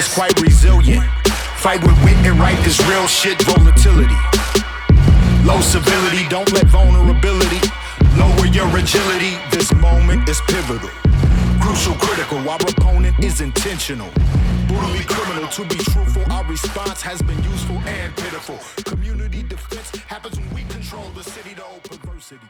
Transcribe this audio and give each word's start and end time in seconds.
illness, 0.00 0.14
quite 0.14 0.40
resilient. 0.40 1.04
Fight 1.56 1.82
with 1.82 1.96
wit 2.04 2.16
and 2.26 2.38
right, 2.38 2.58
this 2.64 2.80
real 2.88 3.06
shit 3.06 3.40
volatility. 3.42 4.14
Low 5.44 5.60
civility, 5.60 6.28
don't 6.28 6.50
let 6.52 6.66
vulnerability 6.66 7.60
lower 8.16 8.46
your 8.46 8.66
agility. 8.76 9.36
This 9.50 9.72
moment 9.74 10.28
is 10.28 10.40
pivotal. 10.46 10.90
Crucial, 11.60 11.94
critical, 11.94 12.38
our 12.48 12.56
opponent 12.56 13.22
is 13.22 13.40
intentional. 13.40 14.08
Brutally 14.68 15.04
criminal, 15.04 15.48
to 15.48 15.64
be 15.64 15.76
truthful, 15.76 16.24
our 16.32 16.44
response 16.44 17.02
has 17.02 17.20
been 17.22 17.42
useful 17.42 17.76
and 17.86 18.14
pitiful. 18.16 18.58
Community 18.84 19.42
defense 19.42 19.90
happens 20.06 20.38
when 20.38 20.54
we 20.54 20.62
control 20.64 21.08
the 21.14 21.22
city, 21.22 21.54
though 21.54 21.78
perversity. 21.84 22.46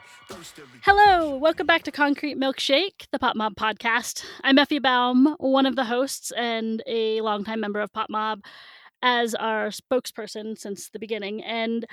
Hello, 0.82 1.36
welcome 1.36 1.66
back 1.66 1.82
to 1.84 1.92
Concrete 1.92 2.38
Milkshake, 2.38 3.06
the 3.12 3.18
Pop 3.18 3.36
Mob 3.36 3.54
podcast. 3.54 4.24
I'm 4.42 4.58
Effie 4.58 4.80
Baum, 4.80 5.36
one 5.38 5.66
of 5.66 5.76
the 5.76 5.84
hosts 5.84 6.32
and 6.32 6.82
a 6.86 7.20
longtime 7.20 7.60
member 7.60 7.80
of 7.80 7.92
Pop 7.92 8.10
Mob, 8.10 8.40
as 9.02 9.34
our 9.34 9.68
spokesperson 9.68 10.58
since 10.58 10.90
the 10.90 10.98
beginning. 10.98 11.44
And 11.44 11.86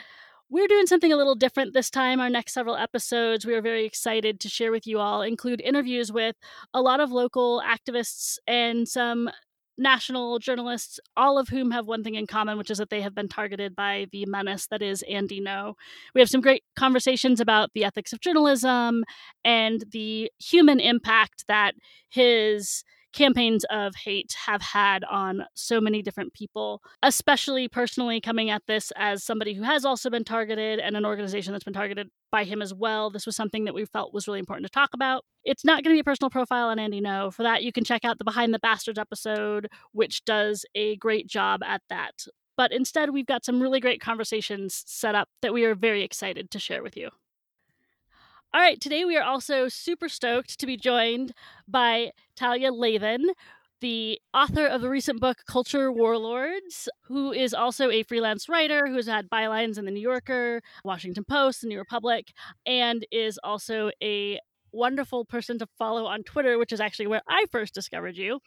we're 0.49 0.67
doing 0.67 0.87
something 0.87 1.11
a 1.11 1.17
little 1.17 1.35
different 1.35 1.73
this 1.73 1.89
time. 1.89 2.19
Our 2.19 2.29
next 2.29 2.53
several 2.53 2.77
episodes, 2.77 3.45
we 3.45 3.53
are 3.53 3.61
very 3.61 3.85
excited 3.85 4.39
to 4.39 4.49
share 4.49 4.71
with 4.71 4.87
you 4.87 4.99
all, 4.99 5.21
include 5.21 5.61
interviews 5.61 6.11
with 6.11 6.35
a 6.73 6.81
lot 6.81 6.99
of 6.99 7.11
local 7.11 7.61
activists 7.61 8.37
and 8.47 8.87
some 8.87 9.29
national 9.77 10.39
journalists, 10.39 10.99
all 11.15 11.37
of 11.37 11.49
whom 11.49 11.71
have 11.71 11.85
one 11.85 12.03
thing 12.03 12.15
in 12.15 12.27
common, 12.27 12.57
which 12.57 12.71
is 12.71 12.77
that 12.77 12.89
they 12.89 13.01
have 13.01 13.15
been 13.15 13.27
targeted 13.27 13.75
by 13.75 14.07
the 14.11 14.25
menace 14.25 14.67
that 14.67 14.81
is 14.81 15.03
Andy 15.03 15.41
Ngo. 15.41 15.73
We 16.13 16.21
have 16.21 16.29
some 16.29 16.41
great 16.41 16.63
conversations 16.75 17.39
about 17.39 17.71
the 17.73 17.83
ethics 17.83 18.13
of 18.13 18.19
journalism 18.19 19.03
and 19.45 19.83
the 19.91 20.31
human 20.39 20.79
impact 20.79 21.45
that 21.47 21.75
his 22.09 22.83
campaigns 23.17 23.65
of 23.69 23.95
hate 23.95 24.35
have 24.45 24.61
had 24.61 25.03
on 25.05 25.45
so 25.55 25.81
many 25.81 26.01
different 26.01 26.33
people, 26.33 26.81
especially 27.01 27.67
personally 27.67 28.21
coming 28.21 28.49
at 28.49 28.61
this 28.67 28.91
as 28.95 29.23
somebody 29.23 29.53
who 29.53 29.63
has 29.63 29.83
also 29.83 30.09
been 30.09 30.23
targeted 30.23 30.79
and 30.79 30.95
an 30.95 31.05
organization 31.05 31.51
that's 31.51 31.63
been 31.63 31.73
targeted 31.73 32.09
by 32.31 32.43
him 32.43 32.61
as 32.61 32.73
well. 32.73 33.09
This 33.09 33.25
was 33.25 33.35
something 33.35 33.65
that 33.65 33.73
we 33.73 33.85
felt 33.85 34.13
was 34.13 34.27
really 34.27 34.39
important 34.39 34.65
to 34.65 34.71
talk 34.71 34.91
about. 34.93 35.23
It's 35.43 35.65
not 35.65 35.83
going 35.83 35.93
to 35.93 35.97
be 35.97 36.01
a 36.01 36.03
personal 36.03 36.29
profile 36.29 36.67
on 36.67 36.79
Andy 36.79 37.01
Ngo. 37.01 37.33
For 37.33 37.43
that, 37.43 37.63
you 37.63 37.71
can 37.71 37.83
check 37.83 38.05
out 38.05 38.17
the 38.17 38.23
Behind 38.23 38.53
the 38.53 38.59
Bastards 38.59 38.99
episode, 38.99 39.67
which 39.93 40.23
does 40.25 40.65
a 40.75 40.95
great 40.97 41.27
job 41.27 41.61
at 41.63 41.81
that. 41.89 42.25
But 42.55 42.71
instead, 42.71 43.11
we've 43.11 43.25
got 43.25 43.45
some 43.45 43.61
really 43.61 43.79
great 43.79 44.01
conversations 44.01 44.83
set 44.85 45.15
up 45.15 45.29
that 45.41 45.53
we 45.53 45.65
are 45.65 45.75
very 45.75 46.03
excited 46.03 46.51
to 46.51 46.59
share 46.59 46.83
with 46.83 46.97
you. 46.97 47.09
All 48.53 48.61
right, 48.61 48.79
today 48.79 49.05
we 49.05 49.17
are 49.17 49.23
also 49.23 49.67
super 49.67 50.09
stoked 50.09 50.59
to 50.59 50.65
be 50.65 50.77
joined 50.77 51.33
by 51.67 52.11
Talia 52.35 52.71
Lavin, 52.71 53.25
the 53.81 54.19
author 54.33 54.65
of 54.65 54.81
the 54.81 54.89
recent 54.89 55.19
book 55.19 55.39
Culture 55.47 55.91
Warlords, 55.91 56.89
who 57.03 57.31
is 57.31 57.53
also 57.53 57.91
a 57.91 58.03
freelance 58.03 58.49
writer 58.49 58.87
who 58.87 58.95
has 58.95 59.05
had 59.05 59.29
bylines 59.29 59.77
in 59.77 59.85
the 59.85 59.91
New 59.91 59.99
Yorker, 59.99 60.61
Washington 60.83 61.23
Post, 61.25 61.61
the 61.61 61.67
New 61.67 61.77
Republic, 61.77 62.31
and 62.65 63.05
is 63.11 63.37
also 63.43 63.91
a 64.01 64.39
wonderful 64.71 65.25
person 65.25 65.59
to 65.59 65.67
follow 65.77 66.05
on 66.05 66.23
Twitter, 66.23 66.57
which 66.57 66.71
is 66.71 66.79
actually 66.79 67.07
where 67.07 67.21
I 67.27 67.45
first 67.51 67.73
discovered 67.73 68.17
you. 68.17 68.39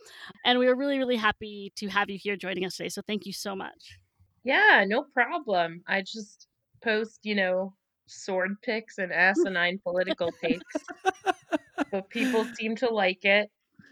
And 0.45 0.59
we 0.59 0.67
are 0.67 0.75
really, 0.75 0.99
really 0.99 1.17
happy 1.17 1.73
to 1.77 1.89
have 1.89 2.11
you 2.11 2.19
here 2.19 2.37
joining 2.37 2.65
us 2.65 2.77
today. 2.77 2.89
So 2.89 3.03
thank 3.07 3.27
you 3.27 3.33
so 3.33 3.55
much. 3.55 3.99
Yeah, 4.45 4.85
no 4.87 5.05
problem. 5.05 5.83
I 5.87 6.03
just 6.03 6.49
post, 6.83 7.21
you 7.25 7.35
know, 7.35 7.75
sword 8.11 8.61
picks 8.63 8.99
and 8.99 9.13
asinine 9.13 9.79
political 9.83 10.33
takes. 10.33 10.75
but 11.91 12.09
people 12.11 12.45
seem 12.57 12.77
to 12.77 12.89
like 12.89 13.25
it. 13.25 13.51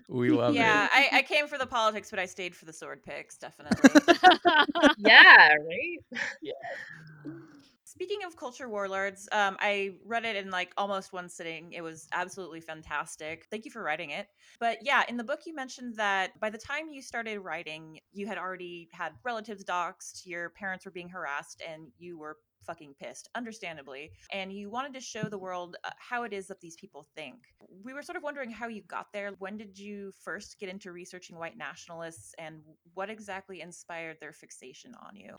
We 0.09 0.31
love 0.31 0.55
yeah, 0.55 0.87
it. 0.87 0.91
I, 0.93 1.19
I 1.19 1.23
came 1.23 1.47
for 1.47 1.59
the 1.59 1.67
politics, 1.67 2.11
but 2.11 2.19
I 2.19 2.27
stayed 2.27 2.55
for 2.55 2.65
the 2.65 2.73
sword 2.73 3.03
picks, 3.03 3.37
definitely. 3.37 3.91
Yeah, 4.99 5.49
right? 5.49 6.21
Yeah. 6.43 6.53
Speaking 7.85 8.19
of 8.27 8.37
culture 8.37 8.69
warlords, 8.69 9.29
um, 9.33 9.57
I 9.61 9.95
read 10.05 10.25
it 10.25 10.37
in 10.37 10.51
like 10.51 10.73
almost 10.77 11.13
one 11.13 11.29
sitting. 11.29 11.73
It 11.73 11.81
was 11.81 12.07
absolutely 12.13 12.61
fantastic. 12.61 13.47
Thank 13.51 13.65
you 13.65 13.71
for 13.71 13.83
writing 13.83 14.11
it. 14.11 14.29
But 14.61 14.79
yeah, 14.83 15.03
in 15.09 15.17
the 15.17 15.25
book, 15.25 15.41
you 15.47 15.55
mentioned 15.55 15.97
that 15.97 16.39
by 16.39 16.51
the 16.51 16.59
time 16.59 16.89
you 16.89 17.03
started 17.03 17.41
writing, 17.41 17.99
you 18.13 18.27
had 18.27 18.39
already 18.39 18.89
had 18.93 19.13
relatives 19.25 19.65
doxxed, 19.65 20.27
your 20.27 20.51
parents 20.51 20.85
were 20.85 20.91
being 20.91 21.09
harassed, 21.09 21.63
and 21.69 21.89
you 21.99 22.19
were 22.19 22.37
fucking 22.69 22.95
pissed, 23.01 23.29
understandably. 23.35 24.13
And 24.31 24.53
you 24.53 24.71
wanted 24.71 24.95
to 24.95 25.01
show 25.01 25.25
the 25.25 25.39
world 25.39 25.77
uh, 25.83 25.91
how 25.99 26.23
it 26.23 26.33
is 26.33 26.47
that 26.49 26.61
these 26.61 26.77
people 26.77 27.07
think. 27.17 27.37
We 27.83 27.95
were 27.95 28.03
sort 28.03 28.17
of 28.17 28.23
wondering 28.23 28.51
how 28.51 28.69
you 28.69 28.83
got 28.83 29.07
there. 29.13 29.33
When 29.39 29.57
did 29.57 29.79
you 29.79 30.13
first 30.23 30.61
get 30.61 30.69
into 30.69 30.93
researching 30.93 31.39
white 31.39 31.57
nationalists, 31.57 32.35
and 32.39 32.61
what 32.95 33.11
exactly 33.11 33.61
inspired 33.63 34.19
their 34.21 34.33
fixation 34.33 34.93
on 34.95 35.17
you? 35.17 35.37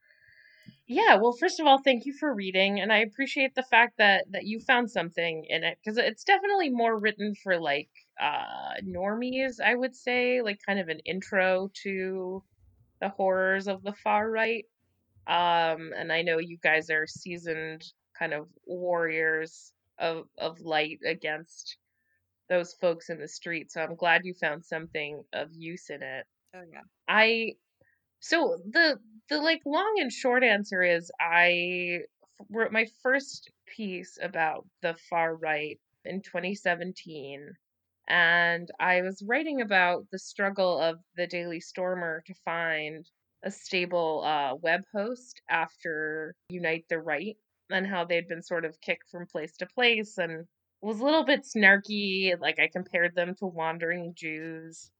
Yeah, 0.88 1.16
well, 1.18 1.34
first 1.34 1.60
of 1.60 1.68
all, 1.68 1.78
thank 1.78 2.06
you 2.06 2.14
for 2.14 2.34
reading, 2.34 2.80
and 2.80 2.92
I 2.92 2.98
appreciate 2.98 3.54
the 3.54 3.64
fact 3.64 3.98
that 3.98 4.26
that 4.32 4.46
you 4.46 4.60
found 4.60 4.90
something 4.90 5.46
in 5.48 5.64
it 5.64 5.78
because 5.80 5.98
it's 5.98 6.24
definitely 6.24 6.70
more 6.70 6.98
written 7.00 7.36
for 7.36 7.60
like 7.60 7.90
uh 8.20 8.82
normies, 8.84 9.60
I 9.64 9.76
would 9.76 9.96
say, 9.96 10.42
like 10.42 10.60
kind 10.66 10.80
of 10.80 10.90
an 10.90 11.00
intro 11.06 11.70
to 11.84 12.44
the 13.02 13.10
horrors 13.10 13.68
of 13.68 13.84
the 13.84 13.94
far 13.94 14.30
right. 14.32 14.66
Um, 15.30 15.92
and 15.96 16.12
I 16.12 16.24
know 16.24 16.40
you 16.40 16.58
guys 16.62 16.90
are 16.90 17.06
seasoned 17.08 17.84
kind 18.18 18.34
of 18.34 18.48
warriors 18.66 19.72
of 20.00 20.26
of 20.40 20.60
light 20.60 21.00
against 21.06 21.78
those 22.50 22.74
folks 22.74 23.10
in 23.10 23.20
the 23.20 23.28
street, 23.28 23.72
so 23.72 23.82
I'm 23.82 23.96
glad 23.96 24.22
you 24.26 24.34
found 24.34 24.66
something 24.66 25.24
of 25.32 25.50
use 25.54 25.92
in 25.92 26.02
it. 26.02 26.26
Oh, 26.56 26.64
yeah. 26.74 26.82
I 27.08 27.54
so 28.20 28.58
the 28.68 28.98
the 29.30 29.38
like 29.40 29.62
long 29.66 29.98
and 30.00 30.12
short 30.12 30.44
answer 30.44 30.82
is 30.82 31.12
I 31.22 32.00
wrote 32.50 32.72
my 32.72 32.88
first 33.04 33.52
piece 33.68 34.18
about 34.22 34.66
the 34.82 34.96
far 35.10 35.36
right 35.36 35.80
in 36.06 36.22
2017 36.22 37.54
and 38.08 38.70
I 38.80 39.02
was 39.02 39.24
writing 39.28 39.62
about 39.62 40.08
the 40.12 40.18
struggle 40.18 40.80
of 40.80 41.00
the 41.16 41.28
Daily 41.28 41.60
Stormer 41.60 42.24
to 42.26 42.34
find 42.44 43.06
a 43.44 43.52
stable 43.52 44.24
uh, 44.26 44.56
web 44.56 44.82
host 44.94 45.42
after 45.50 46.36
Unite 46.50 46.86
the 46.90 47.00
Right 47.00 47.38
and 47.70 47.86
how 47.86 48.06
they'd 48.06 48.28
been 48.28 48.44
sort 48.44 48.66
of 48.66 48.80
kicked 48.82 49.10
from 49.10 49.28
place 49.28 49.56
to 49.58 49.66
place 49.66 50.18
and 50.18 50.46
was 50.82 51.00
a 51.00 51.04
little 51.04 51.26
bit 51.26 51.46
snarky 51.46 52.34
like 52.40 52.60
I 52.60 52.68
compared 52.68 53.16
them 53.16 53.36
to 53.40 53.46
wandering 53.46 54.14
Jews 54.16 54.92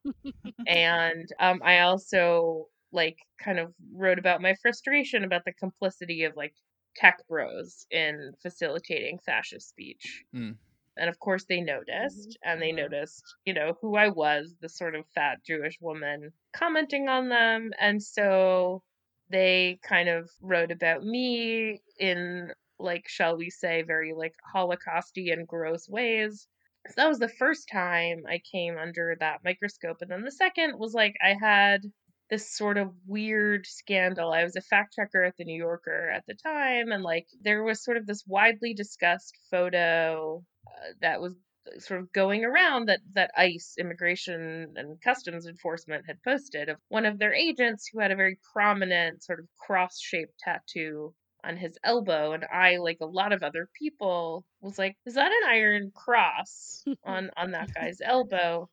and 0.68 1.30
um, 1.40 1.62
I 1.64 1.80
also 1.80 2.68
like 2.92 3.18
kind 3.44 3.60
of 3.60 3.74
wrote 3.94 4.20
about 4.20 4.42
my 4.42 4.56
frustration 4.62 5.24
about 5.24 5.46
the 5.46 5.54
complicity 5.54 6.24
of 6.24 6.36
like 6.36 6.54
tech 6.96 7.20
bros 7.28 7.86
in 7.92 8.34
facilitating 8.42 9.20
fascist 9.26 9.70
speech. 9.70 10.24
Mm. 10.36 10.56
And 10.98 11.10
of 11.10 11.20
course, 11.20 11.46
they 11.46 11.58
mm-hmm, 11.58 11.68
noticed, 11.68 12.38
and 12.44 12.62
they 12.62 12.70
mm-hmm. 12.70 12.92
noticed, 12.92 13.24
you 13.46 13.54
know, 13.54 13.78
who 13.82 13.96
I 13.96 14.10
was, 14.10 14.56
the 14.62 14.70
sort 14.70 14.96
of 14.96 15.06
fat 15.16 15.38
Jewish 15.46 15.78
woman, 15.82 16.32
commenting 16.54 17.08
on 17.08 17.30
them. 17.30 17.72
And 17.80 18.02
so 18.02 18.84
they 19.30 19.80
kind 19.84 20.10
of 20.10 20.30
wrote 20.42 20.72
about 20.72 21.04
me 21.04 21.82
in, 22.00 22.52
like, 22.80 23.08
shall 23.08 23.38
we 23.38 23.50
say, 23.50 23.84
very 23.84 24.14
like 24.14 24.34
Holocausty 24.54 25.32
and 25.32 25.48
gross 25.48 25.88
ways. 25.88 26.48
So 26.88 26.94
that 26.98 27.10
was 27.10 27.20
the 27.20 27.30
first 27.30 27.70
time 27.72 28.24
I 28.28 28.42
came 28.52 28.78
under 28.78 29.16
that 29.20 29.44
microscope. 29.44 29.98
And 30.02 30.10
then 30.10 30.24
the 30.24 30.32
second 30.32 30.80
was 30.80 30.94
like 30.94 31.16
I 31.22 31.36
had 31.40 31.82
this 32.30 32.56
sort 32.56 32.78
of 32.78 32.94
weird 33.08 33.66
scandal. 33.66 34.32
I 34.32 34.44
was 34.44 34.56
a 34.56 34.62
fact 34.62 34.94
checker 34.96 35.24
at 35.24 35.36
the 35.38 35.46
New 35.46 35.58
Yorker 35.58 36.10
at 36.10 36.26
the 36.28 36.36
time, 36.36 36.92
and 36.92 37.04
like 37.04 37.28
there 37.42 37.64
was 37.64 37.84
sort 37.84 37.98
of 37.98 38.06
this 38.06 38.24
widely 38.28 38.74
discussed 38.74 39.36
photo 39.50 40.44
uh, 40.68 40.94
that 41.02 41.22
was 41.22 41.36
sort 41.78 42.00
of 42.00 42.12
going 42.12 42.46
around 42.46 42.88
that 42.88 43.00
that 43.14 43.32
ICE 43.38 43.76
immigration 43.78 44.74
and 44.76 45.02
customs 45.02 45.46
enforcement 45.46 46.06
had 46.08 46.22
posted 46.24 46.70
of 46.70 46.78
one 46.88 47.06
of 47.06 47.20
their 47.20 47.34
agents 47.34 47.90
who 47.92 48.00
had 48.00 48.12
a 48.12 48.16
very 48.16 48.40
prominent 48.54 49.24
sort 49.24 49.40
of 49.40 49.46
cross-shaped 49.60 50.34
tattoo 50.40 51.14
on 51.44 51.58
his 51.58 51.78
elbow 51.84 52.34
and 52.34 52.44
I 52.52 52.78
like 52.78 52.98
a 53.02 53.06
lot 53.06 53.32
of 53.32 53.44
other 53.44 53.70
people 53.78 54.46
was 54.62 54.78
like 54.78 54.98
is 55.06 55.14
that 55.14 55.32
an 55.32 55.50
iron 55.50 55.92
cross 55.96 56.84
on 57.06 57.30
on 57.38 57.52
that 57.52 57.74
guy's 57.76 58.02
elbow 58.04 58.70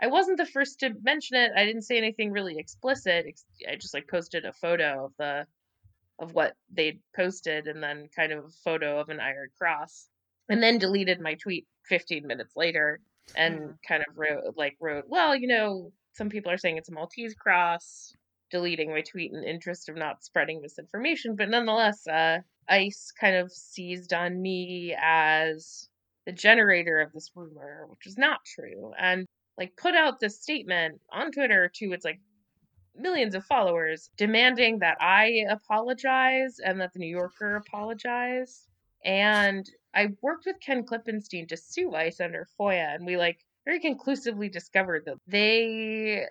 I 0.00 0.08
wasn't 0.08 0.38
the 0.38 0.46
first 0.46 0.80
to 0.80 0.90
mention 1.02 1.36
it. 1.36 1.52
I 1.56 1.64
didn't 1.64 1.82
say 1.82 1.96
anything 1.96 2.30
really 2.30 2.58
explicit. 2.58 3.26
I 3.68 3.76
just 3.76 3.94
like 3.94 4.08
posted 4.08 4.44
a 4.44 4.52
photo 4.52 5.06
of 5.06 5.12
the 5.18 5.46
of 6.18 6.32
what 6.32 6.54
they'd 6.72 7.00
posted 7.14 7.66
and 7.66 7.82
then 7.82 8.08
kind 8.14 8.32
of 8.32 8.44
a 8.44 8.50
photo 8.64 8.98
of 8.98 9.10
an 9.10 9.20
iron 9.20 9.48
cross. 9.58 10.08
And 10.48 10.62
then 10.62 10.78
deleted 10.78 11.20
my 11.20 11.34
tweet 11.34 11.66
15 11.88 12.26
minutes 12.26 12.54
later 12.56 13.00
and 13.34 13.74
kind 13.86 14.04
of 14.06 14.16
wrote 14.16 14.56
like 14.56 14.76
wrote, 14.80 15.04
well, 15.08 15.34
you 15.34 15.48
know, 15.48 15.92
some 16.12 16.28
people 16.28 16.52
are 16.52 16.58
saying 16.58 16.76
it's 16.76 16.88
a 16.88 16.92
Maltese 16.92 17.34
cross, 17.34 18.14
deleting 18.50 18.90
my 18.90 19.02
tweet 19.02 19.32
in 19.32 19.42
interest 19.42 19.88
of 19.88 19.96
not 19.96 20.22
spreading 20.22 20.62
misinformation, 20.62 21.36
but 21.36 21.48
nonetheless, 21.48 22.06
uh 22.06 22.38
ICE 22.68 23.12
kind 23.20 23.36
of 23.36 23.52
seized 23.52 24.12
on 24.12 24.40
me 24.40 24.96
as 25.00 25.88
the 26.26 26.32
generator 26.32 27.00
of 27.00 27.12
this 27.12 27.30
rumor, 27.34 27.86
which 27.88 28.06
is 28.06 28.18
not 28.18 28.40
true. 28.44 28.92
And 28.98 29.26
like 29.58 29.76
put 29.76 29.94
out 29.94 30.20
this 30.20 30.40
statement 30.40 31.00
on 31.10 31.32
Twitter 31.32 31.70
to 31.76 31.92
its 31.92 32.04
like 32.04 32.20
millions 32.94 33.34
of 33.34 33.44
followers 33.44 34.10
demanding 34.16 34.78
that 34.80 34.96
I 35.00 35.44
apologize 35.50 36.58
and 36.64 36.80
that 36.80 36.92
the 36.92 36.98
New 36.98 37.10
Yorker 37.10 37.56
apologize. 37.56 38.66
And 39.04 39.68
I 39.94 40.08
worked 40.22 40.46
with 40.46 40.60
Ken 40.60 40.84
Klippenstein 40.84 41.48
to 41.48 41.56
sue 41.56 41.94
ICE 41.94 42.20
under 42.20 42.46
FOIA, 42.58 42.94
and 42.94 43.06
we 43.06 43.16
like 43.16 43.38
very 43.64 43.80
conclusively 43.80 44.48
discovered 44.48 45.04
that 45.06 45.16
they 45.26 46.26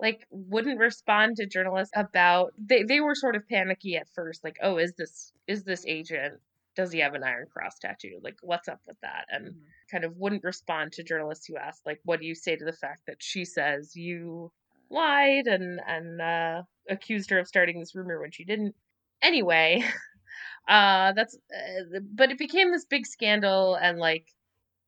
like 0.00 0.26
wouldn't 0.30 0.78
respond 0.78 1.36
to 1.36 1.46
journalists 1.46 1.92
about 1.94 2.52
they, 2.58 2.82
they 2.82 3.00
were 3.00 3.14
sort 3.14 3.36
of 3.36 3.46
panicky 3.48 3.96
at 3.96 4.08
first 4.14 4.42
like 4.42 4.56
oh 4.62 4.78
is 4.78 4.94
this 4.96 5.32
is 5.46 5.62
this 5.64 5.84
agent 5.86 6.40
does 6.76 6.92
he 6.92 7.00
have 7.00 7.14
an 7.14 7.24
iron 7.24 7.46
cross 7.52 7.78
tattoo 7.78 8.18
like 8.22 8.36
what's 8.42 8.68
up 8.68 8.80
with 8.86 8.96
that 9.02 9.26
and 9.30 9.46
mm-hmm. 9.46 9.58
kind 9.90 10.04
of 10.04 10.16
wouldn't 10.16 10.44
respond 10.44 10.92
to 10.92 11.02
journalists 11.02 11.46
who 11.46 11.56
asked 11.56 11.84
like 11.86 12.00
what 12.04 12.20
do 12.20 12.26
you 12.26 12.34
say 12.34 12.56
to 12.56 12.64
the 12.64 12.72
fact 12.72 13.02
that 13.06 13.16
she 13.18 13.44
says 13.44 13.96
you 13.96 14.50
lied 14.90 15.46
and 15.46 15.80
and 15.86 16.20
uh, 16.20 16.62
accused 16.88 17.30
her 17.30 17.38
of 17.38 17.46
starting 17.46 17.78
this 17.78 17.94
rumor 17.94 18.20
when 18.20 18.30
she 18.30 18.44
didn't 18.44 18.74
anyway 19.22 19.82
uh 20.68 21.12
that's 21.12 21.36
uh, 21.36 21.98
but 22.14 22.30
it 22.30 22.38
became 22.38 22.70
this 22.70 22.86
big 22.86 23.06
scandal 23.06 23.74
and 23.74 23.98
like 23.98 24.26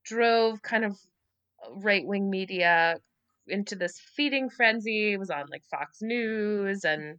drove 0.04 0.62
kind 0.62 0.84
of 0.84 0.96
right-wing 1.76 2.28
media 2.28 2.96
into 3.46 3.74
this 3.74 4.00
feeding 4.16 4.50
frenzy. 4.50 5.12
It 5.12 5.18
was 5.18 5.30
on 5.30 5.46
like 5.50 5.64
Fox 5.70 5.98
News 6.00 6.84
and 6.84 7.18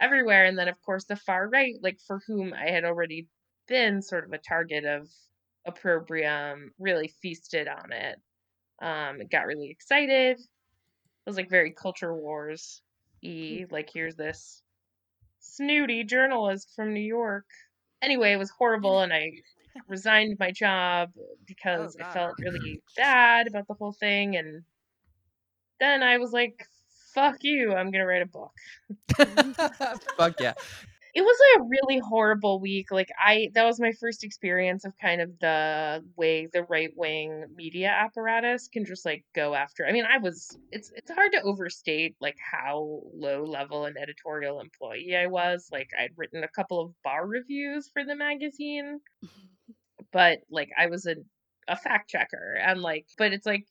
everywhere. 0.00 0.44
And 0.44 0.58
then, 0.58 0.68
of 0.68 0.80
course, 0.82 1.04
the 1.04 1.16
far 1.16 1.48
right, 1.48 1.74
like 1.82 1.98
for 2.06 2.20
whom 2.26 2.52
I 2.52 2.70
had 2.70 2.84
already 2.84 3.28
been 3.68 4.02
sort 4.02 4.24
of 4.24 4.32
a 4.32 4.38
target 4.38 4.84
of 4.84 5.08
opprobrium, 5.66 6.72
really 6.78 7.08
feasted 7.22 7.68
on 7.68 7.92
it. 7.92 8.20
Um, 8.80 9.20
it 9.20 9.30
got 9.30 9.46
really 9.46 9.70
excited. 9.70 10.38
It 10.38 11.30
was 11.30 11.36
like 11.36 11.50
very 11.50 11.72
culture 11.72 12.14
wars 12.14 12.82
e. 13.22 13.64
Like, 13.70 13.90
here's 13.92 14.16
this 14.16 14.62
snooty 15.40 16.04
journalist 16.04 16.72
from 16.76 16.92
New 16.92 17.00
York. 17.00 17.46
Anyway, 18.02 18.32
it 18.32 18.38
was 18.38 18.50
horrible, 18.50 19.00
and 19.00 19.12
I 19.12 19.32
resigned 19.88 20.36
my 20.38 20.50
job 20.50 21.10
because 21.46 21.96
oh, 22.00 22.04
I 22.04 22.12
felt 22.12 22.34
really 22.38 22.82
bad 22.96 23.46
about 23.46 23.66
the 23.66 23.74
whole 23.74 23.92
thing 23.92 24.36
and 24.36 24.62
then 25.80 26.02
I 26.02 26.18
was 26.18 26.32
like, 26.32 26.66
fuck 27.14 27.36
you, 27.42 27.74
I'm 27.74 27.90
gonna 27.90 28.06
write 28.06 28.22
a 28.22 28.26
book. 28.26 28.52
fuck 30.16 30.40
yeah. 30.40 30.54
It 31.16 31.22
was 31.22 31.38
a 31.56 31.62
really 31.62 31.98
horrible 31.98 32.60
week. 32.60 32.90
Like 32.90 33.08
I 33.18 33.48
that 33.54 33.64
was 33.64 33.80
my 33.80 33.92
first 33.92 34.22
experience 34.22 34.84
of 34.84 34.92
kind 35.00 35.22
of 35.22 35.30
the 35.40 36.04
way 36.14 36.46
the 36.52 36.64
right 36.64 36.90
wing 36.94 37.46
media 37.56 37.88
apparatus 37.88 38.68
can 38.68 38.84
just 38.84 39.06
like 39.06 39.24
go 39.34 39.54
after. 39.54 39.86
I 39.86 39.92
mean, 39.92 40.04
I 40.04 40.18
was 40.18 40.58
it's 40.70 40.92
it's 40.94 41.10
hard 41.10 41.32
to 41.32 41.40
overstate 41.40 42.16
like 42.20 42.36
how 42.38 43.00
low 43.14 43.44
level 43.44 43.86
an 43.86 43.94
editorial 43.96 44.60
employee 44.60 45.16
I 45.16 45.28
was. 45.28 45.70
Like 45.72 45.88
I'd 45.98 46.10
written 46.18 46.44
a 46.44 46.48
couple 46.48 46.82
of 46.82 46.92
bar 47.02 47.26
reviews 47.26 47.88
for 47.94 48.04
the 48.04 48.14
magazine. 48.14 49.00
but 50.12 50.40
like 50.50 50.68
I 50.78 50.88
was 50.88 51.06
a 51.06 51.16
a 51.66 51.76
fact 51.76 52.10
checker 52.10 52.58
and 52.60 52.82
like 52.82 53.06
but 53.16 53.32
it's 53.32 53.46
like 53.46 53.64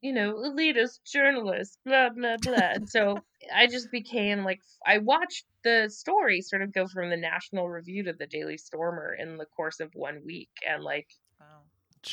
you 0.00 0.12
know, 0.12 0.34
elitist 0.34 1.00
journalist, 1.04 1.78
blah, 1.84 2.08
blah, 2.10 2.36
blah. 2.42 2.70
and 2.74 2.88
so 2.88 3.18
I 3.54 3.66
just 3.66 3.90
became 3.90 4.44
like, 4.44 4.60
I 4.86 4.98
watched 4.98 5.44
the 5.62 5.90
story 5.90 6.40
sort 6.40 6.62
of 6.62 6.72
go 6.72 6.86
from 6.86 7.10
the 7.10 7.16
National 7.16 7.68
Review 7.68 8.04
to 8.04 8.12
the 8.12 8.26
Daily 8.26 8.56
Stormer 8.56 9.14
in 9.14 9.36
the 9.36 9.44
course 9.44 9.80
of 9.80 9.90
one 9.94 10.22
week. 10.24 10.50
And 10.66 10.82
like, 10.82 11.08
wow. 11.38 11.62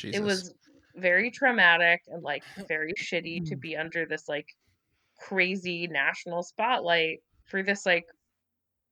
it 0.02 0.22
was 0.22 0.54
very 0.96 1.30
traumatic 1.30 2.02
and 2.08 2.22
like 2.22 2.42
very 2.68 2.92
shitty 2.94 3.46
to 3.46 3.56
mm. 3.56 3.60
be 3.60 3.76
under 3.76 4.04
this 4.04 4.28
like 4.28 4.48
crazy 5.18 5.86
national 5.86 6.42
spotlight 6.42 7.20
for 7.46 7.62
this 7.62 7.86
like 7.86 8.06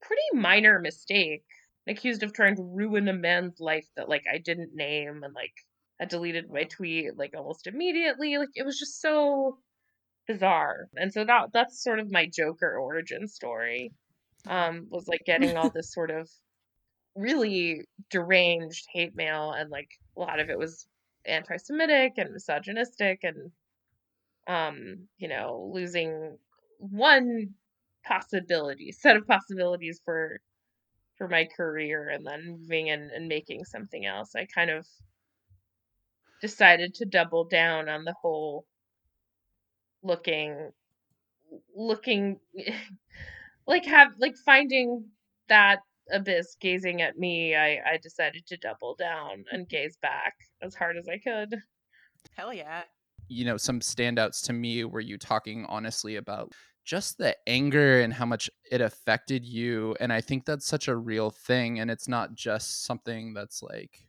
pretty 0.00 0.22
minor 0.32 0.80
mistake 0.80 1.44
accused 1.86 2.22
of 2.22 2.32
trying 2.32 2.56
to 2.56 2.62
ruin 2.62 3.08
a 3.08 3.12
man's 3.12 3.60
life 3.60 3.86
that 3.96 4.08
like 4.08 4.24
I 4.32 4.38
didn't 4.38 4.74
name 4.74 5.22
and 5.22 5.34
like 5.34 5.52
I 6.00 6.04
deleted 6.04 6.50
my 6.50 6.64
tweet 6.64 7.16
like 7.16 7.34
almost 7.36 7.66
immediately. 7.66 8.38
Like 8.38 8.50
it 8.54 8.64
was 8.64 8.78
just 8.78 9.00
so 9.00 9.58
bizarre. 10.26 10.88
And 10.96 11.12
so 11.12 11.24
that 11.24 11.52
that's 11.52 11.82
sort 11.82 12.00
of 12.00 12.10
my 12.10 12.26
Joker 12.26 12.76
origin 12.76 13.28
story. 13.28 13.92
Um, 14.46 14.86
was 14.90 15.08
like 15.08 15.22
getting 15.26 15.56
all 15.56 15.70
this 15.74 15.92
sort 15.92 16.10
of 16.10 16.30
really 17.16 17.84
deranged 18.10 18.86
hate 18.92 19.16
mail 19.16 19.52
and 19.52 19.70
like 19.70 19.88
a 20.16 20.20
lot 20.20 20.38
of 20.38 20.50
it 20.50 20.58
was 20.58 20.86
anti-Semitic 21.24 22.12
and 22.18 22.32
misogynistic 22.32 23.20
and 23.24 23.50
um, 24.46 25.08
you 25.18 25.28
know, 25.28 25.70
losing 25.72 26.38
one 26.78 27.54
possibility, 28.04 28.92
set 28.92 29.16
of 29.16 29.26
possibilities 29.26 30.00
for 30.04 30.40
for 31.16 31.28
my 31.28 31.48
career 31.56 32.10
and 32.10 32.26
then 32.26 32.58
moving 32.60 32.88
in 32.88 33.10
and 33.14 33.26
making 33.26 33.64
something 33.64 34.04
else. 34.04 34.34
I 34.36 34.46
kind 34.54 34.70
of 34.70 34.86
decided 36.40 36.94
to 36.94 37.04
double 37.04 37.44
down 37.44 37.88
on 37.88 38.04
the 38.04 38.14
whole 38.20 38.64
looking 40.02 40.70
looking 41.74 42.38
like 43.66 43.84
have 43.84 44.12
like 44.18 44.34
finding 44.44 45.04
that 45.48 45.80
abyss 46.12 46.56
gazing 46.60 47.02
at 47.02 47.18
me 47.18 47.56
i 47.56 47.80
i 47.86 47.98
decided 48.02 48.46
to 48.46 48.56
double 48.58 48.94
down 48.94 49.44
and 49.50 49.68
gaze 49.68 49.96
back 50.00 50.34
as 50.62 50.74
hard 50.74 50.96
as 50.96 51.08
i 51.08 51.18
could. 51.18 51.56
Hell 52.36 52.52
yeah. 52.52 52.82
You 53.28 53.44
know 53.44 53.56
some 53.56 53.80
standouts 53.80 54.44
to 54.44 54.52
me 54.52 54.84
were 54.84 55.00
you 55.00 55.18
talking 55.18 55.64
honestly 55.68 56.16
about 56.16 56.52
just 56.84 57.18
the 57.18 57.36
anger 57.48 58.00
and 58.00 58.14
how 58.14 58.24
much 58.24 58.48
it 58.70 58.80
affected 58.80 59.44
you 59.44 59.96
and 59.98 60.12
i 60.12 60.20
think 60.20 60.44
that's 60.44 60.66
such 60.66 60.86
a 60.86 60.96
real 60.96 61.30
thing 61.30 61.80
and 61.80 61.90
it's 61.90 62.06
not 62.06 62.34
just 62.34 62.84
something 62.84 63.34
that's 63.34 63.60
like 63.60 64.05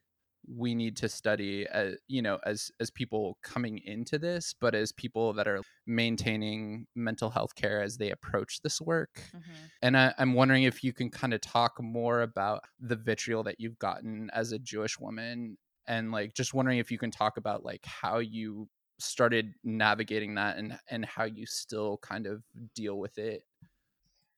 we 0.47 0.73
need 0.73 0.95
to 0.97 1.09
study 1.09 1.67
as 1.67 1.93
uh, 1.93 1.95
you 2.07 2.21
know 2.21 2.39
as 2.45 2.71
as 2.79 2.89
people 2.89 3.37
coming 3.43 3.79
into 3.83 4.17
this 4.17 4.53
but 4.59 4.73
as 4.73 4.91
people 4.91 5.33
that 5.33 5.47
are 5.47 5.61
maintaining 5.85 6.87
mental 6.95 7.29
health 7.29 7.55
care 7.55 7.81
as 7.81 7.97
they 7.97 8.11
approach 8.11 8.61
this 8.61 8.79
work 8.79 9.21
mm-hmm. 9.35 9.65
and 9.81 9.97
I, 9.97 10.13
i'm 10.17 10.33
wondering 10.33 10.63
if 10.63 10.83
you 10.83 10.93
can 10.93 11.09
kind 11.09 11.33
of 11.33 11.41
talk 11.41 11.81
more 11.81 12.21
about 12.21 12.63
the 12.79 12.95
vitriol 12.95 13.43
that 13.43 13.59
you've 13.59 13.79
gotten 13.79 14.29
as 14.33 14.51
a 14.51 14.59
jewish 14.59 14.99
woman 14.99 15.57
and 15.87 16.11
like 16.11 16.33
just 16.33 16.53
wondering 16.53 16.77
if 16.77 16.91
you 16.91 16.97
can 16.97 17.11
talk 17.11 17.37
about 17.37 17.65
like 17.65 17.85
how 17.85 18.19
you 18.19 18.69
started 18.99 19.53
navigating 19.63 20.35
that 20.35 20.57
and 20.57 20.77
and 20.89 21.05
how 21.05 21.23
you 21.25 21.45
still 21.45 21.97
kind 21.97 22.25
of 22.25 22.41
deal 22.73 22.97
with 22.97 23.17
it 23.17 23.43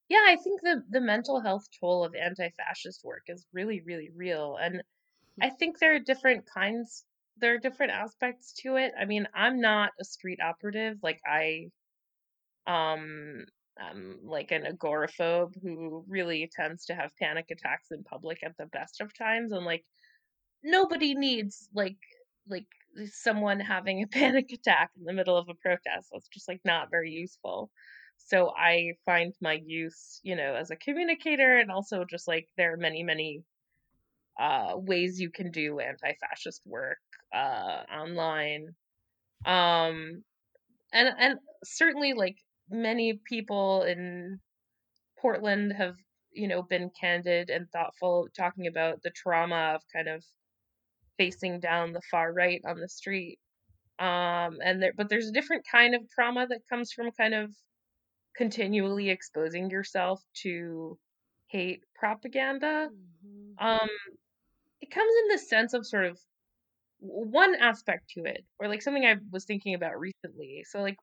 yeah 0.09 0.25
i 0.27 0.35
think 0.35 0.61
the 0.61 0.83
the 0.89 1.01
mental 1.01 1.39
health 1.39 1.67
toll 1.79 2.03
of 2.03 2.15
anti-fascist 2.15 3.03
work 3.03 3.23
is 3.27 3.45
really 3.53 3.81
really 3.85 4.09
real 4.15 4.57
and 4.61 4.81
I 5.41 5.49
think 5.49 5.79
there 5.79 5.95
are 5.95 5.99
different 5.99 6.45
kinds 6.45 7.05
there 7.37 7.53
are 7.55 7.59
different 7.59 7.93
aspects 7.93 8.53
to 8.61 8.75
it. 8.75 8.91
I 8.99 9.05
mean, 9.05 9.27
I'm 9.33 9.61
not 9.61 9.91
a 9.99 10.03
street 10.03 10.39
operative. 10.41 10.97
Like 11.01 11.21
I 11.25 11.69
um 12.67 13.45
I'm 13.79 14.19
like 14.23 14.51
an 14.51 14.63
agoraphobe 14.63 15.53
who 15.61 16.03
really 16.07 16.49
tends 16.53 16.85
to 16.85 16.95
have 16.95 17.15
panic 17.17 17.45
attacks 17.51 17.91
in 17.91 18.03
public 18.03 18.39
at 18.43 18.57
the 18.57 18.65
best 18.67 18.99
of 19.01 19.17
times 19.17 19.53
and 19.53 19.65
like 19.65 19.85
nobody 20.63 21.15
needs 21.15 21.69
like 21.73 21.97
like 22.47 22.67
someone 23.11 23.59
having 23.59 24.03
a 24.03 24.07
panic 24.19 24.51
attack 24.51 24.91
in 24.97 25.05
the 25.05 25.13
middle 25.13 25.37
of 25.37 25.49
a 25.49 25.55
protest. 25.55 26.09
That's 26.11 26.27
just 26.29 26.47
like 26.47 26.61
not 26.65 26.91
very 26.91 27.11
useful. 27.11 27.71
So 28.17 28.51
I 28.57 28.93
find 29.05 29.33
my 29.41 29.61
use, 29.65 30.19
you 30.23 30.35
know, 30.35 30.55
as 30.55 30.71
a 30.71 30.75
communicator 30.75 31.57
and 31.57 31.71
also 31.71 32.05
just 32.05 32.27
like 32.27 32.49
there 32.57 32.73
are 32.73 32.77
many, 32.77 33.03
many 33.03 33.43
uh, 34.39 34.73
ways 34.75 35.19
you 35.19 35.29
can 35.31 35.51
do 35.51 35.79
anti-fascist 35.79 36.61
work 36.65 36.99
uh, 37.35 37.83
online. 37.93 38.69
Um 39.45 40.23
and 40.93 41.09
and 41.19 41.39
certainly 41.63 42.13
like 42.13 42.37
many 42.69 43.19
people 43.27 43.83
in 43.83 44.39
portland 45.21 45.73
have 45.77 45.95
you 46.31 46.47
know 46.47 46.61
been 46.63 46.89
candid 46.99 47.49
and 47.49 47.67
thoughtful 47.71 48.27
talking 48.37 48.67
about 48.67 49.01
the 49.03 49.11
trauma 49.11 49.73
of 49.75 49.81
kind 49.93 50.07
of 50.07 50.23
facing 51.17 51.59
down 51.59 51.93
the 51.93 52.01
far 52.11 52.31
right 52.33 52.61
on 52.67 52.79
the 52.79 52.89
street. 52.89 53.39
Um 53.99 54.59
and 54.63 54.81
there 54.81 54.93
but 54.95 55.09
there's 55.09 55.27
a 55.27 55.33
different 55.33 55.65
kind 55.71 55.95
of 55.95 56.09
trauma 56.09 56.47
that 56.47 56.61
comes 56.69 56.91
from 56.91 57.11
kind 57.11 57.33
of 57.33 57.51
continually 58.35 59.09
exposing 59.09 59.69
yourself 59.69 60.21
to 60.43 60.97
hate 61.47 61.83
propaganda. 61.95 62.89
Mm-hmm. 62.91 63.65
um 63.67 63.89
it 64.89 64.93
comes 64.95 65.13
in 65.23 65.27
the 65.29 65.37
sense 65.37 65.73
of 65.73 65.85
sort 65.85 66.05
of 66.05 66.19
one 66.99 67.55
aspect 67.55 68.09
to 68.11 68.23
it, 68.25 68.43
or 68.59 68.67
like 68.67 68.81
something 68.81 69.05
I 69.05 69.15
was 69.31 69.45
thinking 69.45 69.73
about 69.73 69.99
recently. 69.99 70.65
So, 70.69 70.81
like, 70.81 70.97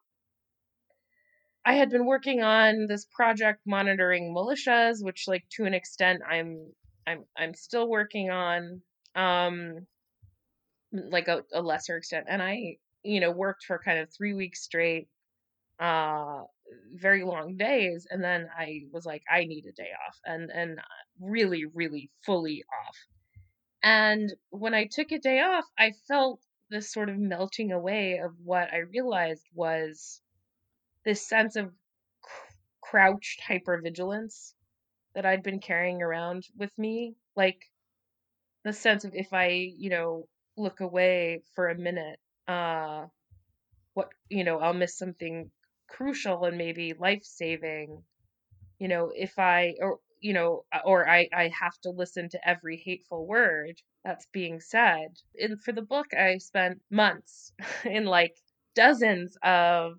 I 1.64 1.74
had 1.74 1.90
been 1.90 2.06
working 2.06 2.42
on 2.42 2.86
this 2.86 3.06
project 3.06 3.60
monitoring 3.66 4.34
militias, 4.34 5.02
which, 5.02 5.24
like, 5.26 5.44
to 5.52 5.64
an 5.64 5.74
extent, 5.74 6.22
I'm 6.28 6.72
I'm 7.06 7.24
I'm 7.36 7.54
still 7.54 7.88
working 7.88 8.30
on, 8.30 8.82
um, 9.14 9.86
like 10.92 11.28
a, 11.28 11.44
a 11.52 11.62
lesser 11.62 11.96
extent, 11.96 12.26
and 12.28 12.42
I, 12.42 12.76
you 13.02 13.20
know, 13.20 13.30
worked 13.30 13.64
for 13.64 13.78
kind 13.78 13.98
of 14.00 14.08
three 14.12 14.34
weeks 14.34 14.62
straight, 14.62 15.08
uh, 15.80 16.42
very 16.94 17.22
long 17.22 17.56
days 17.56 18.08
and 18.10 18.24
then 18.24 18.48
I 18.58 18.80
was 18.92 19.06
like 19.06 19.22
I 19.30 19.44
need 19.44 19.66
a 19.66 19.72
day 19.72 19.90
off 20.06 20.18
and 20.24 20.50
and 20.50 20.80
really 21.20 21.64
really 21.64 22.10
fully 22.24 22.64
off. 22.84 22.96
And 23.86 24.34
when 24.50 24.74
I 24.74 24.86
took 24.86 25.12
a 25.12 25.18
day 25.20 25.38
off, 25.38 25.64
I 25.78 25.92
felt 26.08 26.40
this 26.70 26.90
sort 26.90 27.08
of 27.08 27.18
melting 27.18 27.70
away 27.70 28.18
of 28.18 28.32
what 28.42 28.74
I 28.74 28.78
realized 28.78 29.46
was 29.54 30.20
this 31.04 31.24
sense 31.24 31.54
of 31.54 31.72
cr- 32.20 32.54
crouched 32.80 33.40
hypervigilance 33.48 34.54
that 35.14 35.24
I'd 35.24 35.44
been 35.44 35.60
carrying 35.60 36.02
around 36.02 36.48
with 36.56 36.76
me 36.76 37.14
like 37.36 37.70
the 38.64 38.72
sense 38.72 39.04
of 39.04 39.14
if 39.14 39.32
I, 39.32 39.50
you 39.78 39.90
know, 39.90 40.28
look 40.56 40.80
away 40.80 41.44
for 41.54 41.68
a 41.68 41.78
minute, 41.78 42.18
uh 42.48 43.06
what, 43.94 44.08
you 44.28 44.42
know, 44.42 44.58
I'll 44.58 44.74
miss 44.74 44.98
something 44.98 45.52
crucial 45.88 46.44
and 46.44 46.58
maybe 46.58 46.92
life-saving. 46.92 48.02
You 48.80 48.88
know, 48.88 49.12
if 49.14 49.38
I 49.38 49.76
or 49.80 50.00
you 50.20 50.32
know, 50.32 50.64
uh, 50.72 50.80
or 50.84 51.08
I 51.08 51.28
I 51.34 51.50
have 51.60 51.78
to 51.82 51.90
listen 51.90 52.28
to 52.30 52.48
every 52.48 52.76
hateful 52.84 53.26
word 53.26 53.80
that's 54.04 54.26
being 54.32 54.60
said. 54.60 55.08
And 55.40 55.62
for 55.62 55.72
the 55.72 55.82
book, 55.82 56.06
I 56.14 56.38
spent 56.38 56.80
months 56.90 57.52
in 57.84 58.04
like 58.06 58.34
dozens 58.74 59.36
of 59.42 59.94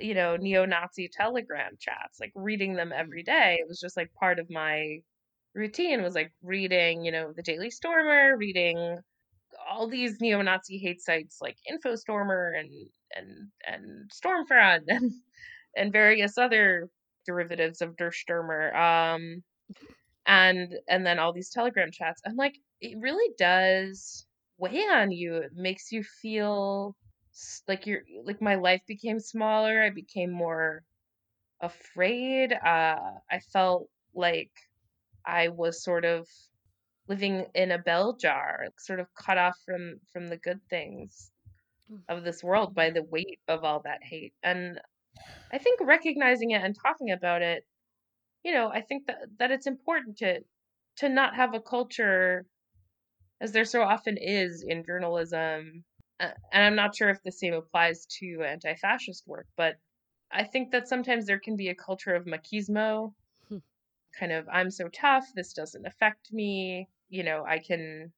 you 0.00 0.14
know 0.14 0.36
neo-Nazi 0.36 1.08
telegram 1.12 1.72
chats, 1.78 2.20
like 2.20 2.32
reading 2.34 2.74
them 2.74 2.92
every 2.94 3.22
day. 3.22 3.58
It 3.60 3.68
was 3.68 3.80
just 3.80 3.96
like 3.96 4.12
part 4.14 4.38
of 4.38 4.50
my 4.50 4.98
routine 5.54 6.02
was 6.02 6.14
like 6.14 6.32
reading, 6.42 7.04
you 7.04 7.12
know, 7.12 7.32
the 7.34 7.42
Daily 7.42 7.70
Stormer, 7.70 8.36
reading 8.36 8.98
all 9.68 9.88
these 9.88 10.20
neo-Nazi 10.20 10.78
hate 10.78 11.02
sites 11.02 11.38
like 11.40 11.56
InfoStormer 11.70 12.58
and 12.58 12.70
and 13.14 13.48
and 13.66 14.10
Stormfront 14.10 14.84
and 14.88 15.12
and 15.76 15.92
various 15.92 16.38
other 16.38 16.88
derivatives 17.28 17.82
of 17.82 17.96
Der 17.98 18.10
Stürmer. 18.10 18.74
Um, 18.74 19.42
and 20.26 20.74
and 20.88 21.04
then 21.04 21.18
all 21.18 21.32
these 21.32 21.50
Telegram 21.50 21.90
chats. 21.92 22.22
I'm 22.26 22.36
like 22.36 22.56
it 22.80 22.96
really 23.00 23.34
does 23.38 24.26
weigh 24.58 24.86
on 24.90 25.10
you. 25.10 25.36
It 25.36 25.52
makes 25.54 25.92
you 25.92 26.02
feel 26.22 26.96
like 27.68 27.86
you're 27.86 28.02
like 28.24 28.40
my 28.40 28.54
life 28.56 28.82
became 28.88 29.20
smaller. 29.20 29.82
I 29.82 29.90
became 29.90 30.30
more 30.30 30.82
afraid. 31.60 32.52
Uh, 32.52 32.96
I 33.30 33.40
felt 33.52 33.88
like 34.14 34.52
I 35.26 35.48
was 35.48 35.82
sort 35.82 36.04
of 36.04 36.26
living 37.08 37.46
in 37.54 37.72
a 37.72 37.78
bell 37.78 38.16
jar, 38.16 38.66
sort 38.78 39.00
of 39.00 39.06
cut 39.14 39.38
off 39.38 39.56
from 39.66 40.00
from 40.12 40.28
the 40.28 40.38
good 40.38 40.60
things 40.70 41.30
of 42.08 42.22
this 42.24 42.42
world 42.44 42.74
by 42.74 42.90
the 42.90 43.02
weight 43.02 43.40
of 43.48 43.64
all 43.64 43.80
that 43.84 44.00
hate. 44.02 44.34
And 44.42 44.80
I 45.52 45.58
think 45.58 45.80
recognizing 45.82 46.50
it 46.52 46.62
and 46.62 46.74
talking 46.76 47.10
about 47.10 47.42
it, 47.42 47.66
you 48.44 48.52
know, 48.52 48.68
I 48.70 48.82
think 48.82 49.06
that 49.08 49.38
that 49.38 49.50
it's 49.52 49.66
important 49.68 50.18
to 50.18 50.44
to 50.98 51.08
not 51.10 51.36
have 51.36 51.54
a 51.54 51.60
culture 51.62 52.46
as 53.40 53.52
there 53.52 53.64
so 53.64 53.82
often 53.82 54.16
is 54.16 54.64
in 54.66 54.84
journalism. 54.84 55.84
uh, 56.20 56.32
And 56.52 56.64
I'm 56.64 56.76
not 56.76 56.96
sure 56.96 57.10
if 57.10 57.22
the 57.22 57.32
same 57.32 57.54
applies 57.54 58.06
to 58.20 58.44
anti-fascist 58.44 59.26
work, 59.26 59.48
but 59.56 59.78
I 60.30 60.44
think 60.44 60.72
that 60.72 60.88
sometimes 60.88 61.26
there 61.26 61.40
can 61.40 61.56
be 61.56 61.68
a 61.68 61.74
culture 61.74 62.14
of 62.14 62.26
machismo, 62.26 63.14
Hmm. 63.48 63.58
kind 64.18 64.32
of 64.32 64.48
I'm 64.48 64.70
so 64.70 64.88
tough, 64.88 65.26
this 65.34 65.52
doesn't 65.52 65.86
affect 65.86 66.32
me, 66.32 66.88
you 67.08 67.22
know, 67.22 67.44
I 67.44 67.58
can 67.58 68.12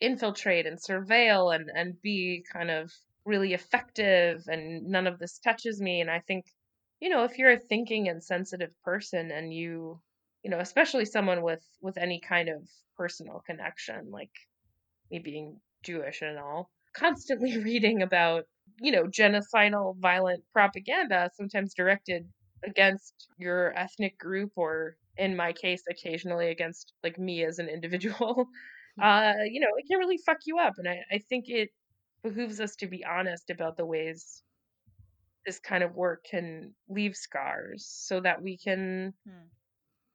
infiltrate 0.00 0.66
and 0.66 0.78
surveil 0.78 1.54
and 1.54 1.70
and 1.74 2.00
be 2.02 2.44
kind 2.52 2.70
of 2.70 2.92
really 3.24 3.54
effective 3.54 4.44
and 4.48 4.86
none 4.86 5.06
of 5.06 5.18
this 5.18 5.38
touches 5.38 5.80
me 5.80 6.00
and 6.00 6.10
I 6.10 6.20
think 6.20 6.44
you 7.00 7.08
know 7.08 7.24
if 7.24 7.38
you're 7.38 7.52
a 7.52 7.58
thinking 7.58 8.08
and 8.08 8.22
sensitive 8.22 8.70
person 8.84 9.30
and 9.30 9.52
you 9.52 10.00
you 10.42 10.50
know 10.50 10.60
especially 10.60 11.04
someone 11.04 11.42
with 11.42 11.64
with 11.80 11.96
any 11.98 12.20
kind 12.20 12.48
of 12.48 12.68
personal 12.96 13.42
connection 13.46 14.10
like 14.10 14.30
me 15.10 15.18
being 15.18 15.60
Jewish 15.82 16.22
and 16.22 16.38
all 16.38 16.70
constantly 16.94 17.58
reading 17.62 18.02
about 18.02 18.44
you 18.80 18.92
know 18.92 19.04
genocidal 19.04 19.96
violent 19.98 20.42
propaganda 20.52 21.30
sometimes 21.34 21.74
directed 21.74 22.26
against 22.64 23.28
your 23.38 23.76
ethnic 23.76 24.18
group 24.18 24.52
or 24.56 24.96
in 25.16 25.36
my 25.36 25.52
case 25.52 25.82
occasionally 25.90 26.48
against 26.48 26.92
like 27.02 27.18
me 27.18 27.44
as 27.44 27.58
an 27.58 27.68
individual 27.68 28.46
uh 29.02 29.34
you 29.50 29.60
know 29.60 29.68
it 29.76 29.86
can 29.88 29.98
really 29.98 30.18
fuck 30.24 30.38
you 30.46 30.58
up 30.58 30.74
and 30.78 30.88
i, 30.88 30.98
I 31.12 31.18
think 31.28 31.44
it 31.48 31.70
behooves 32.24 32.60
us 32.60 32.76
to 32.76 32.88
be 32.88 33.04
honest 33.04 33.50
about 33.50 33.78
the 33.78 33.86
ways 33.86 34.44
this 35.46 35.58
kind 35.60 35.84
of 35.84 35.94
work 35.94 36.24
can 36.24 36.74
leave 36.88 37.16
scars 37.16 37.86
so 37.86 38.20
that 38.20 38.42
we 38.42 38.56
can 38.56 39.14
Hmm. 39.24 39.46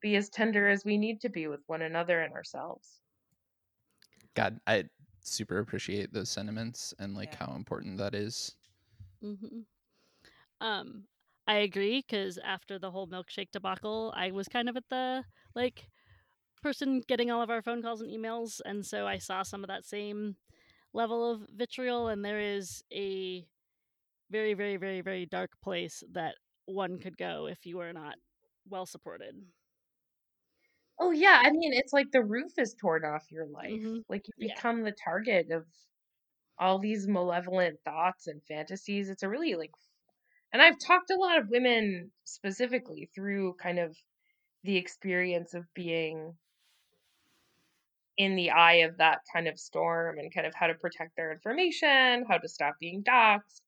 be 0.01 0.17
as 0.17 0.29
tender 0.29 0.67
as 0.67 0.83
we 0.83 0.97
need 0.97 1.21
to 1.21 1.29
be 1.29 1.47
with 1.47 1.63
one 1.67 1.81
another 1.81 2.19
and 2.21 2.33
ourselves 2.33 3.01
God, 4.33 4.59
I 4.67 4.89
super 5.21 5.59
appreciate 5.59 6.13
those 6.13 6.29
sentiments 6.29 6.93
and 6.97 7.15
like 7.15 7.33
Yeah. 7.33 7.35
how 7.35 7.53
important 7.53 7.97
that 7.97 8.15
is. 8.15 8.55
hmm 9.21 9.61
Um, 10.61 11.07
I 11.47 11.55
agree 11.57 11.99
because 12.01 12.37
after 12.37 12.77
the 12.79 12.91
whole 12.91 13.07
milkshake 13.07 13.51
debacle, 13.51 14.13
I 14.15 14.31
was 14.31 14.47
kind 14.47 14.69
of 14.69 14.77
at 14.77 14.89
the 14.89 15.25
like 15.55 15.89
person 16.61 17.01
getting 17.07 17.31
all 17.31 17.41
of 17.41 17.49
our 17.51 17.61
phone 17.61 17.81
calls 17.81 18.01
and 18.01 18.11
emails, 18.11 18.61
and 18.65 18.85
so 18.85 19.07
I 19.07 19.19
saw 19.19 19.43
some 19.43 19.63
of 19.63 19.69
that 19.69 19.85
same 19.85 20.37
level 20.93 21.29
of 21.31 21.47
vitriol, 21.51 22.07
and 22.09 22.23
there 22.25 22.39
is 22.39 22.83
a 22.93 23.47
very, 24.31 24.53
very, 24.55 24.77
very, 24.77 25.01
very 25.01 25.25
dark 25.25 25.51
place 25.61 26.03
that 26.11 26.35
one 26.65 26.99
could 26.99 27.17
go 27.17 27.47
if 27.47 27.65
you 27.65 27.79
are 27.79 27.93
not 27.93 28.17
well 28.69 28.85
supported. 28.85 29.35
oh 30.99 31.11
yeah 31.11 31.41
i 31.43 31.51
mean 31.51 31.73
it's 31.73 31.93
like 31.93 32.11
the 32.11 32.23
roof 32.23 32.51
is 32.57 32.75
torn 32.79 33.03
off 33.05 33.31
your 33.31 33.45
life 33.47 33.83
Mhm. 33.83 34.03
like 34.09 34.27
you 34.27 34.33
Yeah. 34.37 34.55
become 34.55 34.83
the 34.83 34.91
target 35.03 35.51
of 35.51 35.65
all 36.59 36.79
these 36.79 37.07
malevolent 37.07 37.79
thoughts 37.85 38.27
and 38.27 38.43
fantasies 38.47 39.09
it's 39.09 39.23
a 39.23 39.29
really 39.29 39.55
like 39.55 39.71
and 40.53 40.61
i've 40.61 40.79
talked 40.79 41.11
a 41.11 41.15
lot 41.17 41.39
of 41.39 41.49
women 41.49 42.11
specifically 42.25 43.09
through 43.15 43.55
kind 43.55 43.79
of 43.79 43.97
the 44.63 44.77
experience 44.77 45.53
of 45.53 45.65
being 45.75 46.37
in 48.19 48.35
the 48.35 48.51
eye 48.51 48.81
of 48.83 48.97
that 48.97 49.21
kind 49.33 49.47
of 49.47 49.57
storm 49.57 50.19
and 50.19 50.33
kind 50.33 50.45
of 50.45 50.53
how 50.53 50.67
to 50.67 50.73
protect 50.73 51.15
their 51.15 51.31
information, 51.31 52.25
how 52.27 52.37
to 52.37 52.49
stop 52.49 52.75
being 52.77 53.01
doxxed, 53.01 53.61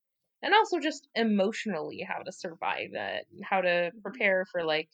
and 0.43 0.53
also 0.53 0.77
just 0.77 1.07
emotionally 1.15 2.05
how 2.07 2.21
to 2.21 2.33
survive 2.33 2.89
it, 2.91 3.25
how 3.43 3.61
to 3.61 3.67
mm-hmm. 3.67 3.99
prepare 4.01 4.45
for 4.51 4.65
like 4.65 4.89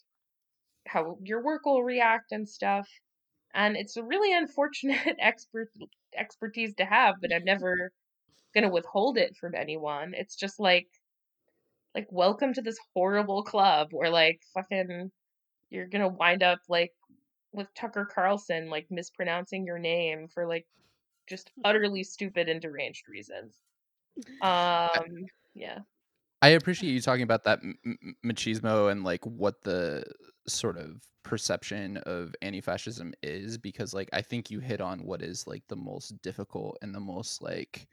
how 0.86 1.18
your 1.24 1.44
work 1.44 1.66
will 1.66 1.84
react 1.84 2.32
and 2.32 2.48
stuff. 2.48 2.88
And 3.56 3.76
it's 3.76 3.98
a 3.98 4.04
really 4.04 4.32
unfortunate 4.32 5.16
expert 5.20 5.70
expertise 6.16 6.76
to 6.76 6.86
have, 6.86 7.16
but 7.20 7.34
I'm 7.34 7.44
never 7.44 7.92
gonna 8.54 8.70
withhold 8.70 9.18
it 9.18 9.36
from 9.42 9.56
anyone. 9.56 10.14
It's 10.14 10.36
just 10.36 10.60
like 10.60 10.88
like 11.96 12.08
welcome 12.12 12.54
to 12.54 12.62
this 12.62 12.78
horrible 12.94 13.42
club 13.42 13.88
where 13.90 14.12
like 14.12 14.40
fucking 14.54 15.10
you're 15.72 15.88
gonna 15.88 16.10
wind 16.10 16.44
up 16.44 16.60
like 16.70 16.92
with 17.58 17.74
Tucker 17.74 18.06
Carlson 18.06 18.70
like 18.70 18.86
mispronouncing 18.90 19.66
your 19.66 19.80
name 19.80 20.28
for 20.28 20.48
like 20.48 20.66
just 21.28 21.52
utterly 21.66 22.04
stupid 22.04 22.48
and 22.48 22.62
deranged 22.62 23.10
reasons. 23.10 23.56
Um, 24.42 25.26
yeah. 25.54 25.80
I 26.42 26.50
appreciate 26.50 26.92
you 26.92 27.02
talking 27.02 27.24
about 27.24 27.44
that 27.44 27.60
m- 27.64 28.16
machismo 28.26 28.92
and 28.92 29.04
like 29.04 29.26
what 29.26 29.62
the 29.64 30.04
sort 30.48 30.78
of 30.78 31.02
perception 31.24 31.98
of 31.98 32.34
anti-fascism 32.42 33.14
is 33.22 33.58
because 33.58 33.94
like 33.94 34.10
I 34.14 34.22
think 34.22 34.50
you 34.50 34.60
hit 34.60 34.80
on 34.80 35.04
what 35.04 35.22
is 35.22 35.46
like 35.46 35.64
the 35.68 35.76
most 35.76 36.22
difficult 36.22 36.78
and 36.82 36.96
the 36.96 37.02
most 37.02 37.42
like 37.42 37.88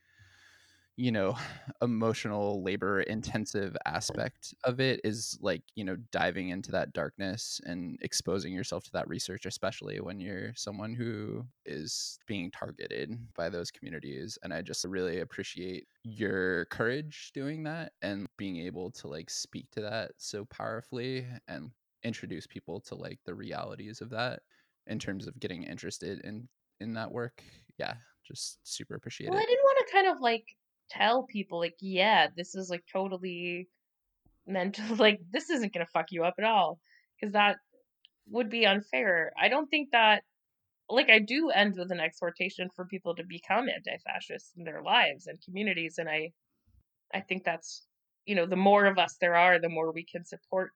you 0.96 1.10
know 1.10 1.36
emotional 1.82 2.62
labor 2.62 3.00
intensive 3.02 3.76
aspect 3.86 4.54
of 4.64 4.80
it 4.80 5.00
is 5.04 5.38
like 5.40 5.62
you 5.74 5.84
know 5.84 5.96
diving 6.12 6.50
into 6.50 6.70
that 6.70 6.92
darkness 6.92 7.60
and 7.64 7.98
exposing 8.02 8.52
yourself 8.52 8.84
to 8.84 8.92
that 8.92 9.08
research 9.08 9.46
especially 9.46 10.00
when 10.00 10.20
you're 10.20 10.52
someone 10.54 10.94
who 10.94 11.44
is 11.66 12.18
being 12.26 12.50
targeted 12.50 13.18
by 13.34 13.48
those 13.48 13.70
communities 13.70 14.38
and 14.42 14.52
i 14.52 14.62
just 14.62 14.84
really 14.84 15.20
appreciate 15.20 15.86
your 16.04 16.66
courage 16.66 17.30
doing 17.34 17.62
that 17.62 17.92
and 18.02 18.26
being 18.36 18.58
able 18.58 18.90
to 18.90 19.08
like 19.08 19.30
speak 19.30 19.70
to 19.70 19.80
that 19.80 20.12
so 20.16 20.44
powerfully 20.44 21.26
and 21.48 21.70
introduce 22.04 22.46
people 22.46 22.80
to 22.80 22.94
like 22.94 23.18
the 23.24 23.34
realities 23.34 24.00
of 24.00 24.10
that 24.10 24.40
in 24.86 24.98
terms 24.98 25.26
of 25.26 25.40
getting 25.40 25.62
interested 25.62 26.20
in 26.20 26.46
in 26.80 26.92
that 26.92 27.10
work. 27.10 27.42
Yeah 27.78 27.94
just 28.24 28.58
super 28.64 28.94
appreciate 28.94 29.30
Well, 29.30 29.38
I 29.38 29.44
didn't 29.44 29.62
want 29.62 29.86
to 29.86 29.92
kind 29.92 30.08
of 30.08 30.20
like 30.20 30.44
tell 30.90 31.24
people 31.24 31.58
like, 31.60 31.76
yeah, 31.80 32.28
this 32.36 32.54
is 32.54 32.70
like 32.70 32.84
totally 32.92 33.68
mental. 34.46 34.96
like 34.96 35.20
this 35.30 35.50
isn't 35.50 35.72
gonna 35.74 35.86
fuck 35.86 36.06
you 36.12 36.24
up 36.24 36.34
at 36.38 36.44
all 36.44 36.80
because 37.20 37.32
that 37.34 37.58
would 38.28 38.50
be 38.50 38.66
unfair. 38.66 39.32
I 39.38 39.48
don't 39.48 39.68
think 39.68 39.90
that 39.92 40.24
like 40.88 41.10
I 41.10 41.18
do 41.20 41.50
end 41.50 41.76
with 41.78 41.92
an 41.92 42.00
exhortation 42.00 42.70
for 42.76 42.86
people 42.86 43.14
to 43.16 43.24
become 43.24 43.68
anti-fascist 43.68 44.52
in 44.58 44.64
their 44.64 44.82
lives 44.82 45.26
and 45.26 45.40
communities, 45.44 45.98
and 45.98 46.08
I 46.08 46.32
I 47.14 47.20
think 47.20 47.44
that's 47.44 47.86
you 48.26 48.34
know, 48.34 48.46
the 48.46 48.56
more 48.56 48.86
of 48.86 48.98
us 48.98 49.16
there 49.20 49.36
are, 49.36 49.58
the 49.60 49.68
more 49.68 49.92
we 49.92 50.04
can 50.04 50.24
support 50.24 50.72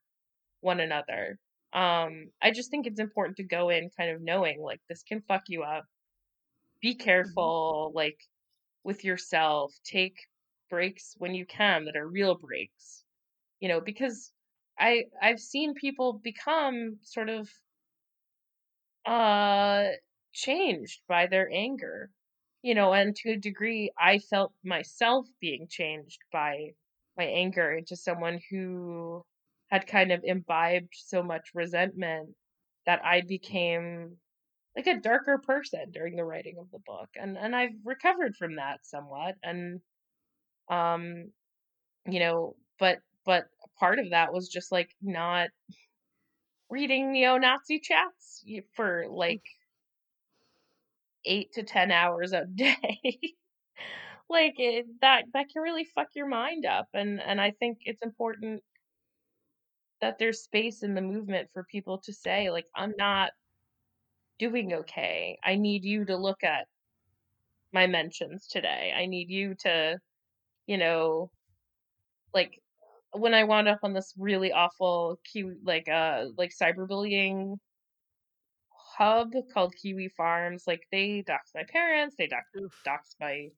one 0.61 0.81
another. 0.81 1.39
Um, 1.73 2.33
I 2.43 2.51
just 2.53 2.71
think 2.71 2.87
it's 2.87 3.01
important 3.01 3.37
to 3.39 3.45
go 3.45 3.71
in 3.71 3.91
kind 3.97 4.11
of 4.11 4.23
knowing 4.23 4.63
like 4.63 4.81
this 4.89 5.03
can 5.05 5.23
fuck 5.23 5.45
you 5.49 5.63
up. 5.65 5.85
Be 6.81 6.95
Mm-hmm. 7.25 7.51
careful, 7.51 7.93
like 7.95 8.19
with 8.85 9.05
yourself. 9.05 9.75
Take 9.85 10.19
breaks 10.71 11.15
when 11.19 11.35
you 11.35 11.47
can 11.47 11.85
that 11.87 11.97
are 11.97 12.09
real 12.09 12.37
breaks. 12.37 13.05
You 13.61 13.69
know, 13.69 13.81
because 13.81 14.33
I 14.79 15.07
I've 15.23 15.41
seen 15.41 15.75
people 15.75 16.15
become 16.15 16.99
sort 17.03 17.29
of 17.31 17.51
uh 19.07 19.89
changed 20.33 21.03
by 21.09 21.27
their 21.27 21.51
anger. 21.53 22.11
You 22.63 22.75
know, 22.75 22.93
and 22.93 23.15
to 23.17 23.31
a 23.33 23.37
degree 23.37 23.93
I 23.99 24.19
felt 24.19 24.53
myself 24.65 25.27
being 25.41 25.69
changed 25.69 26.21
by 26.33 26.75
my 27.17 27.25
anger 27.25 27.73
into 27.73 27.97
someone 27.97 28.41
who 28.51 29.25
had 29.71 29.87
kind 29.87 30.13
of 30.13 30.25
imbibed 30.25 30.93
so 30.95 31.23
much 31.23 31.51
resentment 31.55 32.35
that 32.87 33.05
I 33.05 33.23
became 33.23 34.19
like 34.79 34.87
a 34.87 35.01
darker 35.01 35.39
person 35.45 35.91
during 35.93 36.15
the 36.15 36.25
writing 36.25 36.57
of 36.61 36.71
the 36.71 36.79
book. 36.87 37.09
And 37.17 37.37
and 37.37 37.55
I've 37.57 37.75
recovered 37.85 38.37
from 38.37 38.57
that 38.57 38.87
somewhat 38.87 39.35
and 39.43 39.81
um 40.71 41.33
you 42.09 42.21
know, 42.21 42.57
but 42.79 42.99
but 43.27 43.45
part 43.81 43.99
of 43.99 44.11
that 44.11 44.33
was 44.33 44.49
just 44.49 44.73
like 44.73 44.91
not 45.03 45.51
reading 46.71 47.13
neo-Nazi 47.13 47.81
chats 47.81 48.45
for 48.75 49.07
like 49.11 49.43
8 51.25 51.53
to 51.55 51.63
10 51.65 51.91
hours 51.91 52.33
a 52.33 52.45
day. 52.55 53.19
like 54.31 54.55
it, 54.59 54.87
that 55.01 55.25
that 55.33 55.47
can 55.53 55.63
really 55.63 55.85
fuck 55.85 56.09
your 56.15 56.29
mind 56.29 56.67
up 56.67 56.89
and 56.95 57.21
and 57.21 57.41
I 57.41 57.51
think 57.53 57.79
it's 57.85 58.03
important 58.03 58.63
that 60.01 60.19
there's 60.19 60.43
space 60.43 60.83
in 60.83 60.95
the 60.95 61.01
movement 61.01 61.49
for 61.53 61.65
people 61.65 61.99
to 62.05 62.13
say 62.13 62.51
like 62.51 62.67
I'm 62.77 62.95
not 62.97 63.33
doing 64.39 64.73
okay. 64.73 65.39
I 65.45 65.57
need 65.57 65.85
you 65.85 66.05
to 66.07 66.17
look 66.17 66.45
at 66.45 66.67
my 67.73 67.87
mentions 67.87 68.47
today. 68.47 68.93
I 68.97 69.07
need 69.07 69.29
you 69.31 69.55
to, 69.61 69.99
you 70.67 70.79
know, 70.79 71.31
like 72.35 72.61
when 73.13 73.35
I 73.35 73.45
wound 73.45 73.69
up 73.69 73.81
on 73.83 73.93
this 73.93 74.15
really 74.19 74.53
awful 74.53 75.19
Kiwi 75.25 75.57
like 75.65 75.89
uh 75.89 76.27
like 76.37 76.53
cyberbullying 76.55 77.57
hub 78.71 79.33
called 79.53 79.75
Kiwi 79.77 80.09
Farms, 80.09 80.65
like 80.67 80.83
they 80.91 81.25
doxed 81.27 81.55
my 81.55 81.65
parents, 81.65 82.17
they 82.17 82.29
doxed 82.29 82.61
Oof. 82.61 82.75
doxed 82.87 83.17
my 83.21 83.49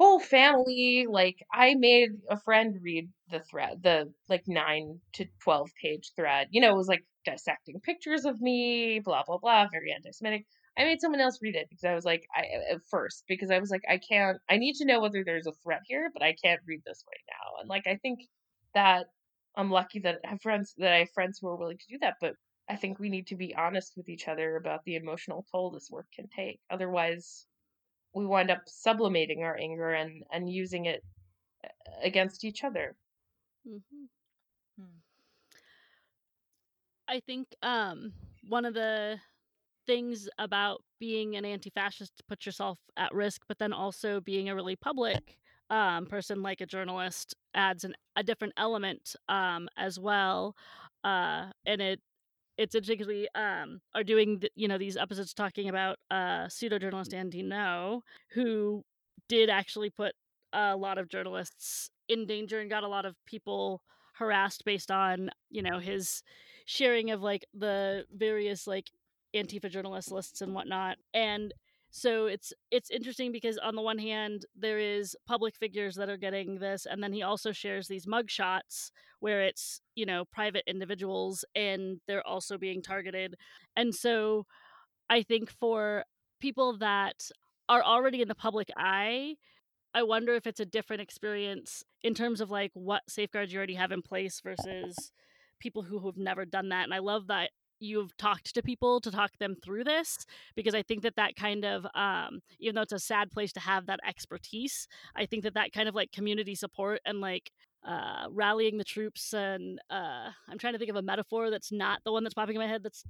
whole 0.00 0.18
family 0.18 1.06
like 1.10 1.36
i 1.52 1.74
made 1.74 2.08
a 2.30 2.40
friend 2.40 2.78
read 2.82 3.06
the 3.30 3.40
thread 3.40 3.82
the 3.82 4.10
like 4.30 4.42
9 4.46 4.98
to 5.12 5.26
12 5.44 5.68
page 5.82 6.12
thread 6.16 6.48
you 6.50 6.60
know 6.60 6.70
it 6.70 6.76
was 6.76 6.88
like 6.88 7.04
dissecting 7.26 7.78
pictures 7.80 8.24
of 8.24 8.40
me 8.40 9.00
blah 9.04 9.22
blah 9.26 9.36
blah 9.36 9.66
very 9.70 9.92
anti-semitic. 9.92 10.46
I 10.78 10.84
made 10.84 11.02
someone 11.02 11.20
else 11.20 11.38
read 11.42 11.54
it 11.54 11.66
because 11.68 11.84
i 11.84 11.94
was 11.94 12.06
like 12.06 12.22
i 12.34 12.44
at 12.72 12.80
first 12.90 13.24
because 13.28 13.50
i 13.50 13.58
was 13.58 13.70
like 13.70 13.82
i 13.90 13.98
can't 13.98 14.38
i 14.48 14.56
need 14.56 14.76
to 14.76 14.86
know 14.86 15.00
whether 15.00 15.22
there's 15.22 15.46
a 15.46 15.52
threat 15.62 15.82
here 15.84 16.08
but 16.14 16.22
i 16.22 16.34
can't 16.42 16.60
read 16.66 16.80
this 16.86 17.04
right 17.06 17.26
now. 17.28 17.60
And 17.60 17.68
like 17.68 17.86
i 17.86 17.96
think 17.96 18.20
that 18.74 19.06
i'm 19.56 19.70
lucky 19.70 19.98
that 20.00 20.20
i 20.24 20.30
have 20.30 20.40
friends 20.40 20.74
that 20.78 20.92
i 20.94 20.98
have 21.00 21.10
friends 21.10 21.38
who 21.38 21.48
are 21.48 21.56
willing 21.56 21.76
to 21.76 21.92
do 21.92 21.98
that 22.00 22.14
but 22.22 22.32
i 22.70 22.76
think 22.76 22.98
we 22.98 23.10
need 23.10 23.26
to 23.26 23.36
be 23.36 23.54
honest 23.54 23.92
with 23.98 24.08
each 24.08 24.28
other 24.28 24.56
about 24.56 24.80
the 24.86 24.96
emotional 24.96 25.44
toll 25.52 25.70
this 25.70 25.90
work 25.90 26.06
can 26.16 26.28
take. 26.34 26.58
Otherwise 26.70 27.44
we 28.14 28.26
wind 28.26 28.50
up 28.50 28.62
sublimating 28.66 29.42
our 29.42 29.56
anger 29.56 29.90
and 29.92 30.24
and 30.32 30.50
using 30.50 30.86
it 30.86 31.04
against 32.02 32.44
each 32.44 32.64
other. 32.64 32.96
Mhm. 33.64 34.08
Hmm. 34.76 35.00
I 37.08 37.20
think 37.20 37.48
um, 37.62 38.12
one 38.48 38.64
of 38.64 38.74
the 38.74 39.18
things 39.86 40.28
about 40.38 40.82
being 40.98 41.36
an 41.36 41.44
anti-fascist 41.44 42.16
to 42.18 42.24
put 42.24 42.46
yourself 42.46 42.78
at 42.96 43.14
risk, 43.14 43.42
but 43.48 43.58
then 43.58 43.72
also 43.72 44.20
being 44.20 44.48
a 44.48 44.54
really 44.54 44.76
public 44.76 45.38
um, 45.70 46.06
person 46.06 46.42
like 46.42 46.60
a 46.60 46.66
journalist 46.66 47.34
adds 47.54 47.84
an, 47.84 47.94
a 48.16 48.22
different 48.22 48.54
element 48.56 49.16
um, 49.28 49.68
as 49.76 49.98
well, 49.98 50.56
uh, 51.04 51.50
and 51.66 51.80
it 51.80 52.00
it's 52.60 52.74
interesting 52.74 52.98
because 52.98 53.08
we 53.08 53.26
um, 53.34 53.80
are 53.94 54.04
doing 54.04 54.42
you 54.54 54.68
know 54.68 54.76
these 54.76 54.98
episodes 54.98 55.32
talking 55.32 55.70
about 55.70 55.96
uh, 56.10 56.46
pseudo 56.48 56.78
journalist 56.78 57.14
Andy 57.14 57.42
Ngo, 57.42 58.02
who 58.34 58.84
did 59.28 59.48
actually 59.48 59.88
put 59.88 60.12
a 60.52 60.76
lot 60.76 60.98
of 60.98 61.08
journalists 61.08 61.90
in 62.08 62.26
danger 62.26 62.60
and 62.60 62.68
got 62.68 62.84
a 62.84 62.88
lot 62.88 63.06
of 63.06 63.16
people 63.24 63.80
harassed 64.18 64.64
based 64.66 64.90
on 64.90 65.30
you 65.48 65.62
know 65.62 65.78
his 65.78 66.22
sharing 66.66 67.10
of 67.10 67.22
like 67.22 67.46
the 67.54 68.04
various 68.14 68.66
like 68.66 68.90
Antifa 69.34 69.70
journalist 69.70 70.12
lists 70.12 70.42
and 70.42 70.54
whatnot. 70.54 70.98
And 71.14 71.54
so 71.90 72.26
it's 72.26 72.52
it's 72.70 72.90
interesting 72.90 73.32
because 73.32 73.58
on 73.58 73.74
the 73.74 73.82
one 73.82 73.98
hand 73.98 74.46
there 74.56 74.78
is 74.78 75.16
public 75.26 75.56
figures 75.56 75.96
that 75.96 76.08
are 76.08 76.16
getting 76.16 76.58
this, 76.58 76.86
and 76.86 77.02
then 77.02 77.12
he 77.12 77.22
also 77.22 77.52
shares 77.52 77.88
these 77.88 78.06
mugshots 78.06 78.90
where 79.18 79.42
it's 79.42 79.80
you 79.96 80.06
know 80.06 80.24
private 80.24 80.64
individuals 80.66 81.44
and 81.54 82.00
they're 82.06 82.26
also 82.26 82.56
being 82.56 82.80
targeted. 82.82 83.34
And 83.76 83.94
so 83.94 84.46
I 85.08 85.22
think 85.22 85.50
for 85.50 86.04
people 86.40 86.78
that 86.78 87.30
are 87.68 87.82
already 87.82 88.22
in 88.22 88.28
the 88.28 88.34
public 88.34 88.70
eye, 88.76 89.34
I 89.92 90.04
wonder 90.04 90.34
if 90.34 90.46
it's 90.46 90.60
a 90.60 90.64
different 90.64 91.02
experience 91.02 91.82
in 92.02 92.14
terms 92.14 92.40
of 92.40 92.50
like 92.50 92.70
what 92.74 93.02
safeguards 93.08 93.52
you 93.52 93.58
already 93.58 93.74
have 93.74 93.92
in 93.92 94.02
place 94.02 94.40
versus 94.40 95.12
people 95.58 95.82
who 95.82 96.06
have 96.06 96.16
never 96.16 96.44
done 96.44 96.68
that. 96.70 96.84
And 96.84 96.94
I 96.94 96.98
love 96.98 97.26
that 97.26 97.50
you've 97.80 98.16
talked 98.16 98.54
to 98.54 98.62
people 98.62 99.00
to 99.00 99.10
talk 99.10 99.30
them 99.38 99.56
through 99.62 99.84
this 99.84 100.26
because 100.54 100.74
I 100.74 100.82
think 100.82 101.02
that 101.02 101.16
that 101.16 101.36
kind 101.36 101.64
of, 101.64 101.86
um, 101.94 102.40
even 102.58 102.74
though 102.74 102.82
it's 102.82 102.92
a 102.92 102.98
sad 102.98 103.30
place 103.30 103.52
to 103.54 103.60
have 103.60 103.86
that 103.86 104.00
expertise, 104.06 104.86
I 105.16 105.26
think 105.26 105.42
that 105.44 105.54
that 105.54 105.72
kind 105.72 105.88
of 105.88 105.94
like 105.94 106.12
community 106.12 106.54
support 106.54 107.00
and 107.04 107.20
like 107.20 107.50
uh, 107.86 108.26
rallying 108.30 108.78
the 108.78 108.84
troops 108.84 109.32
and 109.32 109.80
uh, 109.90 110.30
I'm 110.48 110.58
trying 110.58 110.74
to 110.74 110.78
think 110.78 110.90
of 110.90 110.96
a 110.96 111.02
metaphor 111.02 111.50
that's 111.50 111.72
not 111.72 112.00
the 112.04 112.12
one 112.12 112.22
that's 112.22 112.34
popping 112.34 112.56
in 112.56 112.60
my 112.60 112.68
head 112.68 112.82
that's 112.82 113.04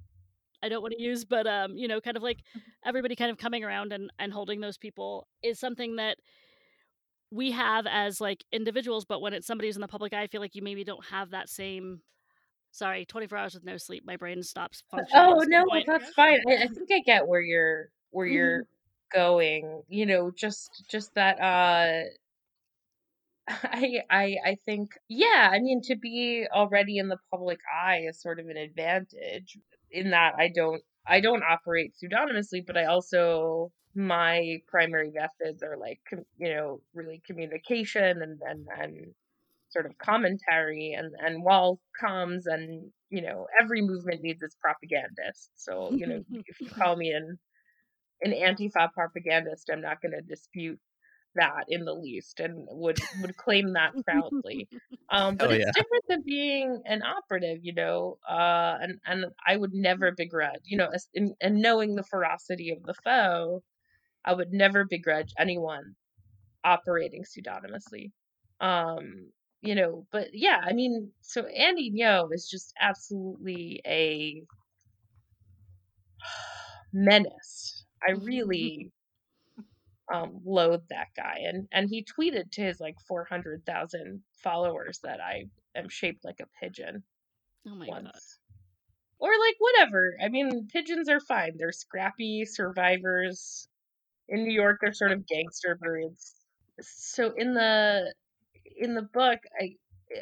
I 0.63 0.69
don't 0.69 0.83
want 0.83 0.95
to 0.97 1.03
use, 1.03 1.25
but 1.25 1.47
um, 1.47 1.77
you 1.77 1.89
know, 1.89 2.01
kind 2.01 2.17
of 2.17 2.23
like 2.23 2.43
everybody 2.85 3.17
kind 3.17 3.31
of 3.31 3.39
coming 3.39 3.65
around 3.65 3.93
and, 3.93 4.11
and 4.19 4.33
holding 4.33 4.61
those 4.61 4.77
people 4.77 5.27
is 5.43 5.59
something 5.59 5.97
that 5.97 6.19
we 7.31 7.53
have 7.53 7.87
as 7.87 8.21
like 8.21 8.45
individuals, 8.53 9.05
but 9.05 9.21
when 9.21 9.33
it's 9.33 9.47
somebody 9.47 9.69
who's 9.69 9.77
in 9.77 9.83
the 9.83 9.89
public 9.89 10.13
eye, 10.13 10.23
I 10.23 10.27
feel 10.27 10.41
like 10.41 10.55
you 10.55 10.63
maybe 10.63 10.85
don't 10.85 11.05
have 11.07 11.31
that 11.31 11.49
same. 11.49 12.03
Sorry, 12.73 13.05
24 13.05 13.39
hours 13.39 13.55
with 13.55 13.65
no 13.65 13.77
sleep, 13.77 14.05
my 14.07 14.17
brain 14.17 14.43
stops 14.43 14.83
functioning. 14.91 15.25
Oh 15.27 15.45
no, 15.47 15.65
point. 15.67 15.87
that's 15.87 16.11
fine. 16.11 16.41
I, 16.49 16.65
I 16.65 16.67
think 16.69 16.89
I 16.93 17.01
get 17.05 17.27
where 17.27 17.41
you're 17.41 17.89
where 18.11 18.27
you're 18.27 18.65
going. 19.13 19.83
You 19.89 20.07
know, 20.07 20.31
just 20.31 20.85
just 20.89 21.15
that 21.15 21.41
uh 21.41 22.05
I 23.65 24.03
I 24.09 24.37
I 24.45 24.57
think 24.65 24.91
yeah, 25.09 25.51
I 25.53 25.59
mean 25.59 25.83
to 25.83 25.97
be 25.97 26.47
already 26.53 26.99
in 26.99 27.09
the 27.09 27.19
public 27.31 27.59
eye 27.73 28.03
is 28.09 28.21
sort 28.21 28.39
of 28.39 28.47
an 28.47 28.57
advantage 28.57 29.59
in 29.91 30.11
that 30.11 30.35
I 30.39 30.49
don't 30.49 30.83
I 31.07 31.21
don't 31.21 31.43
operate 31.43 31.95
pseudonymously, 31.97 32.65
but 32.67 32.77
I 32.77 32.85
also 32.85 33.73
my 33.95 34.59
primary 34.69 35.11
methods 35.11 35.63
are 35.63 35.77
like 35.77 36.01
com- 36.09 36.27
you 36.39 36.55
know 36.55 36.81
really 36.95 37.21
communication 37.27 38.23
and 38.23 38.41
and 38.47 38.67
and 38.79 39.15
sort 39.71 39.87
of 39.87 39.99
commentary 39.99 40.93
and 40.93 41.15
and 41.21 41.45
wall 41.45 41.81
comms 42.03 42.43
and 42.47 42.93
you 43.11 43.23
know 43.23 43.47
every 43.61 43.83
movement 43.83 44.23
needs 44.23 44.43
its 44.43 44.57
propagandist. 44.57 45.51
So 45.57 45.93
you 45.97 46.07
know 46.07 46.21
if 46.47 46.57
you 46.65 46.71
call 46.83 46.97
me 46.97 47.11
an 47.13 47.39
an 48.23 48.33
anti-fa 48.33 48.91
propagandist, 48.95 49.71
I'm 49.73 49.81
not 49.81 50.01
going 50.03 50.13
to 50.13 50.23
dispute 50.23 50.81
that 51.37 51.65
in 51.69 51.85
the 51.87 51.95
least 51.95 52.41
and 52.41 52.67
would 52.71 53.01
would 53.15 53.37
claim 53.39 53.73
that 53.75 53.95
proudly 54.05 54.69
um 55.11 55.39
but 55.39 55.51
Oh, 55.51 55.53
it's 55.53 55.67
yeah. 55.67 55.73
different 55.75 56.05
than 56.09 56.23
being 56.27 56.83
an 56.87 57.03
operative 57.03 57.59
you 57.63 57.75
know 57.75 58.19
uh 58.29 58.79
and 58.83 59.01
and 59.07 59.27
i 59.47 59.57
would 59.57 59.73
never 59.75 60.13
begrudge 60.13 60.61
you 60.65 60.77
know 60.77 60.91
as, 60.95 61.09
and 61.15 61.35
knowing 61.63 61.97
the 61.97 62.05
ferocity 62.05 62.71
of 62.71 62.83
the 62.85 62.95
foe 63.05 63.63
i 64.25 64.33
would 64.35 64.53
never 64.53 64.85
begrudge 64.85 65.33
anyone 65.39 65.95
operating 66.65 67.25
pseudonymously 67.25 68.13
um 68.61 69.33
you 69.63 69.75
know 69.75 70.07
but 70.11 70.29
yeah 70.33 70.61
i 70.65 70.73
mean 70.73 71.11
so 71.21 71.45
andy 71.47 71.93
Ngo 71.93 72.29
is 72.33 72.49
just 72.49 72.73
absolutely 72.81 73.81
a 73.87 74.43
menace 76.93 77.85
i 78.07 78.13
really 78.13 78.93
um, 80.13 80.41
loathe 80.45 80.83
that 80.91 81.09
guy. 81.17 81.39
And 81.47 81.69
and 81.73 81.89
he 81.89 82.05
tweeted 82.05 82.51
to 82.53 82.63
his 82.63 82.81
like 82.81 82.97
four 83.07 83.25
hundred 83.25 83.65
thousand 83.65 84.23
followers 84.43 85.01
that 85.03 85.21
I 85.21 85.45
am 85.77 85.89
shaped 85.89 86.25
like 86.25 86.41
a 86.41 86.65
pigeon 86.65 87.03
oh 87.67 87.75
my 87.75 87.87
once. 87.87 88.05
god. 88.05 88.21
Or 89.19 89.29
like 89.29 89.57
whatever. 89.59 90.17
I 90.23 90.29
mean, 90.29 90.69
pigeons 90.73 91.09
are 91.09 91.21
fine. 91.21 91.53
They're 91.59 91.73
scrappy 91.73 92.45
survivors. 92.47 93.69
In 94.29 94.45
New 94.45 94.53
York, 94.53 94.79
they're 94.81 94.93
sort 94.93 95.13
of 95.13 95.27
gangster 95.27 95.77
birds. 95.81 96.35
So 96.81 97.35
in 97.37 97.53
the 97.53 98.15
in 98.65 98.95
the 98.95 99.03
book, 99.03 99.39
I 99.61 99.77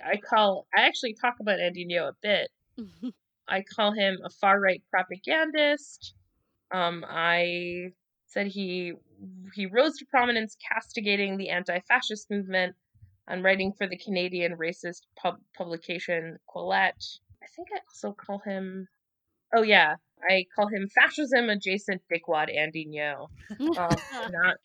I 0.04 0.16
call 0.16 0.66
I 0.76 0.82
actually 0.82 1.14
talk 1.14 1.36
about 1.40 1.60
Andy 1.60 1.86
Ngo 1.86 2.08
a 2.08 2.16
bit. 2.22 2.50
I 3.48 3.62
call 3.62 3.92
him 3.92 4.18
a 4.24 4.30
far 4.30 4.60
right 4.60 4.82
propagandist. 4.90 6.14
Um, 6.70 7.04
I 7.08 7.92
said 8.26 8.46
he 8.46 8.92
he 9.54 9.66
rose 9.66 9.96
to 9.98 10.06
prominence 10.06 10.56
castigating 10.72 11.36
the 11.36 11.48
anti-fascist 11.48 12.30
movement 12.30 12.76
and 13.26 13.42
writing 13.42 13.72
for 13.72 13.86
the 13.86 13.96
Canadian 13.96 14.56
racist 14.56 15.02
pub- 15.16 15.40
publication 15.56 16.38
Quillette. 16.48 17.18
I 17.42 17.46
think 17.56 17.68
I 17.74 17.78
also 17.88 18.12
call 18.12 18.40
him 18.44 18.88
Oh 19.54 19.62
yeah, 19.62 19.96
I 20.28 20.44
call 20.54 20.68
him 20.68 20.88
fascism 20.88 21.48
adjacent 21.48 22.02
dickwad 22.12 22.54
Andy 22.54 22.86
Ngo. 22.86 23.28
Um, 23.78 23.96
and, 24.12 24.34
that, 24.34 24.56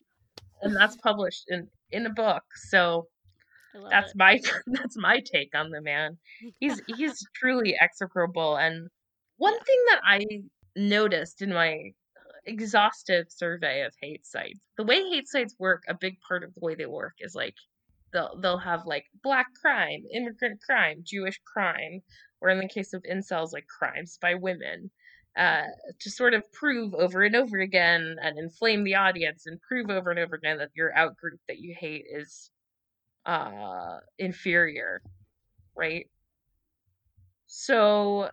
and 0.62 0.76
that's 0.76 0.96
published 0.96 1.44
in 1.48 1.68
in 1.90 2.06
a 2.06 2.10
book. 2.10 2.42
So 2.68 3.06
that's 3.90 4.12
it. 4.12 4.16
my 4.16 4.40
that's 4.66 4.96
my 4.96 5.20
take 5.20 5.54
on 5.54 5.70
the 5.70 5.80
man. 5.80 6.18
He's 6.60 6.80
he's 6.86 7.18
truly 7.34 7.76
execrable. 7.80 8.56
And 8.56 8.88
one 9.36 9.58
thing 9.58 9.84
that 9.90 10.00
I 10.04 10.26
noticed 10.76 11.42
in 11.42 11.52
my 11.52 11.92
exhaustive 12.46 13.26
survey 13.28 13.82
of 13.82 13.94
hate 14.00 14.26
sites, 14.26 14.60
the 14.76 14.84
way 14.84 15.02
hate 15.10 15.28
sites 15.28 15.54
work, 15.58 15.82
a 15.88 15.94
big 15.94 16.18
part 16.26 16.44
of 16.44 16.54
the 16.54 16.60
way 16.60 16.74
they 16.74 16.86
work 16.86 17.14
is 17.20 17.34
like 17.34 17.54
they'll 18.12 18.38
they'll 18.40 18.58
have 18.58 18.86
like 18.86 19.06
black 19.22 19.46
crime, 19.60 20.04
immigrant 20.12 20.60
crime, 20.62 21.00
Jewish 21.02 21.40
crime, 21.44 22.00
or 22.40 22.50
in 22.50 22.58
the 22.58 22.68
case 22.68 22.92
of 22.92 23.02
incels, 23.10 23.52
like 23.52 23.66
crimes 23.66 24.18
by 24.20 24.34
women. 24.34 24.90
Uh, 25.36 25.64
to 25.98 26.12
sort 26.12 26.32
of 26.32 26.44
prove 26.52 26.94
over 26.94 27.24
and 27.24 27.34
over 27.34 27.58
again 27.58 28.14
and 28.22 28.38
inflame 28.38 28.84
the 28.84 28.94
audience 28.94 29.46
and 29.46 29.60
prove 29.62 29.90
over 29.90 30.08
and 30.12 30.20
over 30.20 30.36
again 30.36 30.58
that 30.58 30.70
your 30.76 30.96
out 30.96 31.16
group 31.16 31.40
that 31.48 31.58
you 31.58 31.74
hate 31.76 32.04
is 32.08 32.52
uh 33.26 33.98
inferior 34.18 35.02
right? 35.76 36.06
So 37.46 38.30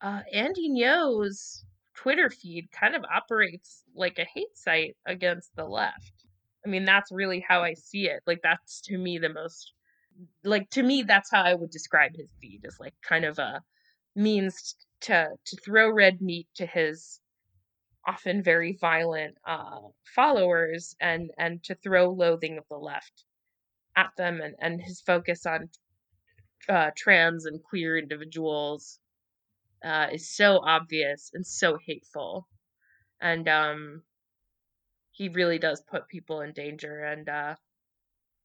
uh 0.00 0.20
andy 0.32 0.68
Ngo's 0.68 1.64
twitter 1.94 2.28
feed 2.30 2.68
kind 2.72 2.94
of 2.94 3.04
operates 3.04 3.84
like 3.94 4.18
a 4.18 4.24
hate 4.24 4.56
site 4.56 4.96
against 5.06 5.54
the 5.56 5.64
left. 5.64 6.12
I 6.66 6.68
mean 6.68 6.84
that's 6.84 7.12
really 7.12 7.40
how 7.46 7.62
i 7.62 7.74
see 7.74 8.08
it. 8.08 8.22
Like 8.26 8.40
that's 8.42 8.80
to 8.82 8.98
me 8.98 9.18
the 9.18 9.28
most 9.28 9.72
like 10.44 10.70
to 10.70 10.82
me 10.82 11.02
that's 11.02 11.30
how 11.30 11.42
i 11.42 11.54
would 11.54 11.70
describe 11.70 12.12
his 12.16 12.28
feed 12.40 12.62
as 12.66 12.78
like 12.80 12.94
kind 13.02 13.24
of 13.24 13.38
a 13.38 13.60
means 14.16 14.76
to 15.00 15.28
to 15.44 15.56
throw 15.56 15.90
red 15.90 16.20
meat 16.20 16.46
to 16.54 16.66
his 16.66 17.20
often 18.06 18.42
very 18.42 18.76
violent 18.80 19.36
uh 19.46 19.80
followers 20.14 20.94
and 21.00 21.30
and 21.38 21.62
to 21.64 21.74
throw 21.76 22.10
loathing 22.10 22.58
of 22.58 22.64
the 22.70 22.76
left 22.76 23.24
at 23.96 24.10
them 24.16 24.40
and, 24.40 24.54
and 24.60 24.82
his 24.82 25.00
focus 25.00 25.46
on 25.46 25.68
uh, 26.68 26.90
trans 26.96 27.46
and 27.46 27.62
queer 27.62 27.98
individuals 27.98 28.98
uh, 29.84 30.08
is 30.12 30.34
so 30.34 30.60
obvious 30.64 31.30
and 31.34 31.46
so 31.46 31.78
hateful. 31.86 32.46
And 33.20 33.48
um, 33.48 34.02
he 35.12 35.28
really 35.28 35.58
does 35.58 35.80
put 35.82 36.08
people 36.08 36.40
in 36.40 36.52
danger. 36.52 37.04
And 37.04 37.28
uh, 37.28 37.54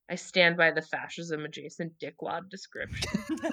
I 0.09 0.15
stand 0.15 0.57
by 0.57 0.71
the 0.71 0.81
fascism 0.81 1.45
adjacent 1.45 1.93
dickwad 1.99 2.49
description. 2.49 3.09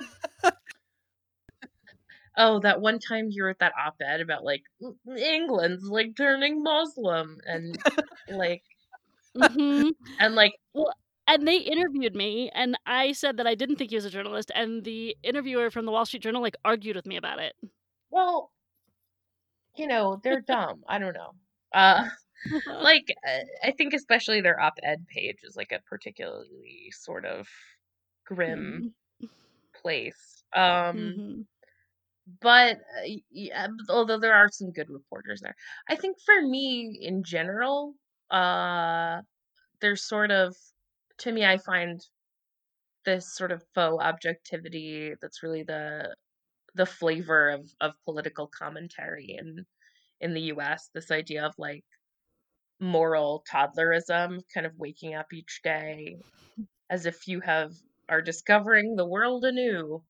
oh, 2.36 2.60
that 2.60 2.80
one 2.80 2.98
time 2.98 3.30
he 3.30 3.40
wrote 3.40 3.58
that 3.60 3.72
op 3.78 3.96
ed 4.00 4.20
about 4.20 4.44
like 4.44 4.62
England's 5.16 5.84
like 5.84 6.16
turning 6.16 6.62
Muslim 6.62 7.38
and 7.46 7.78
like. 8.28 8.62
Mhm. 9.36 9.90
And 10.18 10.34
like 10.34 10.54
Well, 10.72 10.94
and 11.26 11.46
they 11.46 11.58
interviewed 11.58 12.14
me, 12.16 12.50
and 12.50 12.76
I 12.86 13.12
said 13.12 13.36
that 13.38 13.46
I 13.46 13.54
didn't 13.54 13.76
think 13.76 13.90
he 13.90 13.96
was 13.96 14.04
a 14.04 14.10
journalist, 14.10 14.50
and 14.54 14.84
the 14.84 15.16
interviewer 15.22 15.70
from 15.70 15.84
the 15.86 15.92
Wall 15.92 16.06
Street 16.06 16.22
Journal 16.22 16.42
like 16.42 16.56
argued 16.64 16.96
with 16.96 17.06
me 17.06 17.16
about 17.16 17.38
it. 17.40 17.54
well, 18.10 18.52
you 19.76 19.86
know, 19.86 20.20
they're 20.22 20.40
dumb. 20.46 20.82
I 20.88 20.98
don't 20.98 21.14
know. 21.14 21.32
Uh, 21.72 22.08
like 22.80 23.04
uh, 23.26 23.40
I 23.62 23.72
think 23.72 23.92
especially 23.94 24.40
their 24.40 24.60
op-ed 24.60 25.06
page 25.08 25.38
is 25.42 25.56
like 25.56 25.72
a 25.72 25.80
particularly 25.88 26.90
sort 26.92 27.24
of 27.24 27.48
grim 28.26 28.94
place. 29.80 30.44
Um, 30.54 31.16
Mhm. 31.18 31.46
but 32.40 32.76
uh, 32.78 33.08
yeah, 33.30 33.68
although 33.88 34.18
there 34.18 34.34
are 34.34 34.48
some 34.50 34.72
good 34.72 34.90
reporters 34.90 35.40
there, 35.40 35.54
I 35.88 35.96
think 35.96 36.16
for 36.24 36.40
me 36.42 36.98
in 37.00 37.22
general, 37.24 37.94
uh, 38.30 39.22
there's 39.80 40.04
sort 40.08 40.30
of 40.32 40.56
to 41.18 41.32
me 41.32 41.44
I 41.44 41.58
find 41.58 42.00
this 43.04 43.34
sort 43.34 43.52
of 43.52 43.64
faux 43.74 44.02
objectivity 44.02 45.14
that's 45.20 45.42
really 45.42 45.62
the 45.62 46.14
the 46.74 46.86
flavor 46.86 47.50
of 47.50 47.70
of 47.80 47.94
political 48.04 48.48
commentary 48.48 49.36
in 49.38 49.66
in 50.20 50.34
the 50.34 50.42
US. 50.54 50.90
This 50.94 51.10
idea 51.12 51.46
of 51.46 51.54
like 51.58 51.84
moral 52.80 53.44
toddlerism, 53.50 54.42
kind 54.54 54.66
of 54.66 54.76
waking 54.78 55.14
up 55.14 55.32
each 55.32 55.60
day 55.62 56.18
as 56.90 57.06
if 57.06 57.28
you 57.28 57.40
have 57.42 57.72
are 58.08 58.22
discovering 58.22 58.96
the 58.96 59.06
world 59.08 59.44
anew, 59.44 60.04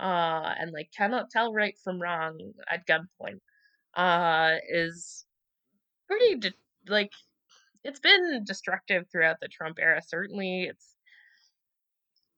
uh, 0.00 0.54
and 0.58 0.72
like 0.72 0.90
cannot 0.96 1.30
tell 1.30 1.52
right 1.54 1.76
from 1.84 2.00
wrong 2.02 2.54
at 2.68 2.86
gunpoint, 2.86 3.40
uh, 3.94 4.56
is 4.68 5.26
pretty 6.08 6.36
de- 6.36 6.54
like 6.88 7.12
it's 7.84 8.00
been 8.00 8.44
destructive 8.44 9.06
throughout 9.10 9.38
the 9.40 9.48
Trump 9.48 9.78
era. 9.80 10.02
Certainly, 10.02 10.64
it's 10.64 10.96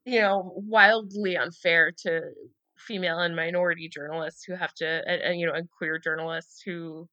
you 0.05 0.21
know 0.21 0.53
wildly 0.57 1.37
unfair 1.37 1.93
to 1.93 2.33
female 2.79 3.19
and 3.19 3.37
minority 3.37 3.89
journalists 3.89 4.45
who 4.45 4.55
have 4.55 4.73
to 4.75 4.87
and, 5.07 5.21
and 5.23 5.41
you 5.41 5.47
know 5.47 5.53
and 5.53 5.69
queer 5.71 5.99
journalists 5.99 6.63
who 6.63 7.09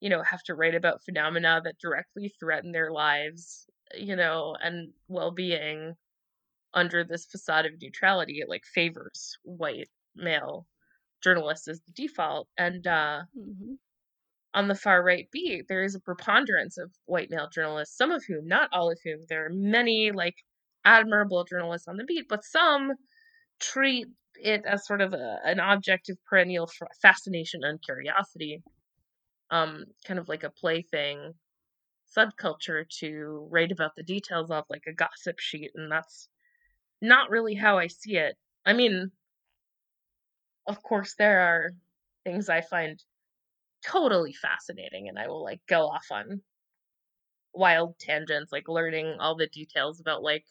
you 0.00 0.10
know 0.10 0.22
have 0.22 0.42
to 0.44 0.54
write 0.54 0.74
about 0.76 1.04
phenomena 1.04 1.60
that 1.64 1.78
directly 1.80 2.34
threaten 2.40 2.72
their 2.72 2.92
lives 2.92 3.66
you 3.96 4.16
know 4.16 4.56
and 4.62 4.92
well-being 5.08 5.94
under 6.74 7.04
this 7.04 7.26
facade 7.26 7.66
of 7.66 7.80
neutrality 7.82 8.40
it 8.40 8.48
like 8.50 8.64
favors 8.66 9.38
white 9.44 9.90
male 10.16 10.66
journalists 11.22 11.68
as 11.68 11.82
the 11.82 11.92
default 11.92 12.48
and 12.58 12.86
uh 12.86 13.22
Mhm. 13.34 13.78
On 14.54 14.68
the 14.68 14.74
far 14.74 15.02
right 15.02 15.28
beat 15.32 15.66
there 15.68 15.82
is 15.82 15.94
a 15.94 16.00
preponderance 16.00 16.78
of 16.78 16.90
white 17.06 17.30
male 17.30 17.48
journalists 17.52 17.96
some 17.96 18.10
of 18.10 18.24
whom 18.24 18.46
not 18.46 18.70
all 18.72 18.90
of 18.90 18.98
whom 19.04 19.20
there 19.28 19.46
are 19.46 19.50
many 19.50 20.12
like 20.12 20.36
admirable 20.84 21.44
journalists 21.44 21.88
on 21.88 21.96
the 21.96 22.04
beat 22.04 22.26
but 22.28 22.44
some 22.44 22.92
treat 23.60 24.06
it 24.36 24.64
as 24.66 24.86
sort 24.86 25.00
of 25.00 25.12
a, 25.12 25.38
an 25.44 25.60
object 25.60 26.08
of 26.08 26.18
perennial 26.24 26.70
fascination 27.00 27.62
and 27.64 27.82
curiosity 27.82 28.62
um 29.50 29.84
kind 30.06 30.18
of 30.18 30.28
like 30.28 30.44
a 30.44 30.50
plaything 30.50 31.32
subculture 32.16 32.88
to 32.88 33.48
write 33.50 33.72
about 33.72 33.92
the 33.96 34.02
details 34.02 34.50
of 34.50 34.64
like 34.70 34.84
a 34.86 34.92
gossip 34.92 35.38
sheet 35.38 35.70
and 35.74 35.90
that's 35.90 36.28
not 37.02 37.30
really 37.30 37.54
how 37.54 37.78
i 37.78 37.86
see 37.86 38.16
it. 38.16 38.36
I 38.64 38.72
mean 38.72 39.10
of 40.66 40.82
course 40.82 41.14
there 41.18 41.40
are 41.40 41.70
things 42.24 42.48
i 42.48 42.60
find 42.60 43.02
totally 43.84 44.32
fascinating 44.32 45.08
and 45.08 45.18
i 45.18 45.28
will 45.28 45.42
like 45.42 45.60
go 45.68 45.82
off 45.86 46.06
on 46.10 46.42
wild 47.52 47.98
tangents 47.98 48.50
like 48.52 48.68
learning 48.68 49.16
all 49.20 49.36
the 49.36 49.46
details 49.46 50.00
about 50.00 50.22
like 50.22 50.44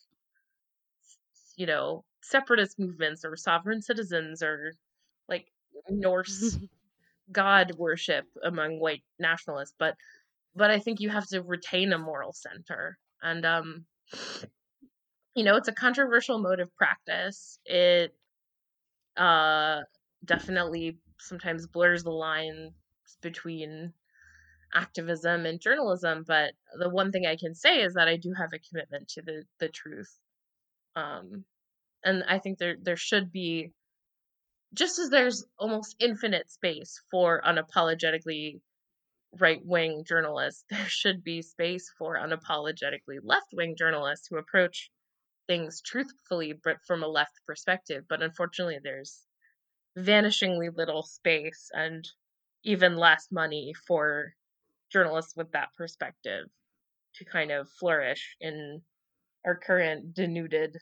you 1.58 1.66
know 1.66 2.04
separatist 2.22 2.80
movements 2.80 3.26
or 3.26 3.36
sovereign 3.36 3.82
citizens 3.82 4.42
or 4.42 4.74
like 5.28 5.48
norse 5.90 6.58
god 7.32 7.74
worship 7.78 8.26
among 8.44 8.80
white 8.80 9.04
nationalists 9.20 9.76
but 9.80 9.96
but 10.56 10.72
i 10.72 10.80
think 10.80 11.00
you 11.00 11.10
have 11.10 11.28
to 11.28 11.42
retain 11.42 11.94
a 11.94 11.98
moral 11.98 12.34
center 12.34 12.98
and 13.22 13.46
um 13.46 13.86
you 15.36 15.44
know 15.44 15.56
it's 15.56 15.68
a 15.68 15.74
controversial 15.74 16.40
mode 16.40 16.60
of 16.60 16.74
practice. 16.76 17.60
It 17.66 18.16
uh 19.18 19.82
definitely 20.26 20.98
sometimes 21.20 21.68
blurs 21.68 22.04
the 22.04 22.12
lines 22.12 22.74
between 23.22 23.94
activism 24.74 25.46
and 25.46 25.62
journalism 25.62 26.24
but 26.28 26.54
the 26.80 26.90
one 26.90 27.12
thing 27.12 27.26
i 27.26 27.36
can 27.36 27.54
say 27.54 27.82
is 27.82 27.94
that 27.94 28.08
i 28.08 28.18
do 28.18 28.34
have 28.34 28.52
a 28.54 28.60
commitment 28.60 29.08
to 29.08 29.22
the 29.22 29.44
the 29.60 29.70
truth 29.70 30.18
um 30.96 31.46
and 32.04 32.24
i 32.28 32.40
think 32.40 32.58
there 32.58 32.76
there 32.82 32.98
should 32.98 33.32
be 33.32 33.72
just 34.74 34.98
as 34.98 35.10
there's 35.10 35.46
almost 35.60 35.96
infinite 36.00 36.50
space 36.50 37.00
for 37.12 37.42
unapologetically 37.46 38.60
right 39.40 39.62
wing 39.66 40.04
journalists, 40.08 40.66
there 40.70 40.88
should 40.88 41.24
be 41.24 41.42
space 41.42 41.92
for 41.98 42.18
unapologetically 42.18 43.20
left 43.22 43.48
wing 43.54 43.76
journalists 43.78 44.28
who 44.30 44.38
approach 44.38 44.92
things 45.48 45.82
truthfully, 45.82 46.54
but 46.64 46.78
from 46.88 47.04
a 47.04 47.08
left 47.08 47.40
perspective. 47.46 48.06
But 48.08 48.22
unfortunately, 48.22 48.80
there's 48.82 49.22
vanishingly 49.98 50.76
little 50.76 51.04
space 51.04 51.70
and 51.74 52.08
even 52.64 52.96
less 52.96 53.28
money 53.32 53.74
for 53.88 54.34
journalists 54.92 55.36
with 55.36 55.52
that 55.52 55.70
perspective 55.78 56.48
to 57.16 57.26
kind 57.26 57.52
of 57.52 57.70
flourish 57.70 58.36
in 58.40 58.82
our 59.46 59.56
current 59.56 60.14
denuded 60.14 60.78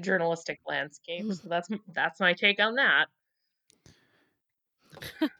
journalistic 0.00 0.58
landscape. 0.66 1.24
So 1.32 1.48
that's 1.48 1.68
that's 1.94 2.20
my 2.20 2.32
take 2.32 2.60
on 2.60 2.76
that. 2.76 3.06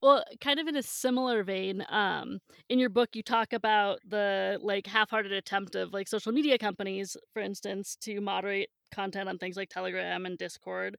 Well, 0.00 0.22
kind 0.40 0.60
of 0.60 0.68
in 0.68 0.76
a 0.76 0.82
similar 0.82 1.42
vein, 1.42 1.84
um, 1.88 2.38
in 2.68 2.78
your 2.78 2.88
book, 2.88 3.10
you 3.14 3.22
talk 3.22 3.52
about 3.52 3.98
the 4.06 4.58
like 4.62 4.86
half-hearted 4.86 5.32
attempt 5.32 5.74
of 5.74 5.92
like 5.92 6.06
social 6.06 6.30
media 6.30 6.56
companies, 6.56 7.16
for 7.32 7.42
instance, 7.42 7.96
to 8.02 8.20
moderate 8.20 8.70
content 8.94 9.28
on 9.28 9.38
things 9.38 9.56
like 9.56 9.70
Telegram 9.70 10.24
and 10.24 10.38
Discord, 10.38 10.96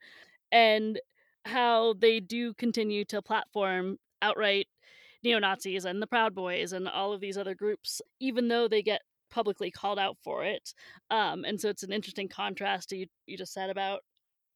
and 0.51 0.99
how 1.45 1.93
they 1.93 2.19
do 2.19 2.53
continue 2.53 3.05
to 3.05 3.21
platform 3.21 3.97
outright 4.21 4.67
neo 5.23 5.39
Nazis 5.39 5.85
and 5.85 6.01
the 6.01 6.07
Proud 6.07 6.33
Boys 6.33 6.73
and 6.73 6.87
all 6.87 7.13
of 7.13 7.21
these 7.21 7.37
other 7.37 7.55
groups, 7.55 8.01
even 8.19 8.47
though 8.47 8.67
they 8.67 8.81
get 8.81 9.01
publicly 9.29 9.71
called 9.71 9.99
out 9.99 10.17
for 10.23 10.43
it. 10.43 10.73
Um, 11.09 11.43
and 11.45 11.59
so 11.59 11.69
it's 11.69 11.83
an 11.83 11.91
interesting 11.91 12.27
contrast 12.27 12.89
to 12.89 12.97
you, 12.97 13.07
you 13.25 13.37
just 13.37 13.53
said 13.53 13.69
about 13.69 14.01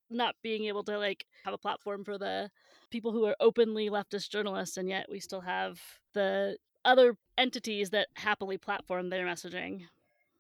not 0.10 0.36
being 0.44 0.66
able 0.66 0.84
to 0.84 0.98
like 0.98 1.26
have 1.44 1.54
a 1.54 1.58
platform 1.58 2.04
for 2.04 2.18
the 2.18 2.50
people 2.92 3.12
who 3.12 3.26
are 3.26 3.36
openly 3.40 3.90
leftist 3.90 4.30
journalists 4.30 4.78
and 4.78 4.90
yet 4.90 5.08
we 5.10 5.20
still 5.20 5.42
have 5.42 5.80
the 6.14 6.58
other 6.86 7.16
entities 7.38 7.90
that 7.90 8.08
happily 8.16 8.58
platform 8.58 9.10
their 9.10 9.26
messaging 9.26 9.82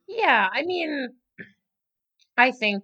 Yeah, 0.07 0.47
I 0.51 0.63
mean, 0.63 1.09
I 2.37 2.51
think 2.51 2.83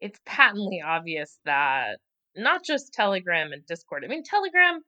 it's 0.00 0.18
patently 0.24 0.82
obvious 0.84 1.38
that 1.44 1.98
not 2.36 2.64
just 2.64 2.92
Telegram 2.92 3.52
and 3.52 3.64
Discord. 3.66 4.04
I 4.04 4.08
mean, 4.08 4.24
Telegram, 4.24 4.80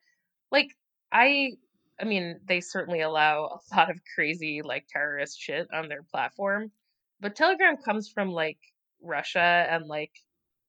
like 0.50 0.68
I 1.12 1.52
I 2.00 2.04
mean, 2.04 2.40
they 2.46 2.60
certainly 2.60 3.00
allow 3.02 3.60
a 3.72 3.74
lot 3.76 3.90
of 3.90 3.98
crazy 4.14 4.62
like 4.62 4.86
terrorist 4.88 5.40
shit 5.40 5.68
on 5.72 5.88
their 5.88 6.02
platform, 6.02 6.72
but 7.20 7.36
Telegram 7.36 7.76
comes 7.76 8.08
from 8.08 8.30
like 8.30 8.58
Russia 9.02 9.66
and 9.70 9.86
like 9.86 10.12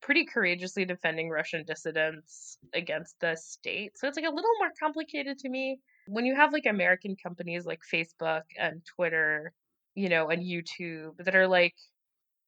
pretty 0.02 0.26
courageously 0.26 0.86
defending 0.86 1.30
Russian 1.30 1.66
dissidents 1.66 2.60
against 2.74 3.20
the 3.20 3.36
state. 3.36 3.98
So 3.98 4.08
it's 4.08 4.18
like 4.18 4.26
a 4.26 4.34
little 4.34 4.52
more 4.60 4.72
complicated 4.80 5.40
to 5.40 5.50
me 5.50 5.80
when 6.08 6.26
you 6.26 6.36
have 6.36 6.54
like 6.54 6.66
American 6.68 7.16
companies 7.16 7.66
like 7.66 7.82
Facebook 7.92 8.44
and 8.60 8.86
Twitter, 8.86 9.52
you 9.96 10.10
know, 10.10 10.30
and 10.30 10.44
YouTube 10.44 11.18
that 11.18 11.36
are 11.36 11.48
like 11.48 11.76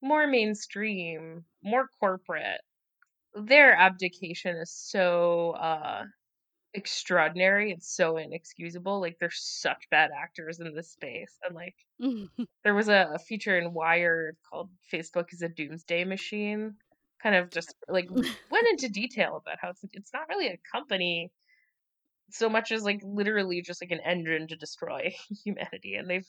more 0.02 0.28
mainstream, 0.28 1.46
more 1.64 1.90
corporate. 2.00 2.62
Their 3.36 3.74
abdication 3.76 4.58
is 4.58 4.72
so 4.72 5.52
uh 5.52 6.06
extraordinary 6.74 7.72
and 7.72 7.82
so 7.84 8.18
inexcusable. 8.18 9.02
Like 9.02 9.18
they're 9.20 9.32
such 9.32 9.90
bad 9.92 10.12
actors 10.18 10.60
in 10.60 10.74
this 10.76 10.92
space. 10.92 11.38
And 11.44 11.56
like 11.56 11.76
there 12.64 12.76
was 12.76 12.90
a, 12.90 13.10
a 13.16 13.20
feature 13.20 13.58
in 13.58 13.74
Wired 13.74 14.38
called 14.50 14.70
Facebook 14.94 15.34
is 15.34 15.42
a 15.42 15.50
doomsday 15.50 16.06
machine. 16.06 16.76
Kind 17.22 17.36
of 17.36 17.50
just 17.52 17.76
like 17.90 18.10
went 18.12 18.68
into 18.72 18.90
detail 18.90 19.38
about 19.38 19.60
how 19.62 19.70
it's 19.72 19.84
it's 19.94 20.14
not 20.14 20.30
really 20.30 20.48
a 20.48 20.60
company 20.72 21.32
so 22.30 22.50
much 22.50 22.72
as 22.72 22.84
like 22.84 23.00
literally 23.04 23.62
just 23.62 23.82
like 23.82 23.92
an 23.92 24.02
engine 24.06 24.48
to 24.48 24.56
destroy 24.56 25.14
humanity. 25.46 25.96
And 25.96 26.10
they've 26.10 26.28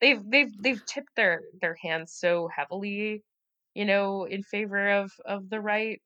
they've 0.00 0.22
they've 0.30 0.62
they've 0.62 0.86
tipped 0.86 1.14
their 1.16 1.42
their 1.60 1.76
hands 1.82 2.12
so 2.14 2.48
heavily, 2.54 3.22
you 3.74 3.84
know, 3.84 4.24
in 4.24 4.42
favor 4.42 4.90
of 4.90 5.12
of 5.24 5.50
the 5.50 5.60
right 5.60 6.00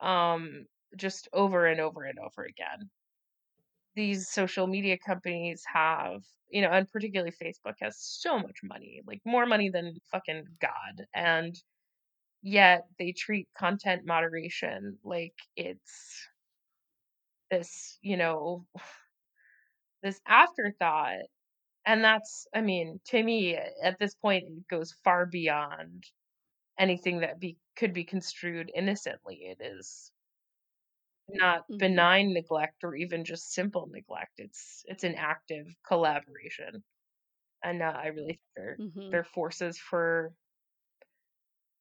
um 0.00 0.66
just 0.96 1.28
over 1.32 1.66
and 1.66 1.80
over 1.80 2.04
and 2.04 2.18
over 2.18 2.44
again 2.44 2.90
these 3.94 4.28
social 4.28 4.66
media 4.66 4.96
companies 4.98 5.62
have, 5.72 6.22
you 6.50 6.60
know, 6.62 6.70
and 6.70 6.90
particularly 6.90 7.32
Facebook 7.32 7.74
has 7.80 7.96
so 7.98 8.38
much 8.38 8.58
money, 8.62 9.02
like 9.06 9.20
more 9.24 9.46
money 9.46 9.70
than 9.70 9.96
fucking 10.12 10.44
God. 10.60 11.06
And 11.14 11.54
yet 12.42 12.86
they 12.98 13.12
treat 13.12 13.48
content 13.58 14.02
moderation 14.06 14.98
like 15.04 15.34
it's 15.56 16.28
this, 17.50 17.98
you 18.02 18.16
know, 18.16 18.66
this 20.02 20.20
afterthought. 20.26 21.24
And 21.86 22.04
that's, 22.04 22.46
I 22.54 22.60
mean, 22.62 23.00
to 23.08 23.22
me, 23.22 23.56
at 23.56 23.98
this 23.98 24.14
point, 24.14 24.44
it 24.46 24.68
goes 24.68 24.94
far 25.04 25.26
beyond 25.26 26.04
anything 26.78 27.20
that 27.20 27.40
be 27.40 27.58
could 27.76 27.92
be 27.94 28.04
construed 28.04 28.70
innocently. 28.74 29.46
It 29.46 29.60
is 29.60 30.12
not 31.28 31.66
Mhm. 31.68 31.78
benign 31.78 32.32
neglect 32.32 32.84
or 32.84 32.94
even 32.94 33.24
just 33.24 33.52
simple 33.52 33.86
neglect. 33.88 34.32
It's 34.38 34.82
it's 34.86 35.04
an 35.04 35.14
active 35.16 35.66
collaboration, 35.86 36.84
and 37.62 37.82
uh, 37.82 37.86
I 37.96 38.08
really 38.08 38.34
think 38.34 38.40
they're 38.56 38.78
Mhm. 38.78 39.06
they're 39.10 39.24
forces 39.24 39.78
for 39.78 40.34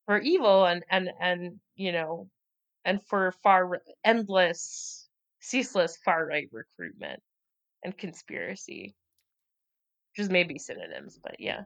for 0.05 0.19
evil 0.19 0.65
and 0.65 0.83
and 0.89 1.09
and 1.19 1.59
you 1.75 1.91
know 1.91 2.29
and 2.85 3.03
for 3.03 3.31
far 3.31 3.81
endless, 4.05 5.09
ceaseless 5.41 5.97
far 5.97 6.25
right 6.27 6.49
recruitment 6.51 7.21
and 7.83 7.97
conspiracy, 7.97 8.95
which 10.13 10.23
is 10.23 10.29
maybe 10.29 10.57
synonyms, 10.57 11.19
but 11.19 11.39
yeah. 11.39 11.63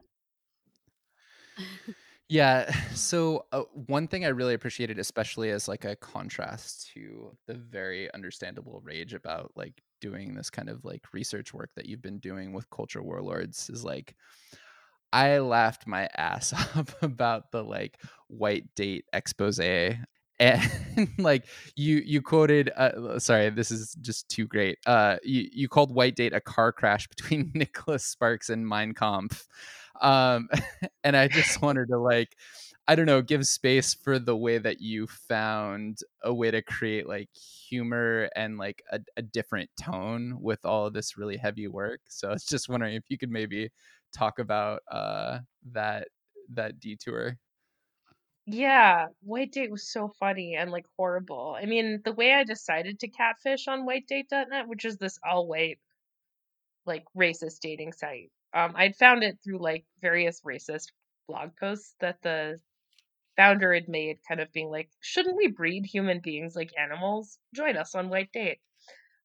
Yeah. 2.30 2.72
So 2.94 3.46
uh, 3.52 3.62
one 3.86 4.08
thing 4.08 4.24
I 4.24 4.28
really 4.28 4.54
appreciated, 4.54 4.98
especially 4.98 5.50
as 5.50 5.68
like 5.68 5.84
a 5.84 5.96
contrast 5.96 6.90
to 6.94 7.36
the 7.46 7.54
very 7.54 8.12
understandable 8.12 8.80
rage 8.84 9.14
about 9.14 9.52
like 9.56 9.82
doing 10.00 10.34
this 10.34 10.50
kind 10.50 10.68
of 10.68 10.84
like 10.84 11.02
research 11.12 11.54
work 11.54 11.70
that 11.76 11.86
you've 11.86 12.02
been 12.02 12.18
doing 12.18 12.52
with 12.52 12.68
culture 12.70 13.02
warlords, 13.02 13.70
is 13.70 13.84
like 13.84 14.14
I 15.12 15.38
laughed 15.38 15.86
my 15.86 16.08
ass 16.16 16.52
off 16.76 16.94
about 17.02 17.52
the 17.52 17.64
like 17.64 18.00
white 18.28 18.74
date 18.74 19.04
expose. 19.12 19.58
And 19.60 20.70
like 21.18 21.46
you 21.76 21.96
you 22.04 22.22
quoted 22.22 22.70
uh, 22.76 23.18
sorry 23.18 23.50
this 23.50 23.70
is 23.70 23.94
just 24.00 24.28
too 24.30 24.46
great 24.46 24.78
uh 24.86 25.18
you, 25.22 25.48
you 25.52 25.68
called 25.68 25.94
white 25.94 26.16
date 26.16 26.32
a 26.32 26.40
car 26.40 26.72
crash 26.72 27.06
between 27.08 27.50
nicholas 27.54 28.06
sparks 28.06 28.48
and 28.48 28.66
mein 28.66 28.94
kampf 28.94 29.46
um 30.00 30.48
and 31.04 31.16
i 31.16 31.28
just 31.28 31.60
wanted 31.62 31.88
to 31.88 31.98
like 31.98 32.36
i 32.88 32.94
don't 32.94 33.06
know 33.06 33.22
give 33.22 33.46
space 33.46 33.94
for 33.94 34.18
the 34.18 34.36
way 34.36 34.58
that 34.58 34.80
you 34.80 35.06
found 35.06 35.98
a 36.22 36.32
way 36.32 36.50
to 36.50 36.62
create 36.62 37.06
like 37.08 37.28
humor 37.34 38.28
and 38.36 38.58
like 38.58 38.82
a, 38.92 39.00
a 39.16 39.22
different 39.22 39.70
tone 39.80 40.36
with 40.40 40.64
all 40.64 40.86
of 40.86 40.92
this 40.92 41.16
really 41.16 41.36
heavy 41.36 41.68
work 41.68 42.00
so 42.08 42.28
i 42.28 42.32
was 42.32 42.44
just 42.44 42.68
wondering 42.68 42.94
if 42.94 43.04
you 43.08 43.18
could 43.18 43.30
maybe 43.30 43.70
talk 44.12 44.38
about 44.38 44.80
uh 44.90 45.38
that 45.72 46.08
that 46.48 46.80
detour 46.80 47.36
Yeah, 48.46 49.06
White 49.22 49.52
Date 49.52 49.70
was 49.70 49.88
so 49.90 50.08
funny 50.08 50.54
and 50.54 50.70
like 50.70 50.84
horrible. 50.96 51.56
I 51.58 51.64
mean, 51.64 52.02
the 52.04 52.12
way 52.12 52.32
I 52.34 52.44
decided 52.44 52.98
to 53.00 53.08
catfish 53.08 53.66
on 53.66 53.86
white 53.86 54.06
whitedate.net, 54.08 54.68
which 54.68 54.84
is 54.84 54.98
this 54.98 55.18
all 55.24 55.46
white 55.46 55.78
like 56.86 57.04
racist 57.16 57.60
dating 57.60 57.92
site. 57.92 58.30
Um, 58.52 58.72
I'd 58.76 58.96
found 58.96 59.22
it 59.22 59.38
through 59.42 59.58
like 59.58 59.84
various 60.00 60.40
racist 60.42 60.88
blog 61.28 61.50
posts 61.58 61.94
that 62.00 62.20
the 62.22 62.60
founder 63.36 63.72
had 63.72 63.88
made, 63.88 64.18
kind 64.26 64.40
of 64.40 64.52
being 64.52 64.70
like, 64.70 64.90
"Shouldn't 65.00 65.36
we 65.36 65.48
breed 65.48 65.86
human 65.86 66.20
beings 66.20 66.56
like 66.56 66.72
animals? 66.78 67.38
Join 67.54 67.76
us 67.76 67.94
on 67.94 68.10
White 68.10 68.32
Date." 68.32 68.60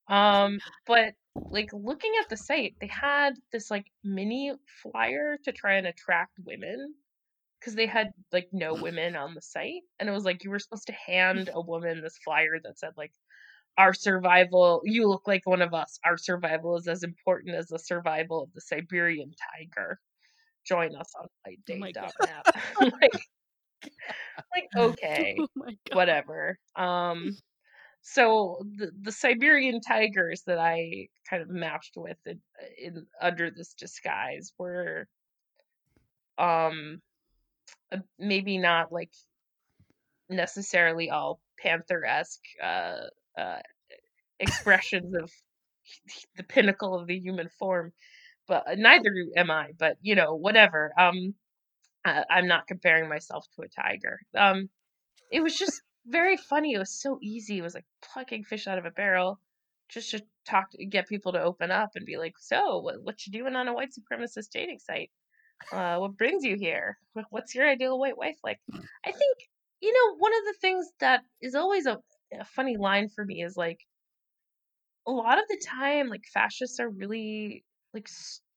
Um, 0.07 0.59
but 0.85 1.15
like 1.51 1.69
looking 1.73 2.11
at 2.21 2.29
the 2.29 2.37
site, 2.37 2.75
they 2.79 2.87
had 2.87 3.33
this 3.51 3.71
like 3.71 3.87
mini 4.03 4.53
flyer 4.83 5.37
to 5.43 5.51
try 5.51 5.75
and 5.75 5.87
attract 5.87 6.39
women 6.45 6.93
because 7.59 7.75
they 7.75 7.87
had 7.87 8.13
like 8.31 8.49
no 8.51 8.73
women 8.75 9.15
on 9.15 9.33
the 9.33 9.41
site, 9.41 9.83
and 9.99 10.07
it 10.07 10.11
was 10.11 10.25
like 10.25 10.43
you 10.43 10.51
were 10.51 10.59
supposed 10.59 10.87
to 10.87 10.93
hand 10.93 11.49
a 11.53 11.61
woman 11.61 12.01
this 12.01 12.17
flyer 12.23 12.59
that 12.63 12.77
said 12.79 12.93
like 12.97 13.11
our 13.77 13.93
survival 13.93 14.81
you 14.83 15.07
look 15.07 15.23
like 15.27 15.41
one 15.45 15.61
of 15.61 15.73
us 15.73 15.99
our 16.05 16.17
survival 16.17 16.77
is 16.77 16.87
as 16.87 17.03
important 17.03 17.55
as 17.55 17.67
the 17.67 17.79
survival 17.79 18.43
of 18.43 18.53
the 18.53 18.61
siberian 18.61 19.31
tiger. 19.53 19.99
Join 20.65 20.95
us 20.95 21.11
on 21.19 21.27
Oh 21.71 21.75
my 21.77 21.91
God. 21.91 22.11
whitedate.net 22.11 22.45
like 23.01 23.11
like 24.53 24.67
okay 24.77 25.35
oh 25.39 25.47
whatever. 25.93 26.57
Um 26.75 27.35
so 28.07 28.63
the, 28.77 28.91
the 29.01 29.11
siberian 29.11 29.81
tigers 29.81 30.43
that 30.45 30.59
i 30.59 31.07
kind 31.27 31.41
of 31.41 31.49
matched 31.49 31.93
with 31.97 32.17
in, 32.27 32.39
in 32.77 33.05
under 33.19 33.49
this 33.49 33.73
disguise 33.73 34.53
were 34.59 35.07
um 36.37 37.01
uh, 37.91 37.97
maybe 38.19 38.59
not 38.59 38.91
like 38.91 39.09
necessarily 40.29 41.09
all 41.09 41.39
panther-esque 41.59 42.43
uh 42.63 43.07
uh 43.37 43.59
expressions 44.39 45.13
of 45.15 45.31
the 46.37 46.43
pinnacle 46.43 46.95
of 46.95 47.07
the 47.07 47.17
human 47.17 47.49
form 47.59 47.91
but 48.47 48.63
uh, 48.69 48.75
neither 48.75 49.11
am 49.37 49.51
i 49.51 49.69
but 49.77 49.97
you 50.01 50.15
know 50.15 50.35
whatever 50.35 50.91
um 50.99 51.33
I, 52.05 52.23
i'm 52.29 52.47
not 52.47 52.67
comparing 52.67 53.09
myself 53.09 53.45
to 53.55 53.63
a 53.63 53.67
tiger 53.69 54.19
um 54.37 54.69
it 55.31 55.41
was 55.41 55.55
just 55.55 55.81
very 56.07 56.37
funny 56.37 56.73
it 56.73 56.79
was 56.79 57.01
so 57.01 57.17
easy 57.21 57.57
it 57.57 57.63
was 57.63 57.75
like 57.75 57.85
plucking 58.03 58.43
fish 58.43 58.67
out 58.67 58.77
of 58.77 58.85
a 58.85 58.91
barrel 58.91 59.39
just 59.89 60.11
to 60.11 60.21
talk 60.47 60.71
to 60.71 60.85
get 60.85 61.07
people 61.07 61.33
to 61.33 61.41
open 61.41 61.71
up 61.71 61.91
and 61.95 62.05
be 62.05 62.17
like 62.17 62.35
so 62.39 62.79
what, 62.79 62.95
what 63.03 63.25
you 63.25 63.31
doing 63.31 63.55
on 63.55 63.67
a 63.67 63.73
white 63.73 63.89
supremacist 63.89 64.49
dating 64.51 64.79
site? 64.79 65.11
Uh 65.71 65.97
what 65.97 66.17
brings 66.17 66.43
you 66.43 66.55
here? 66.59 66.97
What's 67.29 67.55
your 67.55 67.67
ideal 67.67 67.97
white 67.97 68.17
wife 68.17 68.37
like? 68.43 68.59
I 69.05 69.11
think 69.11 69.37
you 69.81 69.93
know, 69.93 70.15
one 70.17 70.31
of 70.33 70.45
the 70.45 70.55
things 70.61 70.87
that 70.99 71.21
is 71.41 71.53
always 71.53 71.85
a, 71.85 71.99
a 72.39 72.45
funny 72.45 72.77
line 72.77 73.09
for 73.09 73.25
me 73.25 73.43
is 73.43 73.55
like 73.57 73.79
a 75.07 75.11
lot 75.11 75.37
of 75.39 75.45
the 75.49 75.61
time, 75.65 76.09
like 76.09 76.23
fascists 76.33 76.79
are 76.79 76.89
really 76.89 77.63
like 77.93 78.07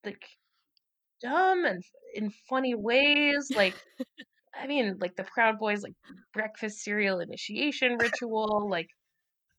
like 0.04 0.24
dumb 1.22 1.64
and 1.64 1.82
in 2.14 2.30
funny 2.48 2.74
ways. 2.74 3.52
Like, 3.54 3.76
I 4.54 4.66
mean, 4.68 4.98
like 5.00 5.16
the 5.16 5.24
Proud 5.24 5.58
Boys, 5.60 5.82
like 5.82 5.94
breakfast 6.34 6.80
cereal 6.84 7.20
initiation 7.20 7.98
ritual, 7.98 8.68
like 8.70 8.88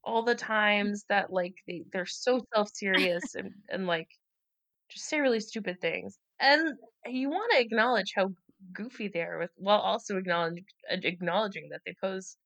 all 0.04 0.24
the 0.24 0.36
times 0.36 1.06
that 1.10 1.32
like 1.34 1.56
they 1.68 1.84
they're 1.94 2.06
so 2.08 2.42
self 2.56 2.70
serious 2.76 3.36
and 3.36 3.52
and 3.70 3.88
like 3.88 4.10
just 4.92 5.08
say 5.08 5.22
really 5.22 5.42
stupid 5.42 5.82
things. 5.82 6.20
And 6.40 6.74
you 7.08 7.30
want 7.30 7.52
to 7.54 7.62
acknowledge 7.62 8.14
how 8.16 8.30
goofy 8.74 9.10
they 9.10 9.22
are 9.24 9.40
with 9.40 9.52
while 9.58 9.80
also 9.82 10.18
acknowledge, 10.18 10.64
acknowledging 10.90 11.70
that 11.72 11.82
they 11.86 11.96
pose 12.02 12.38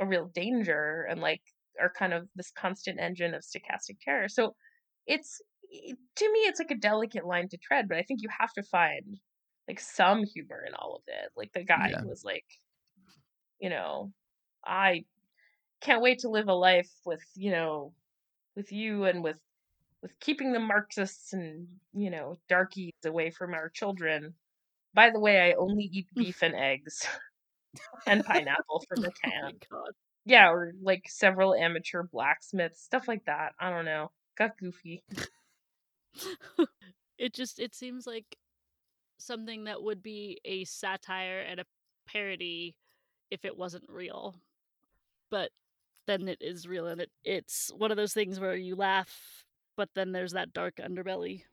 a 0.00 0.06
real 0.06 0.28
danger 0.28 1.06
and 1.10 1.22
like 1.22 1.42
are 1.80 1.92
kind 1.92 2.14
of 2.14 2.28
this 2.36 2.52
constant 2.52 3.00
engine 3.00 3.34
of 3.34 3.42
stochastic 3.42 4.00
terror. 4.02 4.28
So 4.28 4.56
it's 5.06 5.40
to 6.16 6.32
me 6.32 6.40
it's 6.40 6.60
like 6.60 6.70
a 6.72 6.76
delicate 6.76 7.26
line 7.26 7.48
to 7.50 7.58
tread, 7.58 7.88
but 7.88 7.98
I 7.98 8.02
think 8.02 8.22
you 8.22 8.30
have 8.38 8.52
to 8.54 8.62
find 8.64 9.18
like 9.68 9.80
some 9.80 10.24
humor 10.24 10.64
in 10.66 10.74
all 10.74 10.96
of 10.96 11.02
it. 11.08 11.30
Like 11.36 11.52
the 11.54 11.64
guy 11.64 11.94
Yeah. 11.94 12.00
who 12.00 12.08
was 12.08 12.24
like, 12.24 12.46
you 13.60 13.68
know, 13.70 14.12
I 14.64 15.04
can't 15.80 16.02
wait 16.02 16.20
to 16.20 16.30
live 16.30 16.48
a 16.48 16.54
life 16.54 16.90
with, 17.06 17.24
you 17.36 17.52
know, 17.52 17.94
with 18.56 18.72
you 18.72 19.04
and 19.04 19.24
with 19.24 19.40
with 20.02 20.18
keeping 20.20 20.52
the 20.52 20.60
Marxists 20.60 21.32
and, 21.32 21.68
you 21.92 22.10
know, 22.10 22.36
darkies 22.48 22.92
away 23.04 23.30
from 23.30 23.54
our 23.54 23.70
children. 23.70 24.34
By 24.94 25.10
the 25.10 25.20
way, 25.20 25.40
I 25.40 25.54
only 25.54 25.84
eat 25.84 26.08
beef 26.18 26.42
and 26.42 26.54
eggs 26.56 27.06
and 28.06 28.24
pineapple 28.26 28.84
from 28.88 29.02
the 29.02 29.12
Oh 29.26 29.30
can. 29.30 29.52
god. 29.70 29.92
Yeah, 30.24 30.50
or 30.50 30.72
like 30.82 31.04
several 31.08 31.54
amateur 31.54 32.02
blacksmiths, 32.02 32.82
stuff 32.82 33.08
like 33.08 33.24
that. 33.26 33.52
I 33.58 33.70
don't 33.70 33.84
know. 33.84 34.10
Got 34.36 34.58
goofy. 34.58 35.02
it 37.18 37.34
just 37.34 37.58
it 37.60 37.74
seems 37.74 38.06
like 38.06 38.36
something 39.18 39.64
that 39.64 39.82
would 39.82 40.02
be 40.02 40.40
a 40.44 40.64
satire 40.64 41.40
and 41.40 41.60
a 41.60 41.64
parody 42.06 42.76
if 43.30 43.44
it 43.44 43.56
wasn't 43.56 43.84
real. 43.88 44.36
But 45.30 45.50
then 46.06 46.28
it 46.28 46.38
is 46.40 46.66
real 46.68 46.86
and 46.86 47.00
it 47.02 47.10
it's 47.24 47.70
one 47.76 47.90
of 47.90 47.96
those 47.96 48.14
things 48.14 48.40
where 48.40 48.56
you 48.56 48.74
laugh 48.76 49.44
but 49.76 49.88
then 49.94 50.12
there's 50.12 50.32
that 50.32 50.52
dark 50.52 50.76
underbelly. 50.76 51.44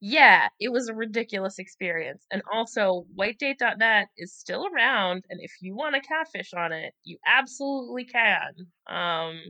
Yeah, 0.00 0.48
it 0.60 0.70
was 0.70 0.88
a 0.88 0.94
ridiculous 0.94 1.58
experience. 1.58 2.26
And 2.30 2.42
also, 2.52 3.06
whitedate.net 3.16 4.08
is 4.18 4.34
still 4.34 4.66
around, 4.66 5.24
and 5.30 5.40
if 5.42 5.52
you 5.60 5.74
want 5.74 5.94
to 5.94 6.00
catfish 6.02 6.52
on 6.54 6.72
it, 6.72 6.94
you 7.04 7.18
absolutely 7.26 8.04
can. 8.04 8.52
Um, 8.86 9.40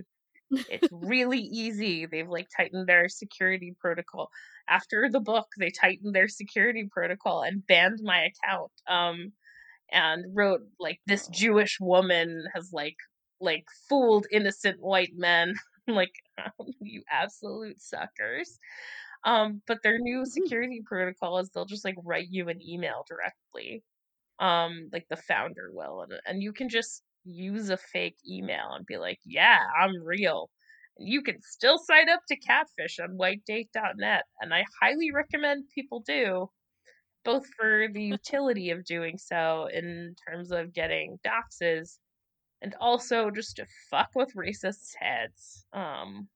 it's 0.69 0.89
really 0.93 1.41
easy. 1.41 2.07
They've 2.07 2.29
like 2.29 2.49
tightened 2.57 2.89
their 2.89 3.09
security 3.09 3.75
protocol. 3.81 4.31
After 4.69 5.09
the 5.11 5.21
book, 5.21 5.49
they 5.59 5.71
tightened 5.71 6.15
their 6.15 6.29
security 6.29 6.89
protocol 6.93 7.43
and 7.43 7.67
banned 7.67 8.01
my 8.03 8.27
account. 8.31 8.73
Um, 8.89 9.33
and 9.93 10.25
wrote 10.35 10.63
like 10.81 11.01
this 11.07 11.29
Jewish 11.29 11.79
woman 11.81 12.45
has 12.55 12.71
like 12.73 12.97
like 13.41 13.65
fooled 13.89 14.27
innocent 14.33 14.81
white 14.81 15.13
men. 15.17 15.55
like 15.89 16.13
you 16.81 17.03
absolute 17.11 17.81
suckers. 17.81 18.59
Um, 19.27 19.63
but 19.69 19.83
their 19.85 19.99
new 20.01 20.27
security 20.27 20.83
protocol 20.87 21.39
is 21.41 21.51
they'll 21.51 21.67
just 21.67 21.85
like 21.87 21.97
write 22.05 22.29
you 22.31 22.49
an 22.51 22.63
email 22.63 23.05
directly. 23.09 23.85
Um, 24.41 24.91
like 24.93 25.07
the 25.11 25.17
founder 25.17 25.71
will, 25.73 26.03
and 26.03 26.15
and 26.27 26.43
you 26.43 26.53
can 26.53 26.69
just 26.69 27.03
use 27.25 27.71
a 27.71 27.77
fake 27.79 28.19
email 28.29 28.73
and 28.75 28.87
be 28.87 28.99
like, 28.99 29.21
"Yeah, 29.25 29.61
I'm 29.81 30.03
real." 30.05 30.51
And 30.99 31.09
you 31.09 31.23
can 31.23 31.41
still 31.43 31.79
sign 31.79 32.09
up 32.11 32.21
to 32.29 32.37
Catfish 32.37 32.99
on 33.01 33.19
whitedate.net, 33.19 34.25
and 34.41 34.55
I 34.55 34.65
highly 34.83 35.11
recommend 35.13 35.71
people 35.75 36.01
do, 36.01 36.51
both 37.25 37.47
for 37.55 37.89
the 37.93 38.03
utility 38.17 38.71
of 38.71 38.85
doing 38.85 39.19
so 39.19 39.67
in 39.73 40.17
terms 40.29 40.53
of 40.53 40.73
getting 40.75 41.19
doxes, 41.27 41.99
and 42.63 42.75
also 42.81 43.31
just 43.31 43.57
to 43.57 43.67
fuck 43.91 44.11
with 44.17 44.35
racists' 44.35 44.95
heads. 45.01 45.67
Um, 45.73 46.29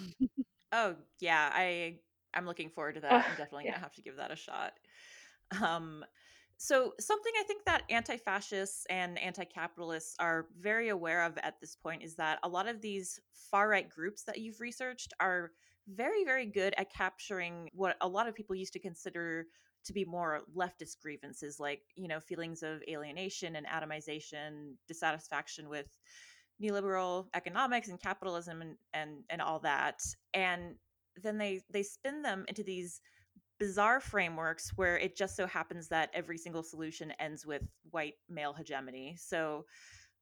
Oh 0.72 0.96
yeah, 1.20 1.50
I 1.52 1.98
I'm 2.34 2.46
looking 2.46 2.70
forward 2.70 2.94
to 2.94 3.00
that. 3.02 3.12
ugh, 3.12 3.24
I'm 3.28 3.36
definitely 3.36 3.64
yeah. 3.64 3.72
gonna 3.72 3.82
have 3.82 3.94
to 3.94 4.02
give 4.02 4.16
that 4.16 4.30
a 4.30 4.36
shot. 4.36 4.72
Um, 5.62 6.04
so 6.56 6.94
something 7.00 7.32
I 7.38 7.42
think 7.42 7.64
that 7.64 7.82
anti-fascists 7.90 8.86
and 8.88 9.18
anti-capitalists 9.18 10.14
are 10.20 10.46
very 10.58 10.88
aware 10.90 11.24
of 11.24 11.36
at 11.38 11.60
this 11.60 11.74
point 11.76 12.02
is 12.02 12.14
that 12.16 12.38
a 12.42 12.48
lot 12.48 12.68
of 12.68 12.80
these 12.80 13.20
far-right 13.50 13.88
groups 13.90 14.22
that 14.24 14.38
you've 14.38 14.60
researched 14.60 15.12
are 15.20 15.50
very, 15.88 16.24
very 16.24 16.46
good 16.46 16.72
at 16.78 16.92
capturing 16.92 17.68
what 17.74 17.96
a 18.00 18.08
lot 18.08 18.28
of 18.28 18.34
people 18.34 18.54
used 18.54 18.72
to 18.74 18.78
consider 18.78 19.46
to 19.84 19.92
be 19.92 20.04
more 20.04 20.42
leftist 20.56 21.00
grievances, 21.02 21.58
like 21.58 21.82
you 21.96 22.06
know 22.06 22.20
feelings 22.20 22.62
of 22.62 22.82
alienation 22.88 23.56
and 23.56 23.66
atomization, 23.66 24.74
dissatisfaction 24.86 25.68
with 25.68 25.88
neoliberal 26.62 27.26
economics 27.34 27.88
and 27.88 28.00
capitalism 28.00 28.62
and 28.62 28.76
and 28.94 29.24
and 29.30 29.42
all 29.42 29.58
that 29.58 30.00
and 30.34 30.74
then 31.22 31.38
they 31.38 31.60
they 31.70 31.82
spin 31.82 32.22
them 32.22 32.44
into 32.48 32.62
these 32.62 33.00
bizarre 33.58 34.00
frameworks 34.00 34.72
where 34.76 34.98
it 34.98 35.16
just 35.16 35.36
so 35.36 35.46
happens 35.46 35.88
that 35.88 36.10
every 36.14 36.38
single 36.38 36.62
solution 36.62 37.12
ends 37.20 37.46
with 37.46 37.62
white 37.90 38.14
male 38.28 38.52
hegemony. 38.52 39.14
So 39.18 39.66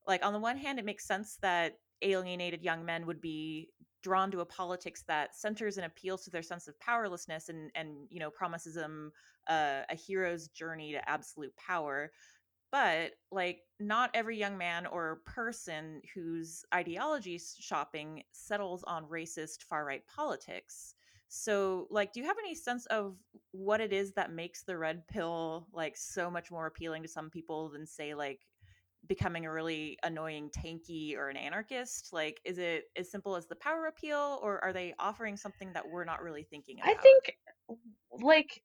like 0.07 0.25
on 0.25 0.33
the 0.33 0.39
one 0.39 0.57
hand 0.57 0.79
it 0.79 0.85
makes 0.85 1.07
sense 1.07 1.39
that 1.41 1.79
alienated 2.03 2.63
young 2.63 2.85
men 2.85 3.07
would 3.07 3.21
be 3.21 3.71
drawn 4.03 4.31
to 4.31 4.41
a 4.41 4.45
politics 4.47 5.05
that 5.07 5.37
centers 5.37 5.77
and 5.77 5.87
appeals 5.87 6.25
to 6.25 6.31
their 6.31 6.43
sense 6.43 6.69
of 6.69 6.79
powerlessness 6.81 7.49
and 7.49 7.71
and 7.75 8.07
you 8.11 8.19
know 8.19 8.31
promises 8.31 8.75
them 8.75 9.13
uh, 9.49 9.83
a 9.89 9.95
hero's 9.95 10.49
journey 10.49 10.93
to 10.93 11.09
absolute 11.09 11.55
power 11.57 12.11
but 12.73 13.13
like 13.33 13.63
not 13.79 14.11
every 14.15 14.37
young 14.39 14.57
man 14.57 14.87
or 14.87 15.21
person 15.27 16.01
whose 16.15 16.65
ideology 16.73 17.41
shopping 17.59 18.23
settles 18.33 18.85
on 18.85 19.05
racist 19.07 19.63
far 19.65 19.85
right 19.85 20.07
politics. 20.07 20.95
So 21.29 21.87
like 21.91 22.13
do 22.13 22.21
you 22.21 22.27
have 22.27 22.37
any 22.39 22.55
sense 22.55 22.87
of 22.87 23.17
what 23.53 23.81
it 23.81 23.93
is 23.93 24.13
that 24.15 24.33
makes 24.33 24.63
the 24.63 24.77
red 24.77 25.07
pill 25.09 25.67
like 25.73 25.97
so 25.97 26.31
much 26.31 26.51
more 26.51 26.67
appealing 26.67 27.03
to 27.03 27.09
some 27.09 27.31
people 27.31 27.69
than 27.71 27.87
say 27.87 28.15
like 28.15 28.47
becoming 29.07 29.47
a 29.47 29.53
really 29.53 29.99
annoying 30.05 30.51
tanky 30.51 31.17
or 31.17 31.29
an 31.29 31.37
anarchist? 31.37 32.13
Like 32.13 32.41
is 32.45 32.59
it 32.59 32.85
as 32.97 33.11
simple 33.11 33.35
as 33.37 33.47
the 33.47 33.57
power 33.57 33.87
appeal 33.87 34.39
or 34.43 34.63
are 34.63 34.73
they 34.73 34.95
offering 34.99 35.37
something 35.37 35.73
that 35.73 35.89
we're 35.89 36.05
not 36.05 36.23
really 36.23 36.45
thinking 36.45 36.79
about? 36.81 36.97
I 36.97 37.01
think 37.01 37.37
like 38.23 38.63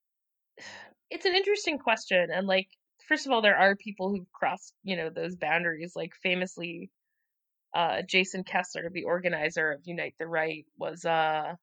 it's 1.10 1.26
an 1.26 1.36
interesting 1.36 1.78
question 1.78 2.30
and 2.32 2.48
like 2.48 2.68
first 3.08 3.26
of 3.26 3.32
all 3.32 3.42
there 3.42 3.58
are 3.58 3.76
people 3.76 4.10
who've 4.10 4.32
crossed 4.32 4.74
you 4.84 4.96
know 4.96 5.10
those 5.10 5.36
boundaries 5.36 5.94
like 5.96 6.14
famously 6.24 6.90
uh 7.76 8.02
jason 8.08 8.44
kessler 8.44 8.90
the 8.92 9.04
organizer 9.04 9.72
of 9.72 9.82
unite 9.86 10.16
the 10.20 10.28
right 10.28 10.66
was 10.78 11.06
uh 11.06 11.54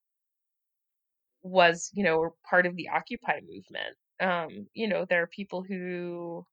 was 1.43 1.91
you 1.95 2.05
know 2.05 2.35
part 2.49 2.67
of 2.67 2.77
the 2.77 2.89
occupy 2.89 3.41
movement. 3.41 3.97
Um 4.21 4.67
you 4.75 4.89
know 4.89 5.05
there 5.09 5.23
are 5.23 5.27
people 5.27 5.63
who 5.63 6.47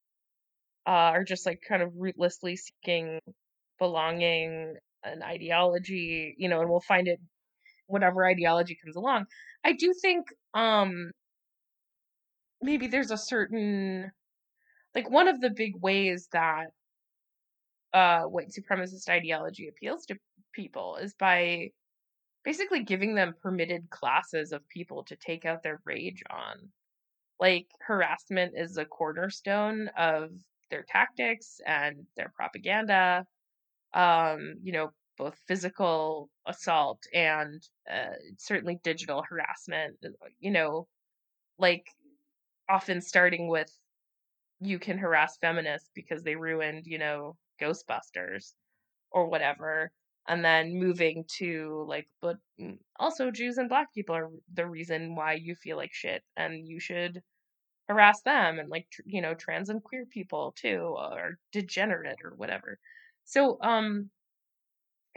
uh, 0.88 1.12
are 1.14 1.24
just 1.24 1.46
like 1.46 1.62
kind 1.68 1.84
of 1.84 1.92
rootlessly 1.94 2.58
seeking 2.58 3.20
belonging 3.78 4.76
an 5.04 5.22
ideology 5.22 6.36
you 6.38 6.50
know 6.50 6.62
and 6.62 6.70
we'll 6.70 6.82
find 6.82 7.08
it 7.08 7.20
whatever 7.88 8.26
ideology 8.26 8.78
comes 8.84 8.96
along. 8.96 9.26
I 9.64 9.74
do 9.74 9.94
think 10.02 10.26
um 10.54 11.12
maybe 12.62 12.88
there's 12.88 13.12
a 13.12 13.18
certain 13.18 14.12
like 14.96 15.10
one 15.10 15.28
of 15.28 15.42
the 15.42 15.50
big 15.50 15.76
ways 15.78 16.28
that 16.32 16.68
uh 17.94 18.24
white 18.24 18.50
supremacist 18.50 19.10
ideology 19.10 19.68
appeals 19.68 20.06
to 20.06 20.16
people 20.54 20.98
is 20.98 21.14
by 21.16 21.70
basically 22.44 22.84
giving 22.84 23.16
them 23.16 23.36
permitted 23.42 23.90
classes 23.90 24.52
of 24.54 24.68
people 24.70 25.04
to 25.04 25.16
take 25.18 25.46
out 25.46 25.64
their 25.64 25.82
rage 25.86 26.24
on. 26.32 26.70
Like 27.40 27.68
harassment 27.82 28.54
is 28.58 28.78
a 28.78 28.86
cornerstone 28.86 29.90
of 29.98 30.32
their 30.72 30.84
tactics 30.84 31.62
and 31.66 32.06
their 32.18 32.32
propaganda 32.36 33.26
um 33.94 34.56
you 34.62 34.72
know 34.72 34.92
both 35.18 35.38
physical 35.48 36.30
assault 36.48 37.02
and 37.14 37.68
uh, 37.92 38.14
certainly 38.38 38.80
digital 38.84 39.24
harassment 39.28 39.98
uh, 40.06 40.10
you 40.40 40.52
know 40.52 40.88
like 41.60 41.88
often 42.70 43.02
starting 43.02 43.48
with 43.48 43.72
you 44.62 44.80
can 44.80 44.98
harass 44.98 45.38
feminists 45.38 45.90
because 45.96 46.24
they 46.24 46.36
ruined, 46.36 46.86
you 46.86 46.98
know, 46.98 47.38
Ghostbusters 47.62 48.54
or 49.12 49.28
whatever. 49.28 49.92
And 50.28 50.46
then 50.46 50.80
moving 50.80 51.26
to 51.40 51.86
like, 51.88 52.08
but 52.22 52.38
mm, 52.62 52.78
also 53.00 53.32
Jews 53.32 53.58
and 53.58 53.70
black 53.70 53.94
people 53.94 54.16
are 54.16 54.30
the 54.54 54.68
reason 54.68 55.16
why 55.16 55.34
you 55.34 55.56
feel 55.56 55.78
like 55.78 55.94
shit 55.94 56.24
and 56.38 56.68
you 56.68 56.80
should 56.80 57.22
harass 57.90 58.22
them 58.22 58.60
and 58.60 58.70
like 58.70 58.88
tr- 58.92 59.02
you 59.06 59.20
know 59.22 59.34
trans 59.34 59.70
and 59.70 59.84
queer 59.84 60.06
people 60.06 60.54
too 60.56 60.96
or 60.96 61.38
degenerate 61.52 62.20
or 62.24 62.36
whatever 62.36 62.78
so 63.26 63.58
um 63.64 64.12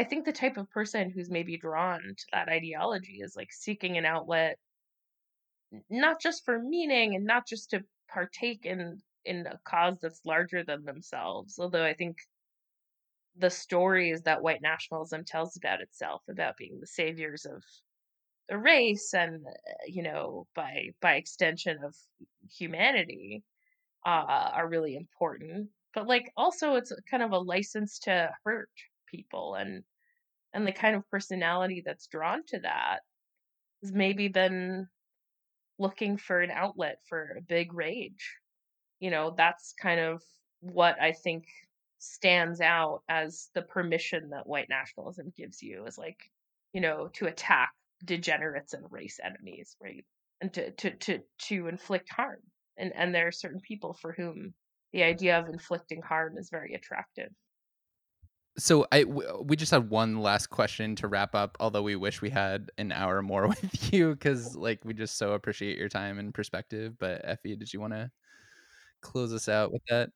i 0.01 0.05
think 0.05 0.25
the 0.25 0.33
type 0.33 0.57
of 0.57 0.71
person 0.71 1.11
who's 1.11 1.31
maybe 1.31 1.59
drawn 1.59 2.01
to 2.01 2.25
that 2.33 2.49
ideology 2.49 3.19
is 3.21 3.37
like 3.37 3.53
seeking 3.53 3.99
an 3.99 4.07
outlet 4.07 4.57
not 5.91 6.21
just 6.21 6.45
for 6.45 6.59
meaning 6.59 7.15
and 7.15 7.25
not 7.27 7.47
just 7.47 7.71
to 7.71 7.85
partake 8.09 8.65
in 8.65 8.99
in 9.25 9.47
a 9.47 9.59
cause 9.65 9.99
that's 10.01 10.25
larger 10.25 10.65
than 10.65 10.85
themselves 10.85 11.59
although 11.59 11.85
i 11.85 11.95
think 11.95 12.19
the 13.37 13.51
stories 13.51 14.23
that 14.23 14.43
white 14.43 14.61
nationalism 14.63 15.25
tells 15.25 15.57
about 15.57 15.81
itself 15.81 16.23
about 16.29 16.57
being 16.57 16.79
the 16.81 16.87
saviors 16.87 17.47
of 17.47 17.63
the 18.49 18.59
race 18.59 19.15
and 19.15 19.47
uh, 19.47 19.73
you 19.87 20.03
know 20.03 20.47
by 20.55 20.89
by 21.01 21.15
extension 21.15 21.79
of 21.85 21.95
humanity 22.51 23.43
uh 24.07 24.51
are 24.55 24.69
really 24.69 24.97
important 24.97 25.69
but 25.95 26.07
like 26.07 26.31
also 26.37 26.75
it's 26.75 26.93
kind 27.11 27.23
of 27.23 27.33
a 27.33 27.39
license 27.39 27.99
to 28.01 28.31
hurt 28.45 28.71
people 29.07 29.55
and 29.55 29.85
and 30.53 30.67
the 30.67 30.73
kind 30.73 30.97
of 30.97 31.09
personality 31.11 31.83
that's 31.85 32.09
drawn 32.09 32.43
to 32.47 32.59
that 32.61 33.01
has 33.83 33.93
maybe 33.93 34.29
been 34.29 34.87
looking 35.79 36.17
for 36.17 36.41
an 36.41 36.51
outlet 36.51 36.99
for 37.09 37.37
a 37.39 37.43
big 37.43 37.73
rage 37.73 38.37
you 39.03 39.11
know 39.11 39.35
that's 39.37 39.75
kind 39.83 40.01
of 40.01 40.23
what 40.61 40.97
i 41.03 41.13
think 41.13 41.45
stands 41.99 42.61
out 42.61 43.03
as 43.09 43.51
the 43.55 43.63
permission 43.63 44.31
that 44.31 44.47
white 44.47 44.69
nationalism 44.71 45.33
gives 45.37 45.61
you 45.61 45.85
is 45.87 45.99
like 45.99 46.31
you 46.73 46.81
know 46.81 47.09
to 47.13 47.27
attack 47.27 47.73
degenerates 48.05 48.75
and 48.75 48.85
race 48.91 49.19
enemies 49.23 49.77
right 49.83 50.05
and 50.41 50.53
to 50.55 50.71
to 50.73 50.91
to 50.93 51.19
to 51.39 51.67
inflict 51.67 52.09
harm 52.09 52.41
and 52.79 52.93
and 52.95 53.15
there 53.15 53.27
are 53.27 53.33
certain 53.33 53.61
people 53.61 53.93
for 54.01 54.13
whom 54.13 54.55
the 54.93 55.03
idea 55.03 55.39
of 55.39 55.49
inflicting 55.49 56.01
harm 56.01 56.39
is 56.39 56.49
very 56.49 56.75
attractive 56.75 57.31
So 58.59 58.87
I 58.93 59.05
w- 59.05 59.27
uh, 59.27 59.41
we 59.43 59.57
just 59.57 59.73
had 59.73 59.89
one 59.89 60.21
last 60.21 60.49
question 60.49 60.95
to 60.97 61.09
wrap 61.09 61.35
up. 61.35 61.57
Although 61.59 61.83
we 61.83 61.97
wish 61.97 62.21
we 62.21 62.29
had 62.31 62.71
an 62.79 62.93
hour 62.93 63.23
more 63.33 63.49
with 63.49 63.93
you, 63.93 64.13
because 64.13 64.55
like 64.55 64.85
we 64.85 64.95
just 64.95 65.17
so 65.17 65.33
appreciate 65.33 65.79
your 65.79 65.89
time 65.89 66.19
and 66.19 66.35
perspective. 66.35 66.95
But 66.99 67.23
Effie, 67.25 67.57
did 67.57 67.73
you 67.73 67.81
want 67.81 67.95
to 67.95 68.11
close 69.03 69.33
us 69.33 69.49
out 69.49 69.73
with 69.73 69.83
that? 69.89 70.11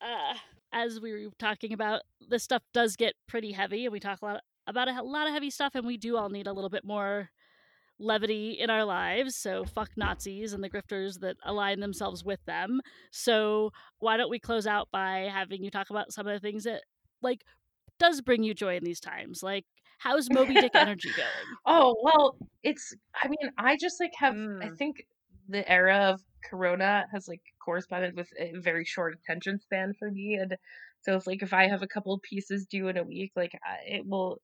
uh, 0.00 0.34
as 0.72 1.00
we 1.00 1.12
were 1.12 1.30
talking 1.38 1.72
about, 1.72 2.02
this 2.28 2.42
stuff 2.42 2.62
does 2.74 2.96
get 2.96 3.14
pretty 3.26 3.52
heavy, 3.52 3.84
and 3.86 3.92
we 3.92 4.00
talk 4.00 4.20
a 4.22 4.24
lot 4.24 4.40
about 4.66 4.88
a 4.88 5.02
lot 5.02 5.26
of 5.26 5.32
heavy 5.32 5.50
stuff, 5.50 5.74
and 5.74 5.86
we 5.86 5.96
do 5.96 6.16
all 6.16 6.28
need 6.28 6.46
a 6.46 6.52
little 6.52 6.70
bit 6.70 6.84
more 6.84 7.30
levity 7.98 8.52
in 8.58 8.70
our 8.70 8.84
lives. 8.84 9.36
So 9.36 9.64
fuck 9.64 9.90
Nazis 9.96 10.52
and 10.52 10.64
the 10.64 10.68
grifters 10.70 11.20
that 11.20 11.36
align 11.44 11.78
themselves 11.80 12.24
with 12.24 12.44
them. 12.44 12.80
So 13.12 13.70
why 14.00 14.16
don't 14.16 14.30
we 14.30 14.40
close 14.40 14.66
out 14.66 14.88
by 14.90 15.28
having 15.32 15.62
you 15.62 15.70
talk 15.70 15.90
about 15.90 16.12
some 16.12 16.26
of 16.26 16.32
the 16.34 16.40
things 16.40 16.64
that 16.64 16.82
like 17.22 17.44
does 18.00 18.20
bring 18.20 18.42
you 18.42 18.52
joy 18.52 18.76
in 18.76 18.82
these 18.84 18.98
times? 19.00 19.42
Like 19.44 19.64
how's 19.98 20.28
Moby 20.28 20.54
Dick 20.54 20.72
energy 20.74 21.10
going? 21.16 21.28
oh 21.66 21.94
well 22.02 22.36
it's 22.64 22.92
i 23.22 23.28
mean 23.28 23.52
i 23.58 23.76
just 23.76 24.00
like 24.00 24.12
have 24.16 24.34
i 24.34 24.36
Mm. 24.36 24.76
think 24.76 25.06
the 25.48 25.66
era 25.70 26.10
of 26.12 26.20
corona 26.48 27.06
has 27.12 27.28
like 27.28 27.42
corresponded 27.64 28.16
with 28.16 28.28
a 28.38 28.52
very 28.58 28.84
short 28.84 29.14
attention 29.14 29.58
span 29.60 29.92
for 29.98 30.10
me 30.10 30.34
and 30.40 30.56
so 31.02 31.16
if 31.16 31.26
like 31.26 31.42
if 31.42 31.52
i 31.52 31.68
have 31.68 31.82
a 31.82 31.88
couple 31.88 32.18
pieces 32.18 32.66
due 32.66 32.88
in 32.88 32.96
a 32.96 33.04
week 33.04 33.32
like 33.36 33.52
I, 33.64 33.96
it 33.96 34.06
will 34.06 34.40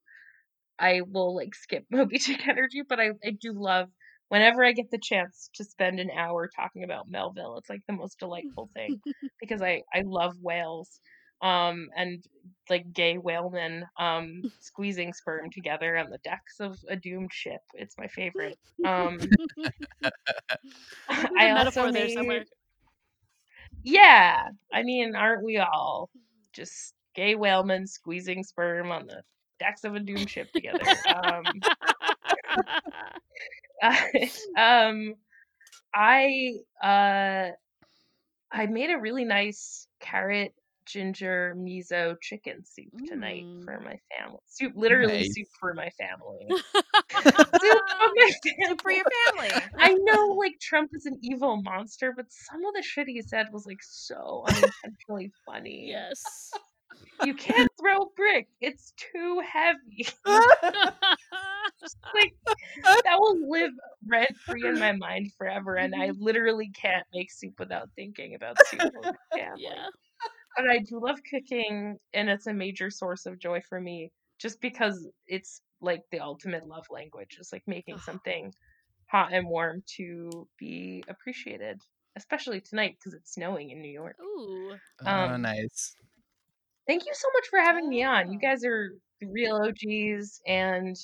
i 0.79 1.03
will 1.07 1.35
like 1.35 1.55
skip 1.55 1.85
moby 1.91 2.19
dick 2.19 2.47
energy 2.47 2.83
but 2.89 3.01
i 3.01 3.11
i 3.25 3.31
do 3.41 3.53
love 3.53 3.89
whenever 4.29 4.65
i 4.65 4.73
get 4.73 4.91
the 4.91 4.99
chance 4.99 5.51
to 5.55 5.65
spend 5.65 6.01
an 6.01 6.11
hour 6.11 6.49
talking 6.55 6.85
about 6.85 7.09
melville 7.09 7.59
it's 7.59 7.71
like 7.71 7.83
the 7.87 7.95
most 7.95 8.19
delightful 8.19 8.71
thing 8.75 9.01
because 9.41 9.63
i 9.63 9.83
i 9.95 10.03
love 10.05 10.35
whales 10.41 11.01
um 11.43 11.89
and 11.97 12.25
like 12.69 12.93
gay 12.93 13.17
whalemen 13.17 13.85
um 13.99 14.43
squeezing 14.61 15.13
sperm 15.13 15.51
together 15.51 15.97
on 15.97 16.11
the 16.11 16.19
decks 16.19 16.61
of 16.61 16.79
a 16.89 16.97
doomed 16.97 17.33
ship. 17.33 17.61
It's 17.75 17.97
my 17.99 18.07
favorite. 18.09 18.59
Um 18.85 19.19
I 21.39 21.51
also 21.51 21.91
there 21.91 22.05
made 22.05 22.13
somewhere. 22.13 22.45
yeah 23.83 24.49
i 24.73 24.83
mean 24.83 25.15
aren't 25.15 25.45
we 25.45 25.59
all 25.59 26.11
just 26.53 26.95
gay 27.15 27.35
whalemen 27.35 27.87
squeezing 27.87 28.43
sperm 28.43 28.91
on 28.91 29.07
the 29.07 29.23
decks 29.59 29.85
of 29.85 29.95
a 29.95 30.01
doomed 30.01 30.29
ship 30.29 30.51
together? 30.53 30.85
Um 31.15 31.45
um 34.57 35.15
i 35.95 36.55
uh 36.83 37.51
i 38.53 38.67
made 38.67 38.91
a 38.91 38.99
really 38.99 39.25
nice 39.25 39.87
carrot 40.01 40.53
ginger 40.87 41.55
miso 41.57 42.17
chicken 42.21 42.65
soup 42.65 42.89
tonight 43.07 43.45
Mm. 43.45 43.65
for 43.65 43.81
my 43.81 43.99
family 44.17 44.39
soup 44.47 44.73
literally 44.77 45.19
Nice. 45.19 45.35
soup 45.35 45.47
for 45.59 45.75
my 45.75 45.89
family 45.91 46.47
soup 46.51 47.23
for 47.23 48.11
my 48.17 48.31
Soup 48.43 48.81
for 48.83 48.91
your 48.93 49.05
family. 49.37 49.51
I 49.79 49.95
know 49.95 50.27
like 50.39 50.59
Trump 50.61 50.91
is 50.95 51.07
an 51.07 51.19
evil 51.23 51.61
monster, 51.63 52.13
but 52.17 52.27
some 52.31 52.65
of 52.65 52.75
the 52.75 52.83
shit 52.83 53.07
he 53.09 53.21
said 53.23 53.47
was 53.53 53.67
like 53.67 53.83
so 53.83 54.45
unintentionally 54.49 55.33
funny. 55.47 55.89
yes. 55.89 56.23
You 57.25 57.35
can't 57.35 57.71
throw 57.81 58.03
a 58.03 58.07
brick. 58.17 58.49
It's 58.61 58.93
too 58.97 59.41
heavy. 59.47 60.07
like 62.15 62.35
that 63.05 63.19
will 63.19 63.51
live 63.51 63.73
rent 64.07 64.31
free 64.47 64.67
in 64.67 64.79
my 64.79 64.93
mind 64.93 65.33
forever 65.39 65.77
and 65.77 65.95
I 65.95 66.13
literally 66.19 66.71
can't 66.75 67.07
make 67.15 67.31
soup 67.31 67.55
without 67.59 67.89
thinking 67.97 68.35
about 68.35 68.57
soup 68.67 68.81
with 68.83 69.05
my 69.05 69.39
family. 69.39 69.63
yeah. 69.65 69.87
But 70.57 70.69
I 70.69 70.79
do 70.79 71.01
love 71.01 71.21
cooking 71.31 71.99
and 72.13 72.29
it's 72.31 72.47
a 72.47 72.53
major 72.53 72.91
source 72.91 73.27
of 73.27 73.39
joy 73.39 73.61
for 73.69 73.81
me 73.81 74.13
just 74.39 74.61
because 74.61 75.09
it's 75.27 75.63
like 75.81 76.03
the 76.11 76.21
ultimate 76.21 76.67
love 76.67 76.87
language 76.91 77.37
is 77.41 77.51
like 77.53 77.63
making 77.67 77.99
something 77.99 78.53
hot 79.11 79.33
and 79.33 79.49
warm 79.49 79.83
to 79.97 80.49
be 80.59 81.05
appreciated, 81.09 81.81
especially 82.17 82.61
tonight 82.61 82.97
because 82.99 83.15
it's 83.15 83.33
snowing 83.35 83.71
in 83.71 83.81
New 83.81 83.91
York. 83.91 84.17
Ooh. 84.21 84.77
oh, 85.01 85.07
Um, 85.07 85.37
nice. 85.37 85.95
Thank 86.87 87.07
you 87.07 87.13
so 87.15 87.29
much 87.35 87.49
for 87.49 87.59
having 87.61 87.89
me 87.89 88.03
on. 88.05 88.31
You 88.33 88.39
Oh. 88.39 88.43
guys 88.43 88.65
are 88.65 88.91
the 89.21 89.27
real 89.29 89.57
OGs 89.57 90.41
and 90.47 90.97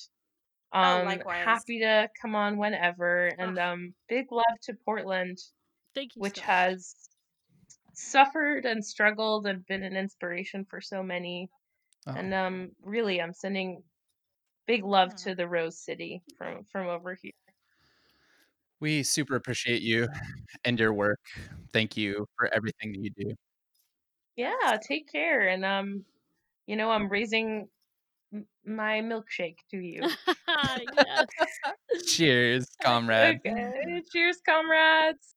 Oh, 0.74 0.78
um 0.78 1.04
likewise. 1.04 1.44
happy 1.44 1.80
to 1.80 2.08
come 2.20 2.34
on 2.34 2.58
whenever 2.58 3.28
and 3.28 3.58
um 3.58 3.94
big 4.08 4.30
love 4.32 4.44
to 4.64 4.74
Portland 4.84 5.38
Thank 5.94 6.16
you. 6.16 6.22
which 6.22 6.36
so 6.36 6.42
much. 6.42 6.46
has 6.48 6.94
suffered 7.96 8.66
and 8.66 8.84
struggled 8.84 9.46
and 9.46 9.66
been 9.66 9.82
an 9.82 9.96
inspiration 9.96 10.64
for 10.64 10.80
so 10.80 11.02
many 11.02 11.50
Oh, 12.06 12.12
and 12.14 12.34
um 12.34 12.70
really 12.82 13.20
i'm 13.22 13.34
sending 13.34 13.82
big 14.66 14.84
love 14.84 15.14
to 15.16 15.34
the 15.34 15.48
rose 15.48 15.78
city 15.78 16.22
from 16.38 16.64
from 16.64 16.88
over 16.88 17.14
here 17.22 17.32
we 18.80 19.02
super 19.02 19.36
appreciate 19.36 19.82
you 19.82 20.06
and 20.64 20.78
your 20.78 20.92
work. 20.92 21.20
Thank 21.72 21.96
you 21.96 22.26
for 22.36 22.52
everything 22.54 22.92
that 22.92 23.00
you 23.00 23.10
do. 23.16 23.34
yeah 24.36 24.78
take 24.80 25.10
care 25.10 25.48
and 25.48 25.64
um 25.64 26.04
you 26.66 26.76
know 26.76 26.90
i'm 26.90 27.08
raising 27.08 27.68
m- 28.32 28.46
my 28.66 29.00
milkshake 29.00 29.58
to 29.70 29.78
you. 29.78 30.02
Cheers, 32.06 32.66
comrade. 32.82 33.40
okay 33.40 34.02
cheers 34.12 34.38
comrades 34.44 35.35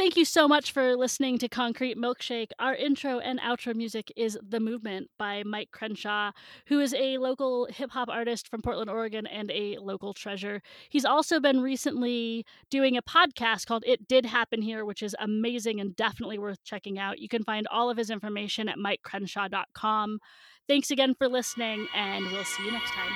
Thank 0.00 0.16
you 0.16 0.24
so 0.24 0.48
much 0.48 0.72
for 0.72 0.96
listening 0.96 1.36
to 1.40 1.46
Concrete 1.46 1.98
Milkshake. 1.98 2.52
Our 2.58 2.74
intro 2.74 3.18
and 3.18 3.38
outro 3.38 3.74
music 3.74 4.10
is 4.16 4.38
The 4.42 4.58
Movement 4.58 5.10
by 5.18 5.42
Mic 5.44 5.72
Crenshaw, 5.72 6.32
who 6.68 6.80
is 6.80 6.94
a 6.94 7.18
local 7.18 7.66
hip 7.66 7.90
hop 7.90 8.08
artist 8.08 8.48
from 8.48 8.62
Portland, 8.62 8.88
Oregon, 8.88 9.26
and 9.26 9.50
a 9.50 9.76
local 9.76 10.14
treasure. 10.14 10.62
He's 10.88 11.04
also 11.04 11.38
been 11.38 11.60
recently 11.60 12.46
doing 12.70 12.96
a 12.96 13.02
podcast 13.02 13.66
called 13.66 13.84
It 13.86 14.08
Did 14.08 14.24
Happen 14.24 14.62
Here, 14.62 14.86
which 14.86 15.02
is 15.02 15.14
amazing 15.20 15.80
and 15.80 15.94
definitely 15.94 16.38
worth 16.38 16.64
checking 16.64 16.98
out. 16.98 17.18
You 17.18 17.28
can 17.28 17.44
find 17.44 17.66
all 17.70 17.90
of 17.90 17.98
his 17.98 18.08
information 18.08 18.70
at 18.70 18.78
miccrenshaw.com. 18.78 20.18
Thanks 20.66 20.90
again 20.90 21.14
for 21.14 21.28
listening, 21.28 21.88
and 21.94 22.24
we'll 22.32 22.44
see 22.44 22.64
you 22.64 22.72
next 22.72 22.92
time. 22.92 23.12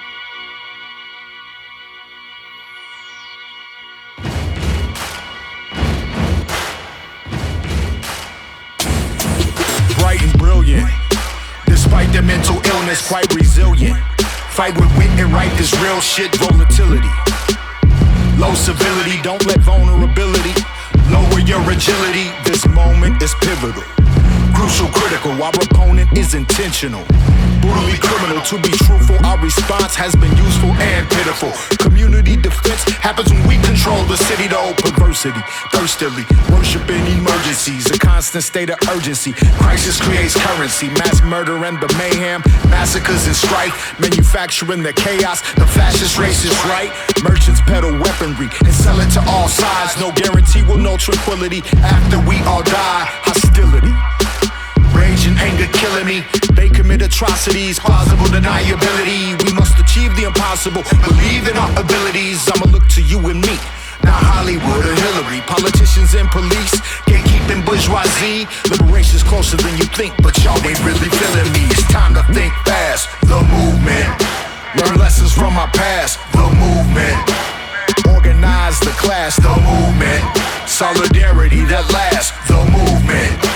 Mental 12.22 12.56
illness, 12.64 13.06
quite 13.06 13.34
resilient. 13.34 13.98
Fight 14.50 14.74
with 14.78 14.90
wit 14.96 15.10
and 15.20 15.32
right 15.32 15.50
this 15.58 15.74
real 15.82 16.00
shit 16.00 16.34
volatility. 16.36 17.08
Low 18.38 18.54
civility, 18.54 19.20
don't 19.22 19.44
let 19.46 19.58
vulnerability 19.60 20.54
lower 21.10 21.40
your 21.40 21.60
agility. 21.70 22.30
This 22.44 22.66
moment 22.68 23.22
is 23.22 23.34
pivotal. 23.40 23.84
Crucial, 24.64 24.88
critical, 24.88 25.32
our 25.42 25.52
opponent 25.52 26.16
is 26.16 26.32
intentional. 26.32 27.04
Brutally 27.60 27.98
criminal, 28.00 28.40
to 28.48 28.56
be 28.62 28.72
truthful, 28.88 29.16
our 29.20 29.36
response 29.36 29.94
has 29.94 30.16
been 30.16 30.34
useful 30.38 30.72
and 30.80 31.04
pitiful. 31.10 31.52
Community 31.76 32.36
defense 32.36 32.82
happens 32.96 33.30
when 33.30 33.46
we 33.46 33.56
control 33.60 34.02
the 34.04 34.16
city, 34.16 34.48
though. 34.48 34.72
Perverse 34.80 35.04
diversity. 35.24 35.40
Thirstily, 35.70 36.24
worshiping 36.50 37.04
emergencies, 37.12 37.90
a 37.90 37.98
constant 37.98 38.44
state 38.44 38.70
of 38.70 38.78
urgency. 38.88 39.32
Crisis 39.60 40.00
creates 40.00 40.34
currency, 40.34 40.88
mass 40.88 41.22
murder 41.22 41.64
and 41.64 41.80
the 41.80 41.92
mayhem, 41.98 42.42
massacres 42.68 43.26
and 43.26 43.36
strife, 43.36 43.98
manufacturing 44.00 44.82
the 44.82 44.92
chaos. 44.92 45.40
The 45.54 45.66
fascist 45.66 46.18
race 46.18 46.44
is 46.44 46.56
right. 46.64 46.90
Merchants 47.22 47.60
peddle 47.62 47.92
weaponry 47.98 48.48
and 48.64 48.72
sell 48.72 48.98
it 49.00 49.10
to 49.12 49.20
all 49.28 49.48
sides. 49.48 50.00
No 50.00 50.12
guarantee, 50.12 50.62
will 50.62 50.78
no 50.78 50.96
tranquility 50.96 51.62
after 51.84 52.18
we 52.28 52.40
all 52.42 52.62
die. 52.62 53.06
Hostility. 53.28 53.92
Rage 55.04 55.26
and 55.26 55.36
anger 55.36 55.68
killing 55.76 56.06
me. 56.06 56.24
They 56.56 56.70
commit 56.70 57.02
atrocities, 57.02 57.78
plausible 57.78 58.24
deniability. 58.32 59.36
We 59.44 59.52
must 59.52 59.76
achieve 59.78 60.16
the 60.16 60.24
impossible. 60.24 60.82
Believe 61.04 61.44
in 61.44 61.56
our 61.60 61.68
abilities. 61.76 62.48
I'ma 62.48 62.72
look 62.72 62.88
to 62.96 63.02
you 63.02 63.20
and 63.28 63.40
me. 63.44 63.56
Not 64.00 64.20
Hollywood 64.32 64.80
or 64.80 64.96
Hillary, 64.96 65.44
politicians 65.44 66.14
and 66.16 66.28
police, 66.32 66.80
gatekeeping 67.04 67.64
bourgeoisie. 67.68 68.48
Liberation's 68.72 69.22
closer 69.22 69.56
than 69.60 69.76
you 69.76 69.84
think, 69.92 70.16
but 70.24 70.32
y'all 70.40 70.56
ain't 70.64 70.80
really 70.88 71.12
feeling 71.20 71.52
me. 71.52 71.68
It's 71.68 71.84
time 71.92 72.16
to 72.16 72.24
think 72.32 72.52
fast. 72.64 73.12
The 73.28 73.44
movement. 73.44 74.08
Learn 74.80 74.96
lessons 74.96 75.32
from 75.36 75.52
my 75.52 75.68
past. 75.76 76.16
The 76.32 76.48
movement. 76.48 77.16
Organize 78.08 78.80
the 78.80 78.94
class. 78.96 79.36
The 79.36 79.52
movement. 79.68 80.24
Solidarity 80.64 81.60
that 81.68 81.84
lasts. 81.92 82.32
The 82.48 82.60
movement. 82.72 83.53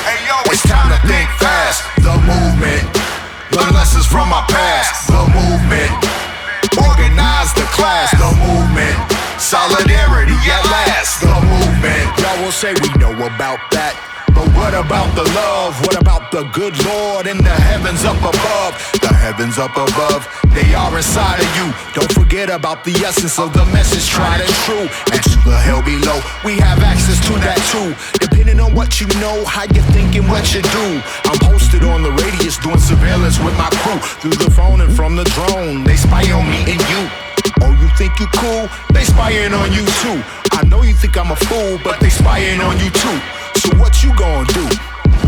About 13.38 13.70
that. 13.70 13.94
But 14.34 14.50
what 14.58 14.74
about 14.74 15.14
the 15.14 15.22
love? 15.30 15.78
What 15.86 15.94
about 15.94 16.34
the 16.34 16.42
good 16.50 16.74
Lord 16.82 17.30
in 17.30 17.38
the 17.38 17.54
heavens 17.70 18.02
up 18.02 18.18
above? 18.18 18.74
The 18.98 19.14
heavens 19.14 19.62
up 19.62 19.78
above, 19.78 20.26
they 20.58 20.74
are 20.74 20.90
inside 20.90 21.38
of 21.38 21.46
you. 21.54 21.70
Don't 21.94 22.10
forget 22.10 22.50
about 22.50 22.82
the 22.82 22.98
essence 23.06 23.38
of 23.38 23.54
the 23.54 23.62
message, 23.70 24.10
tried 24.10 24.42
and 24.42 24.54
true. 24.66 24.90
And 25.14 25.22
to 25.22 25.38
the 25.46 25.54
hell 25.54 25.86
below, 25.86 26.18
we 26.42 26.58
have 26.58 26.82
access 26.82 27.22
to 27.30 27.38
that 27.46 27.62
too. 27.70 27.94
Depending 28.18 28.58
on 28.58 28.74
what 28.74 28.98
you 28.98 29.06
know, 29.22 29.46
how 29.46 29.70
you 29.70 29.86
thinking, 29.94 30.26
what 30.26 30.50
you 30.50 30.62
do. 30.74 30.86
I'm 31.30 31.38
posted 31.38 31.86
on 31.86 32.02
the 32.02 32.10
radius 32.10 32.58
doing 32.58 32.82
surveillance 32.82 33.38
with 33.38 33.54
my 33.54 33.70
crew 33.86 34.02
through 34.18 34.34
the 34.34 34.50
phone 34.50 34.82
and 34.82 34.90
from 34.90 35.14
the 35.14 35.26
drone. 35.30 35.86
They 35.86 35.94
spy 35.94 36.26
on 36.34 36.42
me 36.50 36.74
and 36.74 36.82
you. 36.90 37.27
Oh, 37.62 37.72
you 37.80 37.88
think 37.96 38.18
you 38.20 38.26
cool? 38.34 38.68
They 38.92 39.04
spying 39.04 39.52
on 39.52 39.72
you 39.72 39.84
too. 40.02 40.22
I 40.52 40.64
know 40.66 40.82
you 40.82 40.94
think 40.94 41.16
I'm 41.16 41.30
a 41.30 41.36
fool, 41.36 41.78
but 41.84 42.00
they 42.00 42.10
spying 42.10 42.60
on 42.60 42.78
you 42.78 42.90
too. 42.90 43.18
So 43.60 43.76
what 43.78 44.02
you 44.02 44.14
gonna 44.16 44.46
do? 44.52 44.66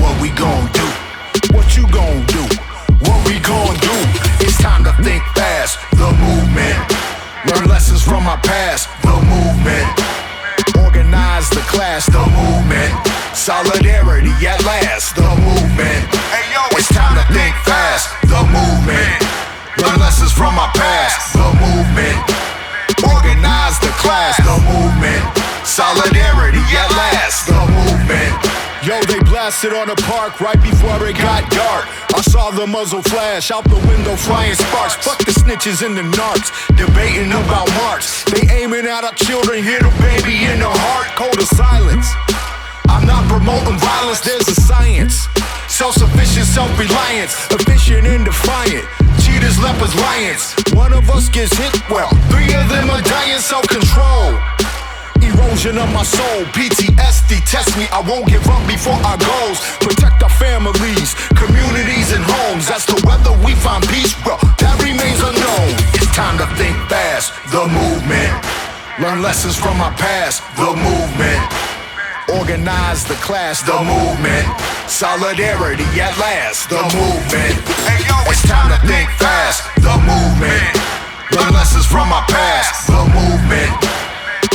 What 0.00 0.14
we 0.20 0.30
gonna 0.30 0.70
do? 0.72 0.86
What 1.54 1.76
you 1.76 1.86
gonna 1.90 2.26
do? 2.26 2.44
What 3.06 3.18
we 3.26 3.38
gonna 3.40 3.78
do? 3.80 3.96
It's 4.44 4.58
time 4.58 4.84
to 4.84 4.92
think 5.02 5.22
fast. 5.34 5.78
The 5.96 6.10
movement. 6.24 6.78
Learn 7.48 7.68
lessons 7.68 8.02
from 8.02 8.26
our 8.26 8.40
past. 8.42 8.88
The 9.02 9.16
movement. 9.34 9.88
Organize 10.84 11.48
the 11.50 11.64
class. 11.72 12.06
The 12.06 12.24
movement. 12.36 12.92
Solidarity 13.34 14.34
at 14.46 14.62
last. 14.64 15.16
The 15.16 15.30
movement. 15.46 16.04
It's 16.80 16.88
time 16.88 17.16
to 17.16 17.32
think 17.32 17.54
fast. 17.66 18.08
The 18.22 18.40
movement. 18.40 19.49
Learn 19.81 19.99
lessons 19.99 20.33
from 20.33 20.55
my 20.55 20.68
past. 20.76 21.33
The 21.33 21.49
movement. 21.57 22.20
Organize 23.01 23.81
the 23.81 23.93
class. 23.97 24.37
The 24.37 24.57
movement. 24.68 25.24
Solidarity 25.64 26.61
at 26.76 26.91
last. 26.93 27.49
The 27.49 27.64
movement. 27.64 28.61
Yo, 28.85 29.01
they 29.05 29.20
blasted 29.28 29.72
on 29.72 29.89
the 29.89 29.97
park 30.09 30.41
right 30.41 30.61
before 30.62 31.01
it 31.09 31.16
got 31.16 31.49
dark. 31.51 31.85
I 32.16 32.20
saw 32.22 32.51
the 32.51 32.66
muzzle 32.66 33.03
flash 33.03 33.51
out 33.51 33.64
the 33.64 33.76
window, 33.89 34.16
flying 34.16 34.55
sparks. 34.55 34.97
Fuck 34.97 35.24
the 35.24 35.33
snitches 35.33 35.85
and 35.85 35.97
the 35.97 36.05
narcs, 36.16 36.49
debating 36.76 37.33
about 37.33 37.68
marks. 37.85 38.24
They 38.24 38.49
aiming 38.49 38.85
at 38.85 39.05
our 39.05 39.12
children, 39.12 39.62
hit 39.62 39.81
a 39.81 39.93
baby 40.01 40.45
in 40.45 40.61
the 40.61 40.68
heart, 40.68 41.09
cold 41.16 41.37
of 41.37 41.49
silence. 41.57 42.09
I'm 42.89 43.07
not 43.07 43.28
promoting 43.28 43.78
violence, 43.78 44.20
there's 44.20 44.49
a 44.49 44.57
science. 44.61 45.28
Self 45.68 45.95
sufficient, 45.95 46.47
self 46.47 46.72
reliance, 46.78 47.33
efficient 47.53 48.07
and 48.07 48.24
defiant. 48.24 48.85
Cheaters, 49.41 49.59
lepers, 49.59 49.95
lions. 49.97 50.55
One 50.74 50.93
of 50.93 51.09
us 51.09 51.30
gets 51.30 51.57
hit, 51.57 51.72
well, 51.88 52.11
three 52.28 52.53
of 52.53 52.68
them 52.68 52.91
are 52.91 53.01
dying, 53.01 53.38
self 53.38 53.66
control. 53.68 54.36
Erosion 55.24 55.78
of 55.78 55.91
my 55.95 56.03
soul, 56.03 56.45
PTSD 56.53 57.41
test 57.49 57.74
me. 57.78 57.88
I 57.88 58.05
won't 58.05 58.28
give 58.28 58.47
up 58.49 58.61
before 58.68 59.01
our 59.01 59.16
goals. 59.16 59.64
Protect 59.80 60.22
our 60.22 60.28
families, 60.36 61.14
communities, 61.41 62.12
and 62.12 62.22
homes. 62.22 62.68
As 62.68 62.84
to 62.86 62.95
whether 63.09 63.32
we 63.41 63.55
find 63.55 63.80
peace, 63.88 64.12
well, 64.26 64.36
that 64.61 64.76
remains 64.84 65.24
unknown. 65.24 65.72
It's 65.97 66.12
time 66.12 66.36
to 66.36 66.47
think 66.61 66.76
fast. 66.93 67.32
The 67.49 67.64
movement. 67.64 68.45
Learn 69.01 69.22
lessons 69.22 69.57
from 69.57 69.80
our 69.80 69.93
past. 69.97 70.45
The 70.61 70.68
movement. 70.68 71.69
Organize 72.39 73.05
the 73.05 73.18
class. 73.18 73.62
The 73.62 73.78
movement. 73.83 74.47
Solidarity 74.87 75.87
at 76.01 76.14
last. 76.18 76.70
The 76.70 76.83
movement. 76.95 77.55
It's 78.31 78.47
time 78.47 78.70
to 78.70 78.78
think 78.87 79.11
fast. 79.18 79.66
The 79.83 79.97
movement. 80.07 80.70
Learn 81.35 81.53
lessons 81.55 81.87
from 81.87 82.12
our 82.12 82.26
past. 82.26 82.87
The 82.87 83.03
movement. 83.11 84.01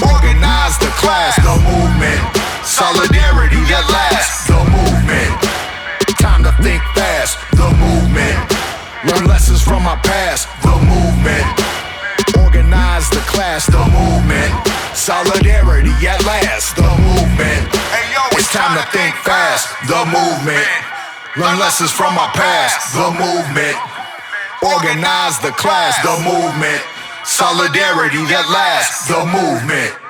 Organize 0.04 0.78
the 0.80 0.92
class, 1.00 1.36
the 1.38 1.56
movement. 1.64 2.20
Solidarity 2.66 3.62
at 3.72 3.88
last, 3.88 4.48
the 4.48 4.60
movement. 4.68 5.32
Time 6.20 6.44
to 6.44 6.52
think 6.62 6.82
fast, 6.94 7.40
the 7.56 7.70
movement. 7.80 8.36
Learn 9.08 9.26
lessons 9.26 9.62
from 9.62 9.88
our 9.88 9.98
past, 10.04 10.50
the 10.64 10.76
movement. 10.92 11.48
Organize 12.44 13.10
the 13.10 13.24
class, 13.32 13.66
the 13.68 13.80
movement. 13.88 14.85
Solidarity 15.06 15.94
at 16.10 16.18
last, 16.26 16.74
the 16.74 16.82
movement. 16.82 17.70
It's 18.34 18.50
time 18.50 18.74
to 18.74 18.82
think 18.90 19.14
fast, 19.22 19.70
the 19.86 20.02
movement. 20.02 20.66
Learn 21.38 21.60
lessons 21.60 21.92
from 21.92 22.18
our 22.18 22.34
past, 22.34 22.98
the 22.98 23.14
movement. 23.14 23.78
Organize 24.66 25.38
the 25.46 25.54
class, 25.62 25.94
the 26.02 26.18
movement. 26.26 26.82
Solidarity 27.24 28.26
that 28.34 28.50
lasts, 28.50 29.06
the 29.06 29.22
movement. 29.30 30.05